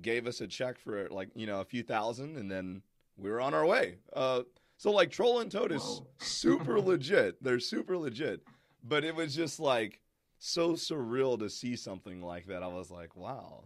gave 0.00 0.26
us 0.26 0.40
a 0.40 0.46
check 0.46 0.78
for 0.78 1.08
like, 1.08 1.30
you 1.34 1.46
know, 1.46 1.60
a 1.60 1.64
few 1.64 1.82
thousand, 1.82 2.36
and 2.36 2.50
then 2.50 2.82
we 3.16 3.30
were 3.30 3.40
on 3.40 3.54
our 3.54 3.66
way. 3.66 3.96
Uh, 4.14 4.42
so 4.76 4.92
like 4.92 5.10
Troll 5.10 5.40
and 5.40 5.50
Toad 5.50 5.72
is 5.72 6.02
super 6.18 6.80
legit. 6.80 7.42
They're 7.42 7.60
super 7.60 7.98
legit. 7.98 8.42
But 8.84 9.04
it 9.04 9.14
was 9.14 9.34
just 9.34 9.58
like 9.58 10.00
so 10.38 10.72
surreal 10.72 11.38
to 11.40 11.50
see 11.50 11.76
something 11.76 12.22
like 12.22 12.46
that. 12.46 12.62
I 12.62 12.68
was 12.68 12.90
like, 12.90 13.16
wow. 13.16 13.64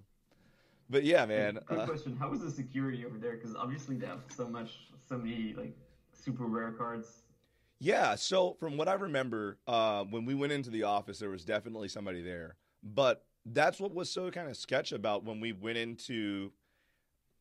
But 0.88 1.04
yeah, 1.04 1.24
man. 1.26 1.58
Quick 1.66 1.80
uh, 1.80 1.86
question: 1.86 2.16
How 2.16 2.32
is 2.32 2.40
the 2.40 2.50
security 2.50 3.04
over 3.04 3.18
there? 3.18 3.36
Because 3.36 3.54
obviously 3.54 3.96
they 3.96 4.06
have 4.06 4.20
so 4.34 4.48
much, 4.48 4.72
so 5.08 5.16
many 5.16 5.54
like 5.56 5.76
super 6.12 6.44
rare 6.44 6.72
cards. 6.72 7.22
Yeah, 7.78 8.14
so 8.14 8.54
from 8.60 8.76
what 8.76 8.88
I 8.88 8.92
remember, 8.92 9.58
uh, 9.66 10.04
when 10.04 10.24
we 10.24 10.34
went 10.34 10.52
into 10.52 10.70
the 10.70 10.84
office, 10.84 11.18
there 11.18 11.30
was 11.30 11.44
definitely 11.44 11.88
somebody 11.88 12.22
there. 12.22 12.56
But 12.82 13.24
that's 13.46 13.80
what 13.80 13.94
was 13.94 14.10
so 14.10 14.30
kind 14.30 14.48
of 14.48 14.56
sketch 14.56 14.92
about 14.92 15.24
when 15.24 15.40
we 15.40 15.52
went 15.52 15.78
into. 15.78 16.52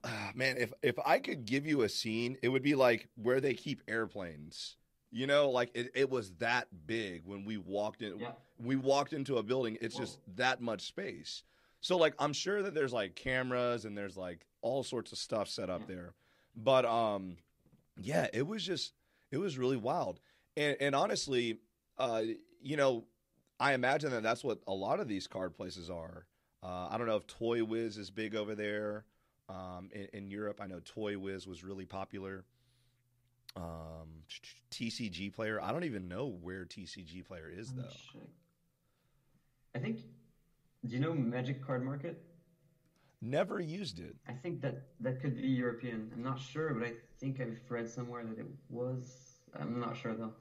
Ah, 0.04 0.32
man, 0.34 0.58
if 0.58 0.74
if 0.82 0.98
I 1.06 1.20
could 1.20 1.46
give 1.46 1.66
you 1.68 1.82
a 1.84 1.90
scene, 1.90 2.38
it 2.42 2.50
would 2.50 2.64
be 2.64 2.74
like 2.76 3.08
where 3.16 3.40
they 3.40 3.54
keep 3.54 3.82
airplanes. 3.88 4.78
You 5.12 5.28
know, 5.28 5.50
like 5.50 5.70
it, 5.76 5.92
it 5.94 6.10
was 6.10 6.32
that 6.40 6.68
big 6.88 7.24
when 7.26 7.44
we 7.46 7.58
walked 7.58 8.02
in. 8.02 8.18
Yeah. 8.20 8.32
We 8.58 8.78
walked 8.78 9.14
into 9.14 9.38
a 9.38 9.44
building. 9.44 9.78
It's 9.82 9.96
just 9.96 10.20
that 10.38 10.62
much 10.62 10.82
space. 10.88 11.44
So 11.82 11.98
like 11.98 12.14
I'm 12.18 12.34
sure 12.34 12.64
that 12.64 12.74
there's 12.74 12.94
like 12.94 13.16
cameras 13.16 13.86
and 13.86 13.96
there's 13.98 14.16
like 14.18 14.46
all 14.62 14.84
sorts 14.84 15.12
of 15.12 15.18
stuff 15.18 15.50
set 15.50 15.70
up 15.70 15.82
Yeah. 15.82 15.96
there. 15.96 16.14
But 16.56 16.86
um 16.86 17.38
yeah, 18.02 18.28
it 18.34 18.48
was 18.48 18.64
just 18.66 18.94
it 19.32 19.38
was 19.38 19.58
really 19.58 19.78
wild. 19.78 20.20
And 20.58 20.78
and 20.80 20.96
honestly, 20.96 21.60
uh 21.98 22.24
you 22.64 22.78
know, 22.78 23.04
I 23.62 23.74
imagine 23.74 24.10
that 24.10 24.24
that's 24.24 24.44
what 24.44 24.60
a 24.68 24.74
lot 24.74 25.00
of 25.00 25.08
these 25.08 25.28
card 25.28 25.56
places 25.56 25.90
are. 25.90 26.26
Uh, 26.64 26.88
I 26.90 26.98
don't 26.98 27.06
know 27.06 27.16
if 27.16 27.28
Toy 27.28 27.64
Wiz 27.64 27.96
is 27.96 28.10
big 28.10 28.36
over 28.36 28.56
there. 28.56 29.06
Um, 29.50 29.90
in, 29.94 30.08
in 30.14 30.32
Europe, 30.32 30.60
I 30.60 30.66
know 30.66 30.82
Toy 30.84 31.18
Wiz 31.18 31.46
was 31.46 31.64
really 31.64 31.86
popular. 31.86 32.44
Um, 33.56 34.24
TCG 34.72 35.32
Player, 35.34 35.62
I 35.62 35.72
don't 35.72 35.84
even 35.84 36.08
know 36.08 36.26
where 36.42 36.66
TCG 36.66 37.24
Player 37.26 37.52
is 37.56 37.72
though. 37.74 37.84
I 39.76 39.80
think. 39.80 40.00
Do 40.88 40.96
you 40.96 41.00
know 41.00 41.14
Magic 41.14 41.64
Card 41.64 41.84
Market? 41.84 42.20
Never 43.22 43.60
used 43.60 44.00
it. 44.00 44.16
I 44.28 44.34
think 44.34 44.62
that 44.62 44.88
that 45.02 45.22
could 45.22 45.36
be 45.36 45.48
European. 45.48 46.10
I'm 46.16 46.24
not 46.24 46.40
sure, 46.40 46.74
but 46.74 46.88
I 46.88 46.94
think 47.20 47.40
I've 47.40 47.60
read 47.70 47.88
somewhere 47.88 48.24
that 48.26 48.40
it 48.40 48.48
was. 48.70 49.42
I'm 49.60 49.80
not 49.80 49.96
sure 49.96 50.16
though. 50.16 50.34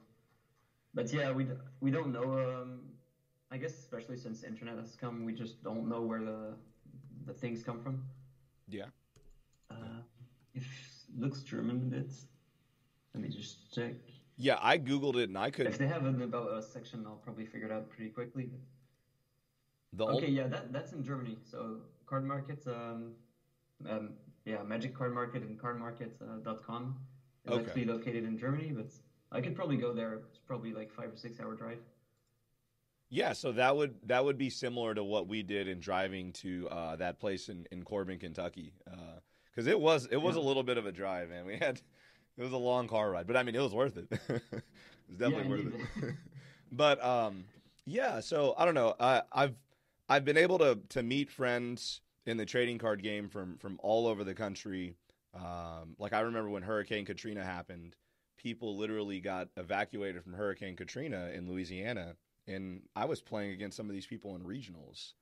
But 0.95 1.13
yeah, 1.13 1.31
we 1.31 1.47
we 1.81 1.91
don't 1.91 2.11
know. 2.11 2.39
Um, 2.39 2.79
I 3.51 3.57
guess 3.57 3.73
especially 3.77 4.17
since 4.17 4.41
the 4.41 4.47
internet 4.47 4.77
has 4.77 4.95
come, 4.95 5.25
we 5.25 5.33
just 5.33 5.61
don't 5.63 5.87
know 5.89 6.01
where 6.01 6.21
the 6.23 6.53
the 7.25 7.33
things 7.33 7.63
come 7.63 7.81
from. 7.81 8.03
Yeah. 8.69 8.85
Uh, 9.69 10.01
it 10.55 10.63
looks 11.17 11.41
German 11.41 11.75
a 11.77 11.95
bit. 11.97 12.11
Let 13.13 13.23
me 13.23 13.29
just 13.29 13.73
check. 13.75 13.93
Yeah, 14.37 14.57
I 14.61 14.77
googled 14.79 15.17
it 15.17 15.27
and 15.29 15.37
I 15.37 15.51
could 15.51 15.67
If 15.67 15.77
they 15.77 15.87
have 15.87 16.05
an 16.05 16.21
about 16.21 16.49
us 16.49 16.71
section, 16.71 17.05
I'll 17.05 17.17
probably 17.23 17.45
figure 17.45 17.67
it 17.67 17.73
out 17.73 17.89
pretty 17.89 18.09
quickly. 18.09 18.49
The 19.93 20.05
Okay, 20.05 20.27
ol- 20.27 20.31
yeah, 20.31 20.47
that 20.47 20.71
that's 20.71 20.93
in 20.93 21.03
Germany. 21.03 21.37
So 21.43 21.81
card 22.05 22.25
markets, 22.25 22.65
um, 22.67 23.11
um, 23.89 24.13
yeah, 24.45 24.63
Magic 24.63 24.95
Card 24.95 25.13
Market 25.13 25.43
and 25.43 25.59
cardmarket.com 25.59 26.97
is 27.45 27.51
Okay. 27.51 27.65
actually 27.65 27.85
located 27.85 28.23
in 28.23 28.37
Germany, 28.37 28.71
but 28.71 28.87
I 29.31 29.41
could 29.41 29.55
probably 29.55 29.77
go 29.77 29.93
there. 29.93 30.13
It's 30.29 30.39
probably 30.47 30.71
like 30.73 30.89
five 30.91 31.11
or 31.11 31.17
six 31.17 31.39
hour 31.41 31.53
drive. 31.53 31.79
Yeah, 33.13 33.33
so 33.33 33.51
that 33.51 33.75
would 33.75 33.95
that 34.07 34.23
would 34.23 34.37
be 34.37 34.49
similar 34.49 34.95
to 34.95 35.03
what 35.03 35.27
we 35.27 35.43
did 35.43 35.67
in 35.67 35.79
driving 35.81 36.31
to 36.33 36.67
uh, 36.69 36.95
that 36.95 37.19
place 37.19 37.49
in, 37.49 37.67
in 37.69 37.83
Corbin, 37.83 38.17
Kentucky, 38.17 38.73
because 39.53 39.67
it 39.67 39.77
was 39.79 40.07
it 40.09 40.15
was 40.17 40.37
Yeah. 40.37 40.41
a 40.41 40.43
little 40.43 40.63
bit 40.63 40.77
of 40.77 40.85
a 40.85 40.93
drive, 40.93 41.29
man. 41.29 41.45
We 41.45 41.57
had 41.57 41.81
it 42.37 42.41
was 42.41 42.53
a 42.53 42.57
long 42.57 42.87
car 42.87 43.11
ride, 43.11 43.27
but 43.27 43.35
I 43.35 43.43
mean 43.43 43.53
it 43.53 43.61
was 43.61 43.73
worth 43.73 43.97
it. 43.97 44.07
it 44.29 44.41
was 45.09 45.17
definitely 45.17 45.43
Yeah, 45.43 45.49
worth 45.49 45.59
it. 45.67 45.73
indeed. 45.73 46.15
but 46.71 47.03
um, 47.03 47.43
yeah, 47.85 48.21
so 48.21 48.55
I 48.57 48.63
don't 48.63 48.75
know. 48.75 48.95
I, 48.97 49.23
I've 49.33 49.55
I've 50.07 50.23
been 50.23 50.37
able 50.37 50.57
to 50.59 50.79
to 50.89 51.03
meet 51.03 51.29
friends 51.29 51.99
in 52.25 52.37
the 52.37 52.45
trading 52.45 52.77
card 52.77 53.03
game 53.03 53.27
from 53.27 53.57
from 53.57 53.77
all 53.83 54.07
over 54.07 54.23
the 54.23 54.33
country. 54.33 54.95
Um, 55.33 55.95
like 55.97 56.13
I 56.13 56.21
remember 56.21 56.49
when 56.49 56.63
Hurricane 56.63 57.03
Katrina 57.03 57.43
happened, 57.43 57.97
people 58.37 58.77
literally 58.77 59.19
got 59.19 59.49
evacuated 59.57 60.23
from 60.23 60.33
Hurricane 60.33 60.77
Katrina 60.77 61.29
in 61.33 61.47
Louisiana, 61.49 62.15
and 62.51 62.81
I 62.95 63.05
was 63.05 63.21
playing 63.21 63.51
against 63.51 63.77
some 63.77 63.87
of 63.87 63.93
these 63.93 64.05
people 64.05 64.35
in 64.35 64.43
regionals, 64.43 65.13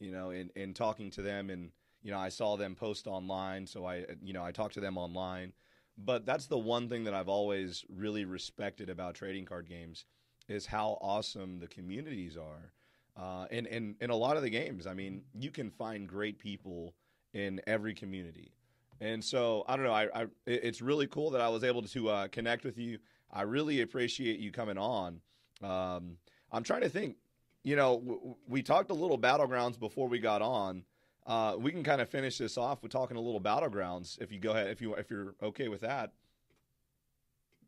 you 0.00 0.12
know, 0.12 0.30
and 0.30 0.50
and 0.56 0.74
talking 0.74 1.10
to 1.12 1.22
them, 1.22 1.50
and 1.50 1.70
you 2.02 2.10
know 2.10 2.18
I 2.18 2.28
saw 2.28 2.56
them 2.56 2.74
post 2.74 3.06
online, 3.06 3.66
so 3.66 3.86
I 3.86 4.06
you 4.22 4.32
know 4.32 4.44
I 4.44 4.52
talked 4.52 4.74
to 4.74 4.80
them 4.80 4.98
online. 4.98 5.52
But 5.98 6.24
that's 6.24 6.46
the 6.46 6.58
one 6.58 6.88
thing 6.88 7.04
that 7.04 7.14
I've 7.14 7.28
always 7.28 7.84
really 7.88 8.24
respected 8.24 8.88
about 8.88 9.16
trading 9.16 9.44
card 9.44 9.68
games 9.68 10.04
is 10.48 10.64
how 10.64 10.96
awesome 11.00 11.58
the 11.58 11.66
communities 11.66 12.36
are. 12.36 12.72
Uh, 13.16 13.46
and, 13.50 13.66
and 13.66 13.96
in 14.00 14.10
a 14.10 14.16
lot 14.16 14.36
of 14.36 14.44
the 14.44 14.50
games, 14.50 14.86
I 14.86 14.94
mean, 14.94 15.22
you 15.34 15.50
can 15.50 15.70
find 15.70 16.08
great 16.08 16.38
people 16.38 16.94
in 17.34 17.60
every 17.66 17.94
community. 17.94 18.52
And 19.00 19.22
so 19.24 19.64
I 19.68 19.76
don't 19.76 19.84
know. 19.84 19.92
I, 19.92 20.08
I 20.14 20.26
it's 20.46 20.80
really 20.80 21.08
cool 21.08 21.30
that 21.30 21.40
I 21.40 21.48
was 21.48 21.64
able 21.64 21.82
to 21.82 22.08
uh, 22.08 22.28
connect 22.28 22.64
with 22.64 22.78
you. 22.78 22.98
I 23.32 23.42
really 23.42 23.80
appreciate 23.80 24.38
you 24.38 24.52
coming 24.52 24.78
on. 24.78 25.20
Um, 25.62 26.16
I'm 26.52 26.62
trying 26.62 26.82
to 26.82 26.88
think. 26.88 27.16
You 27.64 27.76
know, 27.76 27.98
w- 27.98 28.34
we 28.48 28.62
talked 28.62 28.90
a 28.90 28.94
little 28.94 29.18
battlegrounds 29.18 29.78
before 29.78 30.08
we 30.08 30.18
got 30.20 30.42
on. 30.42 30.84
Uh, 31.26 31.56
we 31.58 31.70
can 31.72 31.82
kind 31.82 32.00
of 32.00 32.08
finish 32.08 32.38
this 32.38 32.56
off 32.56 32.82
with 32.82 32.90
talking 32.92 33.16
a 33.16 33.20
little 33.20 33.40
battlegrounds. 33.40 34.18
If 34.20 34.32
you 34.32 34.38
go 34.38 34.52
ahead, 34.52 34.68
if 34.68 34.80
you 34.80 34.94
if 34.94 35.10
you're 35.10 35.34
okay 35.42 35.68
with 35.68 35.82
that. 35.82 36.12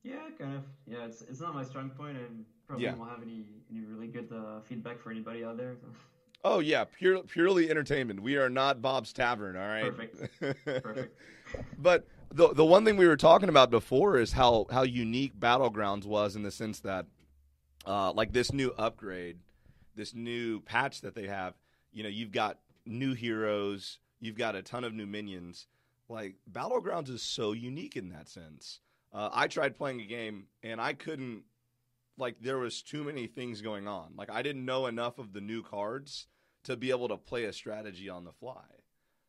Yeah, 0.03 0.17
kind 0.39 0.57
of. 0.57 0.63
Yeah, 0.87 1.05
it's 1.05 1.23
it's 1.23 1.41
not 1.41 1.55
my 1.55 1.65
strong 1.65 1.91
point, 1.91 2.17
and 2.17 2.45
probably 2.67 2.85
Yeah. 2.87 2.95
won't 2.95 3.11
have 3.11 3.23
any 3.23 3.45
any 3.71 3.85
really 3.85 4.07
good 4.07 4.33
uh, 4.33 4.61
feedback 4.63 4.99
for 5.01 5.11
anybody 5.11 5.45
out 5.45 5.57
there. 5.59 5.75
so- 5.81 5.87
Oh 6.43 6.61
yeah, 6.61 6.85
pure, 6.85 7.23
purely 7.25 7.69
entertainment. 7.69 8.23
We 8.23 8.39
are 8.39 8.49
not 8.49 8.81
Bob's 8.81 9.13
Tavern, 9.13 9.57
all 9.59 9.69
right. 9.69 9.95
Perfect. 9.95 10.41
Perfect. 10.83 11.19
but 11.79 12.07
the 12.33 12.55
the 12.55 12.65
one 12.65 12.83
thing 12.87 12.97
we 12.97 13.07
were 13.07 13.17
talking 13.19 13.51
about 13.51 13.71
before 13.71 14.17
is 14.17 14.33
how 14.33 14.65
how 14.71 14.81
unique 14.83 15.39
Battlegrounds 15.39 16.07
was 16.07 16.35
in 16.37 16.43
the 16.43 16.51
sense 16.51 16.81
that, 16.81 17.05
uh, 17.87 18.13
like 18.13 18.33
this 18.33 18.53
new 18.53 18.73
upgrade, 18.79 19.39
this 19.95 20.15
new 20.15 20.61
patch 20.61 21.01
that 21.01 21.15
they 21.15 21.27
have. 21.27 21.55
You 21.93 22.03
know, 22.03 22.09
you've 22.09 22.33
got 22.33 22.59
new 22.87 23.15
heroes, 23.15 23.99
you've 24.21 24.39
got 24.39 24.57
a 24.57 24.63
ton 24.63 24.85
of 24.85 24.95
new 24.95 25.07
minions. 25.07 25.67
Like 26.09 26.37
Battlegrounds 26.51 27.09
is 27.09 27.23
so 27.23 27.53
unique 27.53 27.97
in 27.97 28.11
that 28.11 28.29
sense. 28.29 28.81
Uh, 29.13 29.29
I 29.33 29.47
tried 29.49 29.77
playing 29.77 30.01
a 30.01 30.07
game 30.07 30.47
and 30.63 30.81
I 30.81 30.93
couldn't. 30.93 31.43
Like 32.17 32.37
there 32.41 32.59
was 32.59 32.83
too 32.83 33.03
many 33.05 33.27
things 33.27 33.63
going 33.63 33.89
on. 33.89 34.13
Like 34.17 34.31
I 34.31 34.43
didn't 34.43 34.65
know 34.65 34.87
enough 34.87 35.19
of 35.19 35.33
the 35.33 35.41
new 35.41 35.63
cards 35.63 36.27
to 36.65 36.77
be 36.77 36.91
able 36.91 37.09
to 37.09 37.17
play 37.17 37.45
a 37.45 37.53
strategy 37.53 38.09
on 38.09 38.25
the 38.25 38.33
fly. 38.33 38.65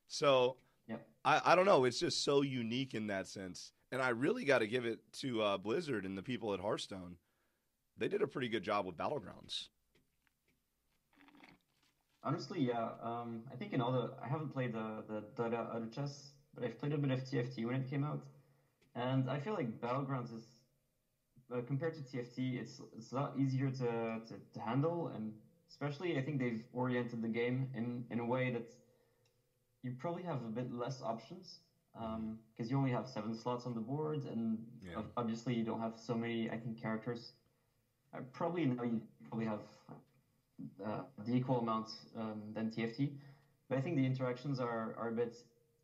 So 0.08 0.58
Yeah. 0.88 0.98
I, 1.24 1.42
I 1.46 1.56
don't 1.56 1.66
know. 1.66 1.86
It's 1.86 2.00
just 2.00 2.24
so 2.24 2.42
unique 2.42 2.94
in 2.94 3.08
that 3.08 3.28
sense. 3.28 3.72
And 3.92 4.02
I 4.02 4.10
really 4.10 4.44
got 4.44 4.60
to 4.60 4.68
give 4.68 4.86
it 4.86 5.00
to 5.20 5.42
uh, 5.42 5.58
Blizzard 5.58 6.06
and 6.06 6.18
the 6.18 6.24
people 6.24 6.54
at 6.54 6.60
Hearthstone. 6.60 7.16
They 8.02 8.08
did 8.08 8.24
a 8.24 8.28
pretty 8.28 8.50
good 8.50 8.64
job 8.64 8.88
with 8.88 8.98
Battlegrounds. 8.98 9.68
Honestly, 12.24 12.60
yeah. 12.60 12.90
Um, 13.00 13.44
I 13.54 13.56
think 13.56 13.74
in 13.74 13.82
all 13.82 13.92
the 13.92 14.10
I 14.20 14.28
haven't 14.28 14.52
played 14.52 14.74
the 14.74 15.04
the 15.08 15.24
Dota 15.38 15.70
Auto 15.70 15.86
Chess, 15.86 16.32
but 16.56 16.64
I've 16.64 16.80
played 16.80 16.94
a 16.94 16.98
bit 16.98 17.12
of 17.12 17.20
TFT 17.20 17.64
when 17.68 17.76
it 17.76 17.88
came 17.88 18.04
out. 18.04 18.24
And 18.96 19.30
I 19.30 19.40
feel 19.40 19.54
like 19.54 19.80
Battlegrounds 19.80 20.36
is 20.36 20.46
uh, 21.54 21.62
compared 21.68 21.94
to 21.94 22.02
TFT, 22.02 22.60
it's 22.60 22.82
it's 22.98 23.12
a 23.12 23.16
lot 23.16 23.34
easier 23.38 23.70
to, 23.70 24.20
to, 24.28 24.34
to 24.54 24.60
handle, 24.60 25.12
and 25.16 25.34
especially 25.70 26.18
I 26.18 26.24
think 26.24 26.40
they've 26.40 26.64
oriented 26.74 27.22
the 27.22 27.28
game 27.28 27.70
in 27.76 28.06
in 28.10 28.20
a 28.20 28.26
way 28.26 28.52
that 28.52 28.68
you 29.84 29.94
probably 30.00 30.24
have 30.24 30.44
a 30.44 30.50
bit 30.50 30.74
less 30.74 31.04
options 31.04 31.60
because 31.94 32.16
um, 32.16 32.72
you 32.72 32.78
only 32.78 32.92
have 32.92 33.08
seven 33.08 33.36
slots 33.36 33.68
on 33.68 33.76
the 33.76 33.82
board, 33.82 34.26
and 34.26 34.58
yeah. 34.82 35.04
obviously 35.16 35.54
you 35.54 35.64
don't 35.64 35.82
have 35.82 36.00
so 36.00 36.16
many 36.16 36.50
I 36.50 36.58
think 36.58 36.82
characters. 36.82 37.34
I 38.14 38.20
probably 38.34 38.66
now 38.66 38.84
you 38.84 39.02
probably 39.30 39.46
have 39.46 39.62
uh, 40.86 41.02
the 41.26 41.34
equal 41.34 41.60
amount 41.60 41.90
um, 42.18 42.42
than 42.54 42.70
TFT, 42.70 43.12
but 43.70 43.78
I 43.78 43.82
think 43.82 43.96
the 43.96 44.06
interactions 44.06 44.60
are 44.60 44.96
are 44.98 45.10
a 45.10 45.14
bit 45.14 45.36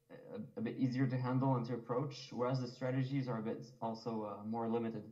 a, 0.10 0.60
a, 0.60 0.62
bit 0.62 0.76
easier 0.78 1.06
to 1.06 1.18
handle 1.18 1.56
and 1.56 1.66
to 1.66 1.74
approach, 1.74 2.30
whereas 2.32 2.62
the 2.62 2.68
strategies 2.68 3.28
are 3.28 3.38
a 3.38 3.42
bit 3.42 3.66
also 3.82 4.24
uh, 4.24 4.46
more 4.46 4.68
limited 4.68 5.04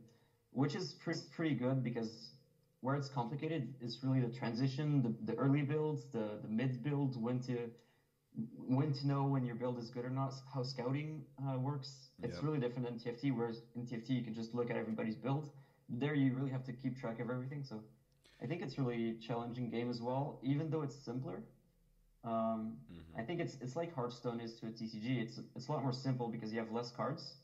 which 0.56 0.74
is 0.74 0.94
pretty, 0.94 1.20
pretty 1.30 1.54
good 1.54 1.82
because 1.84 2.30
where 2.80 2.96
it's 2.96 3.08
complicated 3.10 3.74
is 3.82 3.98
really 4.02 4.20
the 4.20 4.28
transition, 4.28 5.02
the, 5.02 5.32
the 5.32 5.38
early 5.38 5.60
builds, 5.62 6.06
the, 6.12 6.38
the 6.40 6.48
mid 6.48 6.82
builds, 6.82 7.18
when 7.18 7.38
to 7.40 7.68
when 8.58 8.92
to 8.92 9.06
know 9.06 9.24
when 9.24 9.44
your 9.46 9.54
build 9.54 9.78
is 9.78 9.88
good 9.88 10.04
or 10.04 10.10
not, 10.10 10.34
how 10.52 10.62
scouting 10.62 11.22
uh, 11.46 11.58
works. 11.58 12.10
It's 12.22 12.42
really 12.42 12.58
different 12.58 12.84
than 12.84 12.96
TFT, 12.96 13.34
whereas 13.34 13.62
in 13.74 13.84
TFT 13.84 14.10
you 14.10 14.22
can 14.22 14.34
just 14.34 14.54
look 14.54 14.68
at 14.70 14.76
everybody's 14.76 15.16
build. 15.16 15.50
There 15.88 16.14
you 16.14 16.34
really 16.34 16.50
have 16.50 16.64
to 16.64 16.72
keep 16.72 16.98
track 16.98 17.20
of 17.20 17.30
everything. 17.30 17.62
So 17.62 17.80
I 18.42 18.46
think 18.46 18.62
it's 18.62 18.78
really 18.78 19.16
challenging 19.26 19.70
game 19.70 19.90
as 19.90 20.00
well, 20.00 20.38
even 20.42 20.70
though 20.70 20.82
it's 20.82 20.96
simpler. 20.96 21.42
Um, 22.24 22.76
mm-hmm. 22.92 23.20
I 23.20 23.22
think 23.22 23.40
it's 23.40 23.56
it's 23.60 23.76
like 23.76 23.94
Hearthstone 23.94 24.40
is 24.40 24.54
to 24.60 24.66
a 24.66 24.70
TCG. 24.70 25.22
It's 25.22 25.40
it's 25.54 25.68
a 25.68 25.72
lot 25.72 25.82
more 25.82 25.92
simple 25.92 26.28
because 26.28 26.52
you 26.52 26.58
have 26.58 26.72
less 26.72 26.90
cards 26.90 27.36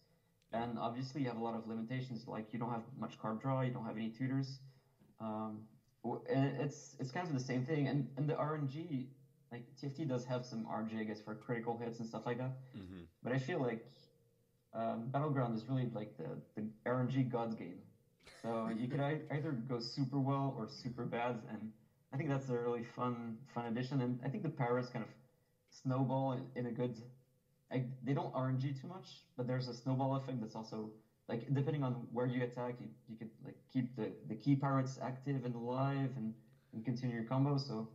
and 0.52 0.78
obviously 0.78 1.22
you 1.22 1.28
have 1.28 1.36
a 1.36 1.42
lot 1.42 1.54
of 1.54 1.66
limitations 1.66 2.26
like 2.26 2.52
you 2.52 2.58
don't 2.58 2.70
have 2.70 2.82
much 2.98 3.18
card 3.18 3.40
draw 3.40 3.62
you 3.62 3.72
don't 3.72 3.84
have 3.84 3.96
any 3.96 4.08
tutors 4.08 4.58
um, 5.20 5.60
and 6.04 6.60
it's 6.60 6.96
it's 6.98 7.10
kind 7.10 7.26
of 7.26 7.32
the 7.32 7.40
same 7.40 7.64
thing 7.64 7.88
and, 7.88 8.08
and 8.16 8.28
the 8.28 8.34
rng 8.34 9.06
like 9.50 9.64
tft 9.80 10.08
does 10.08 10.24
have 10.24 10.44
some 10.44 10.64
RNG, 10.64 11.00
i 11.00 11.04
guess 11.04 11.20
for 11.20 11.34
critical 11.34 11.78
hits 11.78 11.98
and 11.98 12.08
stuff 12.08 12.22
like 12.26 12.38
that 12.38 12.52
mm-hmm. 12.76 13.02
but 13.22 13.32
i 13.32 13.38
feel 13.38 13.60
like 13.60 13.86
um, 14.74 15.08
battleground 15.08 15.54
is 15.54 15.68
really 15.68 15.90
like 15.94 16.16
the, 16.16 16.28
the 16.56 16.66
rng 16.86 17.30
god's 17.30 17.54
game 17.54 17.78
so 18.26 18.68
you 18.68 18.88
could 18.88 19.00
either 19.30 19.52
go 19.52 19.78
super 19.78 20.18
well 20.18 20.52
or 20.56 20.66
super 20.66 21.04
bad 21.04 21.40
and 21.48 21.70
i 22.12 22.16
think 22.16 22.28
that's 22.28 22.48
a 22.48 22.56
really 22.56 22.82
fun 22.82 23.36
fun 23.46 23.66
addition 23.66 24.00
and 24.00 24.18
i 24.24 24.28
think 24.28 24.42
the 24.42 24.48
pirates 24.48 24.88
kind 24.88 25.02
of 25.02 25.10
snowball 25.70 26.32
in, 26.32 26.44
in 26.54 26.66
a 26.66 26.72
good 26.72 27.00
I, 27.70 27.82
they 28.02 28.12
don't 28.12 28.32
RNG 28.34 28.70
too 28.70 28.86
much, 28.86 29.24
but 29.36 29.46
there's 29.46 29.66
a 29.66 29.72
snowball 29.72 30.14
effect 30.14 30.40
that's 30.40 30.54
also 30.54 30.90
like 31.28 31.46
depending 31.52 31.82
on 31.82 31.92
where 32.10 32.26
you 32.26 32.42
attack, 32.42 32.74
you, 32.78 32.88
you 33.08 33.16
could 33.16 33.28
like 33.42 33.56
keep 33.72 33.94
the, 33.96 34.12
the 34.26 34.34
key 34.34 34.54
pirates 34.54 34.98
active 35.00 35.44
and 35.44 35.54
alive 35.54 36.12
and, 36.16 36.32
and 36.72 36.84
continue 36.84 37.14
your 37.14 37.24
combo. 37.24 37.56
So 37.56 37.86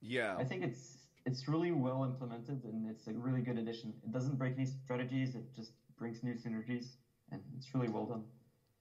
yeah, 0.00 0.36
I 0.36 0.44
think 0.44 0.62
it's 0.62 1.08
it's 1.24 1.48
really 1.48 1.72
well 1.72 2.04
implemented 2.04 2.64
and 2.64 2.86
it's 2.86 3.06
a 3.08 3.12
really 3.12 3.42
good 3.42 3.58
addition. 3.58 3.94
It 4.02 4.12
doesn't 4.12 4.36
break 4.36 4.54
any 4.56 4.64
strategies; 4.66 5.34
it 5.34 5.44
just 5.54 5.72
brings 5.96 6.22
new 6.22 6.34
synergies, 6.34 6.96
and 7.30 7.40
it's 7.56 7.74
really 7.74 7.88
well 7.88 8.06
done. 8.06 8.24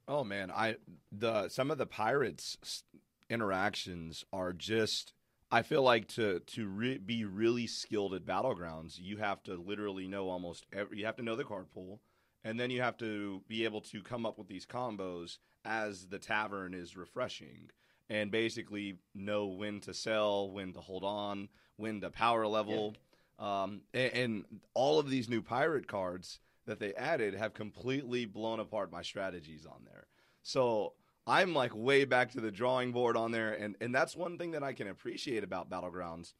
Oh 0.07 0.23
man, 0.23 0.51
I 0.51 0.75
the 1.11 1.49
some 1.49 1.71
of 1.71 1.77
the 1.77 1.85
pirates 1.85 2.83
interactions 3.29 4.23
are 4.31 4.53
just 4.53 5.13
I 5.51 5.61
feel 5.61 5.83
like 5.83 6.07
to 6.09 6.39
to 6.39 6.67
re- 6.67 6.97
be 6.97 7.25
really 7.25 7.67
skilled 7.67 8.13
at 8.13 8.25
battlegrounds, 8.25 8.99
you 8.99 9.17
have 9.17 9.43
to 9.43 9.55
literally 9.55 10.07
know 10.07 10.29
almost 10.29 10.65
every. 10.73 10.99
You 10.99 11.05
have 11.05 11.15
to 11.17 11.23
know 11.23 11.35
the 11.35 11.43
card 11.43 11.71
pool, 11.71 12.01
and 12.43 12.59
then 12.59 12.71
you 12.71 12.81
have 12.81 12.97
to 12.97 13.41
be 13.47 13.63
able 13.63 13.81
to 13.81 14.01
come 14.01 14.25
up 14.25 14.37
with 14.37 14.47
these 14.47 14.65
combos 14.65 15.37
as 15.63 16.07
the 16.07 16.19
tavern 16.19 16.73
is 16.73 16.97
refreshing, 16.97 17.69
and 18.09 18.31
basically 18.31 18.97
know 19.13 19.47
when 19.47 19.79
to 19.81 19.93
sell, 19.93 20.51
when 20.51 20.73
to 20.73 20.81
hold 20.81 21.03
on, 21.03 21.49
when 21.77 22.01
to 22.01 22.09
power 22.09 22.47
level, 22.47 22.95
yeah. 23.39 23.63
um, 23.63 23.81
and, 23.93 24.13
and 24.13 24.45
all 24.73 24.99
of 24.99 25.09
these 25.09 25.29
new 25.29 25.41
pirate 25.41 25.87
cards 25.87 26.39
that 26.65 26.79
they 26.79 26.93
added 26.95 27.35
have 27.35 27.53
completely 27.53 28.25
blown 28.25 28.59
apart 28.59 28.91
my 28.91 29.01
strategies 29.01 29.65
on 29.65 29.83
there. 29.85 30.07
So 30.41 30.93
I'm 31.27 31.53
like 31.53 31.75
way 31.75 32.05
back 32.05 32.31
to 32.31 32.41
the 32.41 32.51
drawing 32.51 32.91
board 32.91 33.17
on 33.17 33.31
there, 33.31 33.53
and 33.53 33.75
and 33.81 33.93
that's 33.93 34.15
one 34.15 34.37
thing 34.37 34.51
that 34.51 34.63
I 34.63 34.73
can 34.73 34.87
appreciate 34.87 35.43
about 35.43 35.69
battlegrounds. 35.69 36.33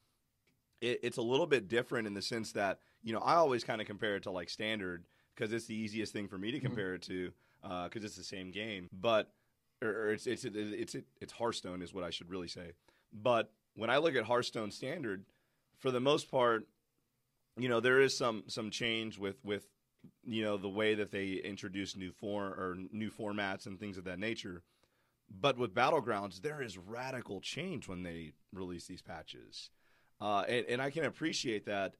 It, 0.82 0.99
it's 1.03 1.17
a 1.17 1.21
little 1.21 1.47
bit 1.47 1.67
different 1.67 2.07
in 2.07 2.13
the 2.13 2.21
sense 2.21 2.51
that 2.53 2.80
you 3.03 3.13
know 3.13 3.19
I 3.19 3.36
always 3.36 3.63
kind 3.63 3.82
of 3.82 3.88
compare 3.88 4.15
it 4.15 4.23
to 4.23 4.32
like 4.32 4.49
standard 4.49 5.05
because 5.36 5.51
it's 5.53 5.65
the 5.65 5.76
easiest 5.76 6.13
thing 6.13 6.28
for 6.28 6.38
me 6.38 6.51
to 6.51 6.57
mm-hmm. 6.57 6.67
compare 6.67 6.93
it 6.93 7.01
to 7.03 7.32
because 7.61 8.03
uh, 8.03 8.05
it's 8.05 8.15
the 8.15 8.23
same 8.23 8.51
game, 8.51 8.89
but 8.93 9.32
or, 9.82 9.89
or 9.89 10.11
it's, 10.11 10.28
it's 10.28 10.45
it's 10.45 10.55
it's 10.55 10.95
it's 11.19 11.34
Hearthstone 11.34 11.82
is 11.82 11.93
what 11.93 12.03
I 12.03 12.11
should 12.11 12.30
really 12.30 12.47
say. 12.47 12.73
But 13.11 13.51
when 13.76 13.89
I 13.89 13.97
look 13.97 14.15
at 14.15 14.26
Hearthstone 14.26 14.71
standard, 14.71 15.26
for 15.80 15.89
the 15.89 15.99
most 15.99 16.30
part, 16.30 16.67
you 17.57 17.69
know 17.69 17.80
there 17.80 18.01
is 18.01 18.15
some 18.15 18.43
some 18.47 18.69
change 18.69 19.17
with 19.17 19.43
with 19.43 19.67
you 20.26 20.43
know 20.43 20.58
the 20.58 20.70
way 20.70 20.95
that 20.95 21.12
they 21.12 21.34
introduce 21.43 21.95
new 21.95 22.12
form 22.12 22.53
or 22.53 22.78
new 22.91 23.10
formats 23.10 23.66
and 23.66 23.80
things 23.80 23.97
of 23.97 24.03
that 24.03 24.20
nature 24.20 24.64
but 25.30 25.58
with 25.58 25.74
Battlegrounds, 25.74 26.41
there 26.41 26.62
is 26.62 26.78
radical 26.78 27.41
change 27.41 27.88
when 27.88 28.03
they 28.03 28.34
release 28.53 28.86
these 28.86 29.01
patches. 29.01 29.70
Uh, 30.22 30.43
and, 30.47 30.66
and 30.68 30.82
I 30.82 30.91
can 30.91 31.06
appreciate 31.06 31.66
that. 31.66 31.95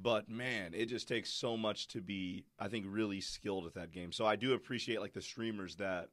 But 0.00 0.28
man, 0.28 0.74
it 0.74 0.86
just 0.86 1.08
takes 1.08 1.30
so 1.30 1.56
much 1.56 1.88
to 1.88 2.00
be, 2.00 2.44
I 2.58 2.68
think, 2.68 2.86
really 2.88 3.20
skilled 3.20 3.66
at 3.66 3.74
that 3.74 3.90
game. 3.90 4.12
So 4.12 4.26
I 4.26 4.36
do 4.36 4.52
appreciate 4.52 5.00
like 5.00 5.12
the 5.12 5.22
streamers 5.22 5.76
that, 5.76 6.10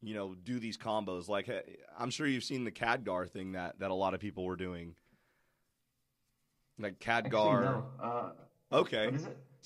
you 0.00 0.14
know, 0.14 0.36
do 0.44 0.60
these 0.60 0.78
combos. 0.78 1.28
Like 1.28 1.50
I'm 1.98 2.10
sure 2.10 2.28
you've 2.28 2.44
seen 2.44 2.62
the 2.62 2.70
Khadgar 2.70 3.28
thing 3.28 3.52
that 3.52 3.80
that 3.80 3.90
a 3.90 3.94
lot 3.94 4.14
of 4.14 4.20
people 4.20 4.44
were 4.44 4.54
doing. 4.54 4.94
Like 6.78 7.00
Khadgar. 7.00 7.62
no. 7.62 7.84
uh, 8.00 8.30
okay. 8.72 9.10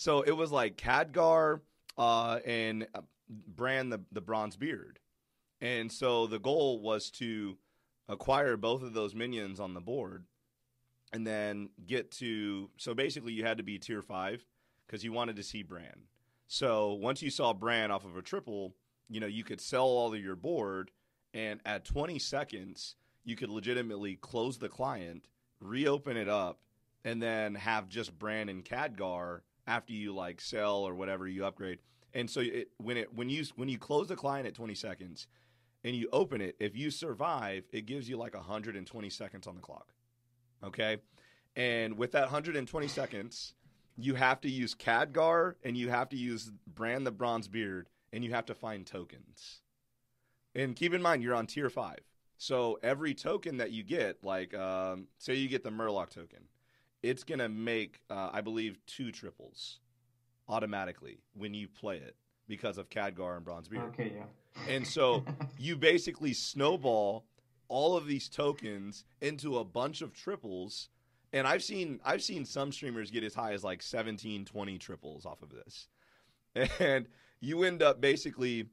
So 0.01 0.23
it 0.23 0.33
was 0.33 0.51
like 0.51 0.79
Khadgar 0.79 1.61
uh, 1.99 2.39
and 2.47 2.89
uh, 2.95 3.03
Brann 3.29 3.91
the 3.91 4.01
the 4.11 4.23
Bronzebeard. 4.23 4.97
And 5.61 5.93
so 5.93 6.27
the 6.27 6.39
goal 6.39 6.81
was 6.81 7.11
to 7.19 7.59
acquire 8.09 8.57
both 8.57 8.83
of 8.83 8.95
those 8.95 9.15
minions 9.15 9.61
on 9.61 9.75
the 9.75 9.81
board 9.83 10.25
and 11.13 11.27
then 11.27 11.69
get 11.87 12.11
to 12.13 12.71
so 12.79 12.95
basically 12.95 13.35
you 13.35 13.45
had 13.45 13.59
to 13.59 13.63
be 13.63 13.79
tier 13.79 14.01
5 14.01 14.47
cuz 14.89 15.05
you 15.05 15.13
wanted 15.13 15.37
to 15.37 15.43
see 15.43 15.63
Brann. 15.63 16.07
So 16.47 16.95
once 16.95 17.21
you 17.21 17.29
saw 17.29 17.53
Brann 17.53 17.91
off 17.91 18.07
of 18.07 18.17
a 18.17 18.23
triple, 18.23 18.75
you 19.11 19.21
know, 19.21 19.27
you 19.27 19.45
could 19.45 19.61
sell 19.61 19.85
all 19.85 20.15
of 20.15 20.25
your 20.25 20.35
board 20.35 20.93
and 21.35 21.61
at 21.67 21.85
20 21.85 22.19
seconds 22.19 22.97
you 23.23 23.37
could 23.37 23.51
legitimately 23.51 24.17
close 24.17 24.57
the 24.57 24.71
client, 24.71 25.29
reopen 25.61 26.17
it 26.17 26.29
up 26.29 26.63
and 27.05 27.23
then 27.23 27.55
have 27.55 27.91
just 27.91 28.19
Brann 28.19 28.49
and 28.49 28.65
Khadgar 28.65 29.43
after 29.67 29.93
you 29.93 30.15
like 30.15 30.41
sell 30.41 30.79
or 30.79 30.95
whatever 30.95 31.27
you 31.27 31.45
upgrade. 31.45 31.79
And 32.15 32.29
so 32.29 32.41
it, 32.41 32.69
when 32.79 32.97
it 32.97 33.15
when 33.15 33.29
you 33.29 33.45
when 33.57 33.69
you 33.69 33.79
close 33.79 34.09
the 34.09 34.17
client 34.17 34.47
at 34.47 34.55
20 34.55 34.75
seconds, 34.75 35.27
and 35.85 35.97
you 35.97 36.09
open 36.13 36.41
it, 36.41 36.57
if 36.59 36.77
you 36.77 36.91
survive, 36.91 37.65
it 37.73 37.87
gives 37.87 38.09
you 38.09 38.17
like 38.17 38.35
120 38.35 39.11
seconds 39.11 39.47
on 39.47 39.55
the 39.55 39.61
clock. 39.61 39.93
Okay? 40.63 40.99
And 41.57 41.97
with 41.97 42.13
that 42.13 42.23
120 42.23 42.89
seconds, 42.89 43.55
you 43.97 44.15
have 44.15 44.41
to 44.43 44.51
use 44.51 44.75
Khadgar 44.75 45.55
and 45.65 45.77
you 45.77 45.89
have 45.89 46.09
to 46.11 46.17
use 46.17 46.51
Brann 46.67 47.05
the 47.05 47.13
Bronzebeard 47.13 47.85
and 48.13 48.25
you 48.25 48.33
have 48.33 48.47
to 48.47 48.55
find 48.55 48.87
tokens. 48.87 49.61
And 50.55 50.75
keep 50.77 50.93
in 50.95 51.03
mind, 51.03 51.23
you're 51.23 51.35
on 51.35 51.47
tier 51.47 51.71
five. 51.71 52.01
So 52.37 52.79
every 52.83 53.15
token 53.15 53.59
that 53.59 53.71
you 53.71 53.83
get, 53.83 54.25
like 54.25 54.55
um, 54.55 55.07
say 55.19 55.35
you 55.35 55.49
get 55.49 55.63
the 55.63 55.71
Murloc 55.71 56.11
token, 56.11 56.45
it's 57.03 57.25
going 57.25 57.39
to 57.39 57.49
make, 57.49 58.01
uh, 58.11 58.31
I 58.33 58.41
believe, 58.41 58.79
two 58.87 59.13
triples 59.13 59.79
automatically 60.49 61.19
when 61.35 61.55
you 61.55 61.69
play 61.69 61.97
it 61.97 62.17
because 62.49 62.79
of 62.79 62.91
Khadgar 62.91 63.37
and 63.37 63.47
Bronzebeard. 63.47 63.89
Okay, 63.91 64.13
yeah. 64.17 64.25
And 64.69 64.87
so 64.87 65.25
you 65.59 65.77
basically 65.77 66.33
snowball 66.33 67.25
all 67.69 67.97
of 67.97 68.07
these 68.07 68.29
tokens 68.29 69.05
into 69.21 69.59
a 69.59 69.65
bunch 69.65 70.03
of 70.03 70.13
triples. 70.13 70.89
And 71.33 71.47
I've 71.47 71.63
seen 71.63 72.01
I've 72.05 72.23
seen 72.23 72.45
some 72.45 72.73
streamers 72.73 73.11
get 73.11 73.23
as 73.23 73.33
high 73.33 73.53
as 73.53 73.63
like 73.63 73.81
17, 73.81 74.45
20 74.45 74.79
triples 74.79 75.25
off 75.25 75.43
of 75.43 75.51
this. 75.51 75.89
And 76.81 77.07
you 77.41 77.63
end 77.63 77.81
up 77.81 78.01
basically 78.01 78.67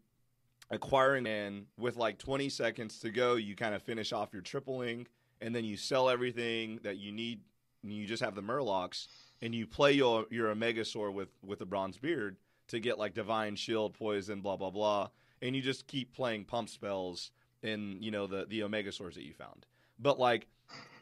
acquiring 0.72 1.28
and 1.28 1.68
with 1.78 1.96
like 1.96 2.18
20 2.18 2.50
seconds 2.50 3.00
to 3.00 3.12
go, 3.12 3.36
you 3.36 3.56
kind 3.56 3.76
of 3.76 3.84
finish 3.84 4.12
off 4.12 4.34
your 4.34 4.42
tripling 4.42 5.08
and 5.42 5.56
then 5.56 5.64
you 5.64 5.78
sell 5.78 6.10
everything 6.10 6.80
that 6.84 6.98
you 6.98 7.12
need 7.12 7.42
and 7.84 7.92
you 7.92 8.06
just 8.06 8.24
have 8.24 8.36
the 8.36 8.42
Murlocs 8.42 9.08
and 9.42 9.54
you 9.54 9.68
play 9.68 9.94
your 9.94 10.26
your 10.30 10.54
Omegasaur 10.54 11.14
with 11.14 11.30
with 11.44 11.62
a 11.62 11.66
bronzebeard 11.66 12.36
to 12.70 12.80
get 12.80 12.98
like 13.00 13.14
divine 13.14 13.56
shield, 13.56 13.94
poison, 13.94 14.42
blah 14.42 14.58
blah 14.58 14.72
blah 14.72 15.10
and 15.42 15.56
you 15.56 15.62
just 15.62 15.88
keep 15.88 16.14
playing 16.16 16.46
pump 16.46 16.70
spells 16.70 17.32
in 17.64 17.98
you 18.02 18.12
know 18.12 18.28
the 18.28 18.46
the 18.46 18.62
Omegasaurs 18.62 19.14
that 19.16 19.24
you 19.24 19.34
found. 19.34 19.66
But 20.00 20.20
like, 20.20 20.48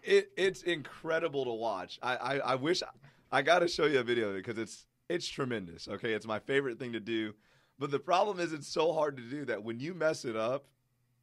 it 0.04 0.32
it's 0.38 0.62
incredible 0.64 1.46
to 1.46 1.54
watch. 1.54 2.00
I 2.02 2.16
I, 2.16 2.38
I 2.38 2.56
wish 2.56 2.84
I 3.32 3.42
got 3.42 3.60
to 3.60 3.68
show 3.68 3.86
you 3.86 4.00
a 4.00 4.04
video 4.04 4.30
of 4.30 4.36
it 4.36 4.46
because 4.46 4.62
it's 4.62 4.86
it's 5.10 5.28
tremendous. 5.28 5.88
Okay, 5.88 6.14
it's 6.14 6.28
my 6.28 6.40
favorite 6.40 6.80
thing 6.80 6.94
to 6.94 7.00
do. 7.00 7.34
but 7.80 7.92
the 7.92 8.00
problem 8.00 8.40
is 8.40 8.54
it's 8.54 8.68
so 8.68 8.94
hard 8.94 9.18
to 9.18 9.24
do 9.24 9.46
that. 9.46 9.64
When 9.64 9.80
you 9.80 9.94
mess 9.94 10.26
it 10.26 10.36
up, 10.36 10.66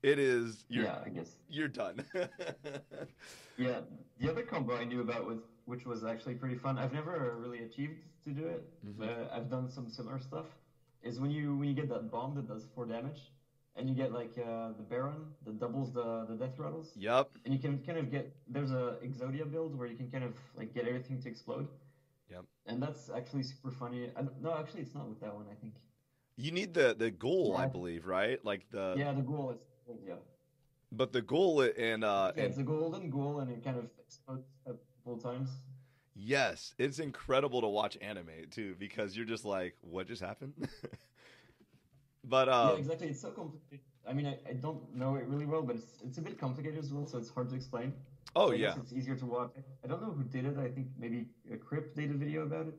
it 0.03 0.19
is 0.19 0.65
you're, 0.69 0.85
yeah, 0.85 0.99
I 1.05 1.09
guess. 1.11 1.31
you're 1.49 1.69
done. 1.69 2.05
Yeah, 3.59 3.81
the 4.19 4.31
other 4.31 4.43
combo 4.43 4.77
I 4.77 4.85
knew 4.85 5.01
about 5.03 5.27
was 5.27 5.39
which 5.67 5.87
was 5.87 6.05
actually 6.05 6.35
pretty 6.35 6.57
fun. 6.57 6.79
I've 6.79 6.93
never 6.93 7.37
really 7.39 7.63
achieved 7.65 8.01
to 8.25 8.31
do 8.33 8.47
it, 8.47 8.63
Mhm. 8.85 8.97
but 8.99 9.31
I've 9.33 9.49
done 9.51 9.69
some 9.69 9.89
similar 9.91 10.19
stuff. 10.19 10.47
Is 11.03 11.21
when 11.21 11.31
you 11.31 11.57
when 11.57 11.69
you 11.69 11.75
get 11.75 11.89
that 11.91 12.11
bomb 12.11 12.35
that 12.37 12.49
does 12.49 12.65
four 12.75 12.87
damage, 12.87 13.31
and 13.77 13.89
you 13.89 13.95
get 13.95 14.13
like 14.13 14.35
uh, 14.39 14.73
the 14.79 14.83
Baron 14.89 15.35
that 15.45 15.59
doubles 15.61 15.93
the 15.93 16.25
the 16.31 16.37
death 16.37 16.59
rattles, 16.59 16.93
yep. 16.97 17.31
and 17.45 17.53
you 17.55 17.61
can 17.61 17.79
kind 17.87 17.99
of 17.99 18.11
get 18.11 18.35
there's 18.49 18.71
a 18.73 18.97
Exodia 19.05 19.51
build 19.51 19.77
where 19.79 19.87
you 19.87 19.97
can 19.97 20.11
kind 20.11 20.25
of 20.25 20.35
like 20.57 20.73
get 20.75 20.87
everything 20.89 21.21
to 21.23 21.29
explode. 21.29 21.69
Yep. 22.31 22.45
And 22.67 22.83
that's 22.83 23.11
actually 23.11 23.43
super 23.43 23.71
funny. 23.71 24.11
No, 24.41 24.55
actually, 24.55 24.83
it's 24.83 24.95
not 24.95 25.09
with 25.09 25.21
that 25.21 25.35
one. 25.35 25.47
I 25.51 25.55
think. 25.61 25.75
You 26.37 26.51
need 26.51 26.73
the 26.73 26.95
the 26.99 27.11
ghoul, 27.11 27.57
I 27.57 27.67
believe, 27.67 28.07
right? 28.07 28.43
Like 28.45 28.71
the 28.71 28.95
yeah, 28.97 29.13
the 29.13 29.23
ghoul 29.23 29.51
is 29.51 29.61
yeah. 30.07 30.15
but 30.91 31.13
the 31.13 31.23
ghoul 31.23 31.61
and 31.63 32.05
uh 32.05 32.33
Yeah, 32.35 32.45
it's 32.45 32.59
a 32.59 32.63
golden 32.63 33.11
ghoul, 33.11 33.41
and 33.41 33.51
it 33.51 33.63
kind 33.65 33.79
of 33.79 33.89
explodes 33.99 34.47
a 34.67 34.73
couple 35.05 35.19
times. 35.19 35.51
yes, 36.15 36.75
it's 36.79 36.99
incredible 36.99 37.61
to 37.61 37.69
watch 37.69 37.97
anime 38.01 38.49
too 38.51 38.77
because 38.79 39.17
you're 39.17 39.27
just 39.27 39.45
like, 39.45 39.77
what 39.81 40.07
just 40.07 40.23
happened? 40.23 40.55
but 42.25 42.49
yeah, 42.61 42.73
uh 42.73 42.77
exactly. 42.77 43.09
It's 43.09 43.21
so 43.21 43.31
complicated. 43.31 43.81
I 44.09 44.13
mean, 44.13 44.27
I, 44.27 44.39
I 44.49 44.53
don't 44.55 44.95
know 44.95 45.17
it 45.17 45.27
really 45.27 45.47
well, 45.47 45.63
but 45.63 45.77
it's 45.77 46.01
it's 46.05 46.19
a 46.19 46.23
bit 46.23 46.39
complicated 46.39 46.79
as 46.79 46.93
well, 46.93 47.07
so 47.07 47.19
it's 47.19 47.31
hard 47.31 47.49
to 47.51 47.57
explain. 47.57 47.93
oh 48.37 48.51
So 48.51 48.53
yeah. 48.53 48.75
it's 48.77 48.93
easier 48.93 49.17
to 49.17 49.27
watch. 49.27 49.53
I 49.85 49.87
don't 49.89 50.03
know 50.03 50.11
who 50.13 50.25
did 50.25 50.45
it. 50.47 50.59
I 50.59 50.69
think 50.69 50.89
maybe 50.99 51.29
a 51.53 51.57
Crypt 51.57 51.97
did 51.97 52.11
a 52.11 52.15
video 52.15 52.43
about 52.43 52.69
it. 52.69 52.75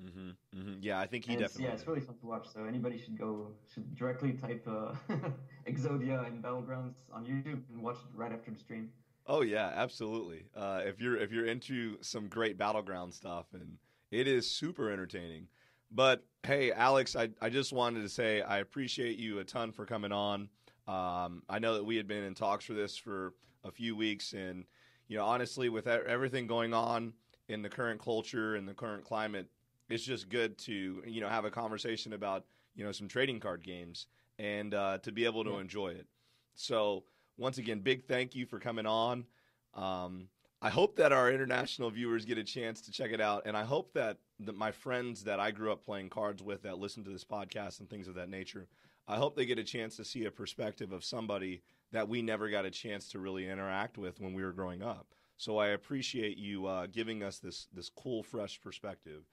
Hmm 0.00 0.30
hmm 0.54 0.74
Yeah, 0.80 0.98
I 1.00 1.06
think 1.06 1.24
he 1.24 1.32
And 1.32 1.42
it's, 1.42 1.52
definitely 1.54 1.70
yeah, 1.70 1.74
it's 1.74 1.86
really 1.86 2.00
fun 2.00 2.16
to 2.18 2.26
watch. 2.26 2.46
So 2.52 2.64
anybody 2.64 2.98
should 2.98 3.18
go 3.18 3.48
should 3.72 3.94
directly 3.94 4.32
type 4.32 4.66
uh, 4.68 4.94
Exodia 5.68 6.26
and 6.26 6.42
Battlegrounds 6.42 6.96
on 7.12 7.24
YouTube 7.24 7.62
and 7.72 7.82
watch 7.82 7.96
it 7.96 8.16
right 8.16 8.32
after 8.32 8.50
the 8.50 8.58
stream. 8.58 8.90
Oh 9.26 9.42
yeah, 9.42 9.72
absolutely. 9.74 10.46
Uh, 10.54 10.82
if 10.84 11.00
you're 11.00 11.16
if 11.16 11.32
you're 11.32 11.46
into 11.46 11.96
some 12.02 12.28
great 12.28 12.58
battleground 12.58 13.14
stuff, 13.14 13.46
and 13.54 13.78
it 14.10 14.28
is 14.28 14.50
super 14.50 14.90
entertaining. 14.90 15.48
But 15.90 16.24
hey, 16.44 16.72
Alex, 16.72 17.16
I 17.16 17.30
I 17.40 17.48
just 17.48 17.72
wanted 17.72 18.02
to 18.02 18.08
say 18.08 18.42
I 18.42 18.58
appreciate 18.58 19.18
you 19.18 19.38
a 19.38 19.44
ton 19.44 19.72
for 19.72 19.86
coming 19.86 20.12
on. 20.12 20.48
Um, 20.86 21.42
I 21.48 21.58
know 21.58 21.74
that 21.74 21.84
we 21.84 21.96
had 21.96 22.06
been 22.06 22.22
in 22.22 22.34
talks 22.34 22.64
for 22.64 22.74
this 22.74 22.96
for 22.96 23.34
a 23.64 23.70
few 23.70 23.96
weeks, 23.96 24.32
and 24.32 24.64
you 25.08 25.16
know, 25.16 25.24
honestly, 25.24 25.68
with 25.68 25.86
everything 25.86 26.46
going 26.46 26.72
on 26.74 27.14
in 27.48 27.62
the 27.62 27.68
current 27.68 28.00
culture 28.00 28.54
and 28.54 28.68
the 28.68 28.74
current 28.74 29.04
climate, 29.04 29.48
it's 29.88 30.04
just 30.04 30.28
good 30.28 30.58
to 30.58 31.02
you 31.06 31.20
know 31.20 31.28
have 31.28 31.44
a 31.44 31.50
conversation 31.50 32.12
about 32.12 32.44
you 32.74 32.84
know 32.84 32.92
some 32.92 33.08
trading 33.08 33.40
card 33.40 33.62
games 33.62 34.06
and 34.38 34.74
uh, 34.74 34.98
to 34.98 35.12
be 35.12 35.24
able 35.24 35.44
to 35.44 35.52
Yeah. 35.52 35.60
enjoy 35.60 35.88
it. 35.88 36.06
So 36.54 37.04
once 37.38 37.58
again, 37.58 37.80
big 37.80 38.04
thank 38.06 38.34
you 38.34 38.46
for 38.46 38.58
coming 38.58 38.86
on. 38.86 39.26
Um, 39.74 40.28
I 40.62 40.70
hope 40.70 40.96
that 40.96 41.12
our 41.12 41.30
international 41.30 41.90
viewers 41.90 42.24
get 42.24 42.38
a 42.38 42.44
chance 42.44 42.80
to 42.82 42.90
check 42.90 43.12
it 43.12 43.20
out, 43.20 43.42
and 43.44 43.56
I 43.56 43.64
hope 43.64 43.92
that, 43.92 44.18
that 44.40 44.56
my 44.56 44.72
friends 44.72 45.24
that 45.24 45.38
I 45.38 45.50
grew 45.50 45.70
up 45.70 45.84
playing 45.84 46.08
cards 46.08 46.42
with 46.42 46.62
that 46.62 46.78
listen 46.78 47.04
to 47.04 47.10
this 47.10 47.24
podcast 47.24 47.80
and 47.80 47.88
things 47.90 48.08
of 48.08 48.14
that 48.14 48.30
nature, 48.30 48.66
I 49.06 49.16
hope 49.16 49.36
they 49.36 49.44
get 49.44 49.58
a 49.58 49.64
chance 49.64 49.96
to 49.96 50.04
see 50.04 50.24
a 50.24 50.30
perspective 50.30 50.92
of 50.92 51.04
somebody 51.04 51.62
that 51.92 52.08
we 52.08 52.22
never 52.22 52.48
got 52.48 52.64
a 52.64 52.70
chance 52.70 53.08
to 53.10 53.18
really 53.18 53.46
interact 53.48 53.98
with 53.98 54.18
when 54.18 54.32
we 54.32 54.42
were 54.42 54.52
growing 54.52 54.82
up. 54.82 55.08
So 55.36 55.58
I 55.58 55.68
appreciate 55.68 56.38
you 56.38 56.66
uh, 56.66 56.86
giving 56.86 57.22
us 57.22 57.38
this 57.38 57.68
this 57.72 57.90
cool, 57.90 58.22
fresh 58.22 58.58
perspective. 58.60 59.24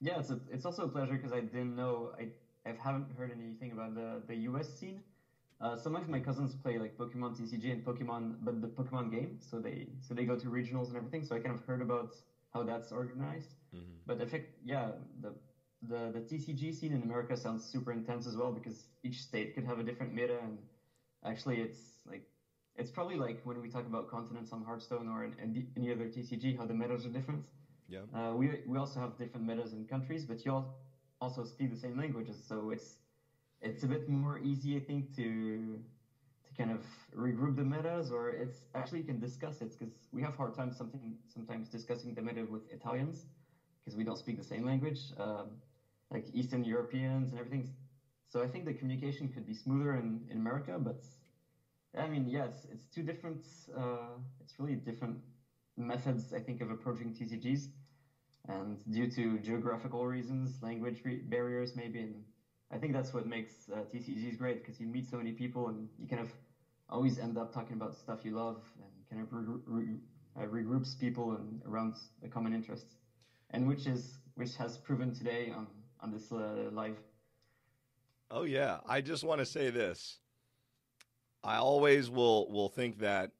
Yeah, 0.00 0.18
it's 0.18 0.30
a, 0.30 0.40
it's 0.50 0.64
also 0.64 0.84
a 0.84 0.88
pleasure 0.88 1.14
because 1.14 1.32
I 1.32 1.40
didn't 1.40 1.74
know 1.74 2.12
I 2.18 2.28
I 2.68 2.72
haven't 2.72 3.10
heard 3.16 3.30
anything 3.30 3.72
about 3.72 3.94
the 3.94 4.22
the 4.26 4.34
US 4.50 4.68
scene. 4.78 5.02
Uh, 5.58 5.74
some 5.74 5.96
of 5.96 6.06
my 6.08 6.20
cousins 6.20 6.54
play 6.54 6.78
like 6.78 6.98
Pokemon 6.98 7.34
TCG 7.34 7.70
and 7.70 7.82
Pokemon, 7.82 8.36
but 8.44 8.60
the 8.60 8.68
Pokemon 8.68 9.10
game. 9.10 9.38
So 9.40 9.58
they 9.58 9.86
so 10.00 10.12
they 10.14 10.24
go 10.26 10.36
to 10.36 10.48
regionals 10.48 10.88
and 10.88 10.96
everything. 10.96 11.24
So 11.24 11.34
I 11.34 11.38
kind 11.38 11.54
of 11.54 11.64
heard 11.64 11.80
about 11.80 12.14
how 12.52 12.62
that's 12.62 12.92
organized. 12.92 13.54
Mm-hmm. 13.74 13.96
But 14.04 14.20
in 14.20 14.28
fact, 14.28 14.58
yeah, 14.64 14.92
the 15.20 15.34
the 15.82 16.10
the 16.12 16.20
TCG 16.20 16.72
scene 16.72 16.92
in 16.92 17.02
America 17.02 17.36
sounds 17.36 17.64
super 17.64 17.92
intense 17.92 18.26
as 18.26 18.36
well 18.36 18.52
because 18.52 18.88
each 19.02 19.22
state 19.22 19.54
could 19.54 19.64
have 19.64 19.78
a 19.78 19.82
different 19.82 20.12
meta, 20.12 20.38
and 20.38 20.58
actually, 21.24 21.60
it's 21.60 22.02
like 22.06 22.28
it's 22.74 22.90
probably 22.90 23.16
like 23.16 23.40
when 23.44 23.60
we 23.62 23.68
talk 23.68 23.86
about 23.86 24.08
continents 24.08 24.52
on 24.52 24.62
Hearthstone 24.62 25.08
or 25.08 25.24
in, 25.24 25.32
in 25.38 25.72
any 25.76 25.90
other 25.90 26.06
TCG, 26.08 26.54
how 26.54 26.66
the 26.66 26.74
metas 26.74 27.06
are 27.06 27.10
different. 27.10 27.46
Yeah. 27.88 28.00
Uh, 28.12 28.34
we 28.34 28.62
we 28.66 28.78
also 28.78 29.00
have 29.00 29.16
different 29.16 29.46
metas 29.46 29.72
in 29.72 29.84
countries, 29.84 30.24
but 30.24 30.44
you 30.44 30.52
all 30.52 30.78
also 31.20 31.44
speak 31.44 31.70
the 31.70 31.76
same 31.76 31.96
languages, 31.96 32.42
so 32.44 32.70
it's 32.70 32.98
it's 33.60 33.82
a 33.82 33.86
bit 33.86 34.08
more 34.08 34.38
easy, 34.38 34.76
I 34.76 34.80
think, 34.80 35.14
to 35.16 35.78
to 36.44 36.52
kind 36.54 36.70
of 36.70 36.84
regroup 37.14 37.56
the 37.56 37.64
metas, 37.64 38.10
or 38.10 38.30
it's 38.30 38.66
actually 38.74 38.98
you 39.00 39.04
can 39.04 39.18
discuss 39.18 39.60
it 39.60 39.70
because 39.70 40.08
we 40.12 40.22
have 40.22 40.34
hard 40.36 40.54
time 40.54 40.72
something 40.72 41.16
sometimes 41.26 41.68
discussing 41.68 42.14
the 42.14 42.22
meta 42.22 42.44
with 42.44 42.70
Italians 42.70 43.26
because 43.80 43.96
we 43.96 44.04
don't 44.04 44.18
speak 44.18 44.36
the 44.36 44.42
same 44.42 44.64
language, 44.64 45.12
um, 45.16 45.58
like 46.10 46.24
Eastern 46.32 46.64
Europeans 46.64 47.30
and 47.30 47.38
everything. 47.38 47.66
So 48.28 48.42
I 48.42 48.46
think 48.48 48.64
the 48.64 48.72
communication 48.72 49.28
could 49.28 49.46
be 49.46 49.54
smoother 49.54 49.94
in, 49.94 50.26
in 50.28 50.36
America, 50.36 50.78
but 50.78 51.04
I 51.96 52.08
mean, 52.08 52.28
yes, 52.28 52.64
it's, 52.64 52.64
it's 52.66 52.86
two 52.86 53.02
different. 53.02 53.46
Uh, 53.74 54.18
it's 54.40 54.58
really 54.58 54.76
different 54.76 55.18
methods, 55.76 56.32
I 56.32 56.40
think, 56.40 56.60
of 56.60 56.70
approaching 56.70 57.14
TCGs, 57.14 57.68
and 58.48 58.78
due 58.90 59.10
to 59.10 59.38
geographical 59.38 60.06
reasons, 60.06 60.62
language 60.62 61.02
re- 61.04 61.22
barriers, 61.28 61.76
maybe, 61.76 62.00
and 62.00 62.24
I 62.70 62.78
think 62.78 62.92
that's 62.92 63.12
what 63.12 63.26
makes 63.26 63.68
uh, 63.72 63.80
TCGs 63.92 64.38
great 64.38 64.62
because 64.64 64.80
you 64.80 64.86
meet 64.86 65.08
so 65.08 65.16
many 65.16 65.32
people 65.32 65.68
and 65.68 65.88
you 65.98 66.06
kind 66.08 66.22
of 66.22 66.32
always 66.88 67.18
end 67.18 67.36
up 67.38 67.52
talking 67.52 67.74
about 67.74 67.94
stuff 67.96 68.24
you 68.24 68.32
love 68.32 68.62
and 68.80 68.90
kind 69.10 69.22
of 69.22 69.32
re- 69.32 69.60
re- 69.66 69.98
uh, 70.36 70.46
regroups 70.46 70.98
people 70.98 71.32
and 71.32 71.62
around 71.66 71.96
a 72.24 72.28
common 72.28 72.52
interest, 72.52 72.86
and 73.50 73.66
which 73.66 73.86
is 73.86 74.18
which 74.34 74.56
has 74.56 74.76
proven 74.78 75.12
today 75.14 75.52
on 75.54 75.66
on 76.00 76.12
this 76.12 76.32
uh, 76.32 76.70
live. 76.72 76.98
Oh 78.30 78.42
yeah, 78.42 78.78
I 78.86 79.00
just 79.00 79.24
want 79.24 79.40
to 79.40 79.46
say 79.46 79.70
this. 79.70 80.18
I 81.44 81.56
always 81.56 82.10
will 82.10 82.50
will 82.50 82.68
think 82.68 82.98
that 82.98 83.32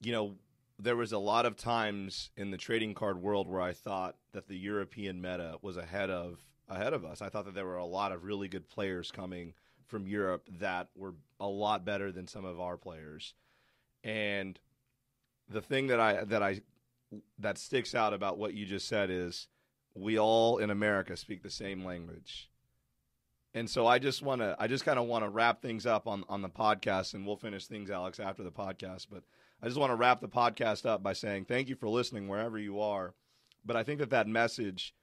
you 0.00 0.12
know 0.12 0.36
there 0.78 0.96
was 0.96 1.12
a 1.12 1.18
lot 1.18 1.44
of 1.44 1.56
times 1.56 2.30
in 2.36 2.50
the 2.50 2.56
trading 2.56 2.94
card 2.94 3.20
world 3.20 3.48
where 3.48 3.60
I 3.60 3.72
thought 3.72 4.16
that 4.32 4.46
the 4.46 4.56
European 4.56 5.20
meta 5.20 5.56
was 5.60 5.76
ahead 5.76 6.10
of 6.10 6.44
ahead 6.68 6.92
of 6.92 7.04
us. 7.04 7.20
I 7.22 7.28
thought 7.28 7.46
that 7.46 7.54
there 7.54 7.66
were 7.66 7.76
a 7.76 7.84
lot 7.84 8.12
of 8.12 8.24
really 8.24 8.48
good 8.48 8.68
players 8.68 9.10
coming 9.10 9.54
from 9.86 10.06
Europe 10.06 10.48
that 10.58 10.88
were 10.94 11.14
a 11.40 11.48
lot 11.48 11.84
better 11.84 12.12
than 12.12 12.28
some 12.28 12.44
of 12.44 12.60
our 12.60 12.76
players. 12.76 13.34
And 14.04 14.58
the 15.48 15.62
thing 15.62 15.88
that 15.88 15.98
I 15.98 16.24
that 16.24 16.42
I 16.42 16.60
that 17.38 17.58
sticks 17.58 17.94
out 17.94 18.12
about 18.12 18.38
what 18.38 18.54
you 18.54 18.66
just 18.66 18.86
said 18.86 19.10
is 19.10 19.48
we 19.94 20.18
all 20.18 20.58
in 20.58 20.70
America 20.70 21.16
speak 21.16 21.42
the 21.42 21.50
same 21.50 21.84
language. 21.84 22.50
And 23.54 23.68
so 23.68 23.86
I 23.86 23.98
just 23.98 24.22
want 24.22 24.42
to 24.42 24.54
I 24.60 24.68
just 24.68 24.84
kind 24.84 24.98
of 24.98 25.06
want 25.06 25.24
to 25.24 25.30
wrap 25.30 25.60
things 25.60 25.86
up 25.86 26.06
on 26.06 26.24
on 26.28 26.42
the 26.42 26.50
podcast 26.50 27.14
and 27.14 27.26
we'll 27.26 27.36
finish 27.36 27.66
things 27.66 27.90
Alex 27.90 28.20
after 28.20 28.44
the 28.44 28.52
podcast, 28.52 29.06
but 29.10 29.24
I 29.62 29.66
just 29.66 29.78
want 29.78 29.90
to 29.90 29.96
wrap 29.96 30.20
the 30.20 30.28
podcast 30.28 30.86
up 30.86 31.02
by 31.02 31.12
saying 31.12 31.46
thank 31.46 31.68
you 31.68 31.74
for 31.74 31.88
listening 31.88 32.28
wherever 32.28 32.58
you 32.58 32.80
are. 32.80 33.14
But 33.64 33.76
I 33.76 33.82
think 33.82 33.98
that 33.98 34.10
that 34.10 34.28
message 34.28 34.94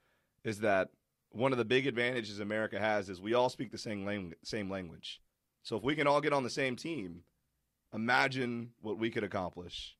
is 0.44 0.60
that 0.60 0.90
one 1.32 1.52
of 1.52 1.58
the 1.58 1.66
big 1.66 1.88
advantages 1.88 2.40
America 2.40 2.80
has 2.80 3.10
is 3.10 3.20
we 3.20 3.34
all 3.34 3.50
speak 3.50 3.72
the 3.72 3.78
same 3.78 4.06
language, 4.06 4.38
same 4.44 4.70
language. 4.70 5.22
So 5.64 5.76
if 5.76 5.84
we 5.84 5.96
can 5.96 6.08
all 6.08 6.22
get 6.22 6.32
on 6.32 6.44
the 6.44 6.50
same 6.50 6.78
team, 6.78 7.24
imagine 7.94 8.72
what 8.82 8.98
we 8.98 9.10
could 9.10 9.24
accomplish. 9.24 9.98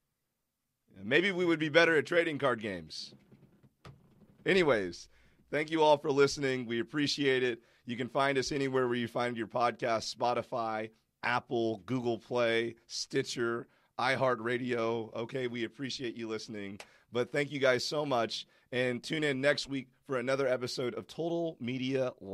Maybe 1.04 1.34
we 1.34 1.46
would 1.46 1.60
be 1.60 1.68
better 1.68 1.98
at 1.98 2.06
trading 2.06 2.38
card 2.38 2.62
games. 2.62 3.14
Anyways, 4.46 5.10
thank 5.52 5.70
you 5.70 5.82
all 5.82 5.98
for 5.98 6.12
listening. 6.12 6.66
We 6.66 6.80
appreciate 6.80 7.44
it. 7.44 7.60
You 7.86 7.98
can 7.98 8.08
find 8.08 8.38
us 8.38 8.54
anywhere 8.54 8.88
where 8.88 8.96
you 8.96 9.10
find 9.10 9.36
your 9.36 9.48
podcast 9.48 10.16
Spotify, 10.16 10.92
Apple, 11.24 11.82
Google 11.86 12.20
Play, 12.20 12.76
Stitcher, 12.88 13.68
iHeartRadio. 14.00 15.14
Okay, 15.16 15.48
we 15.48 15.64
appreciate 15.64 16.16
you 16.16 16.28
listening. 16.28 16.80
But 17.12 17.32
thank 17.32 17.52
you 17.52 17.60
guys 17.60 17.86
so 17.86 18.06
much. 18.06 18.48
And 18.72 19.02
tune 19.02 19.24
in 19.24 19.40
next 19.40 19.70
week 19.70 19.88
for 20.06 20.18
another 20.18 20.48
episode 20.48 20.96
of 20.96 21.08
Total 21.08 21.56
Media 21.60 22.12
Live. 22.20 22.34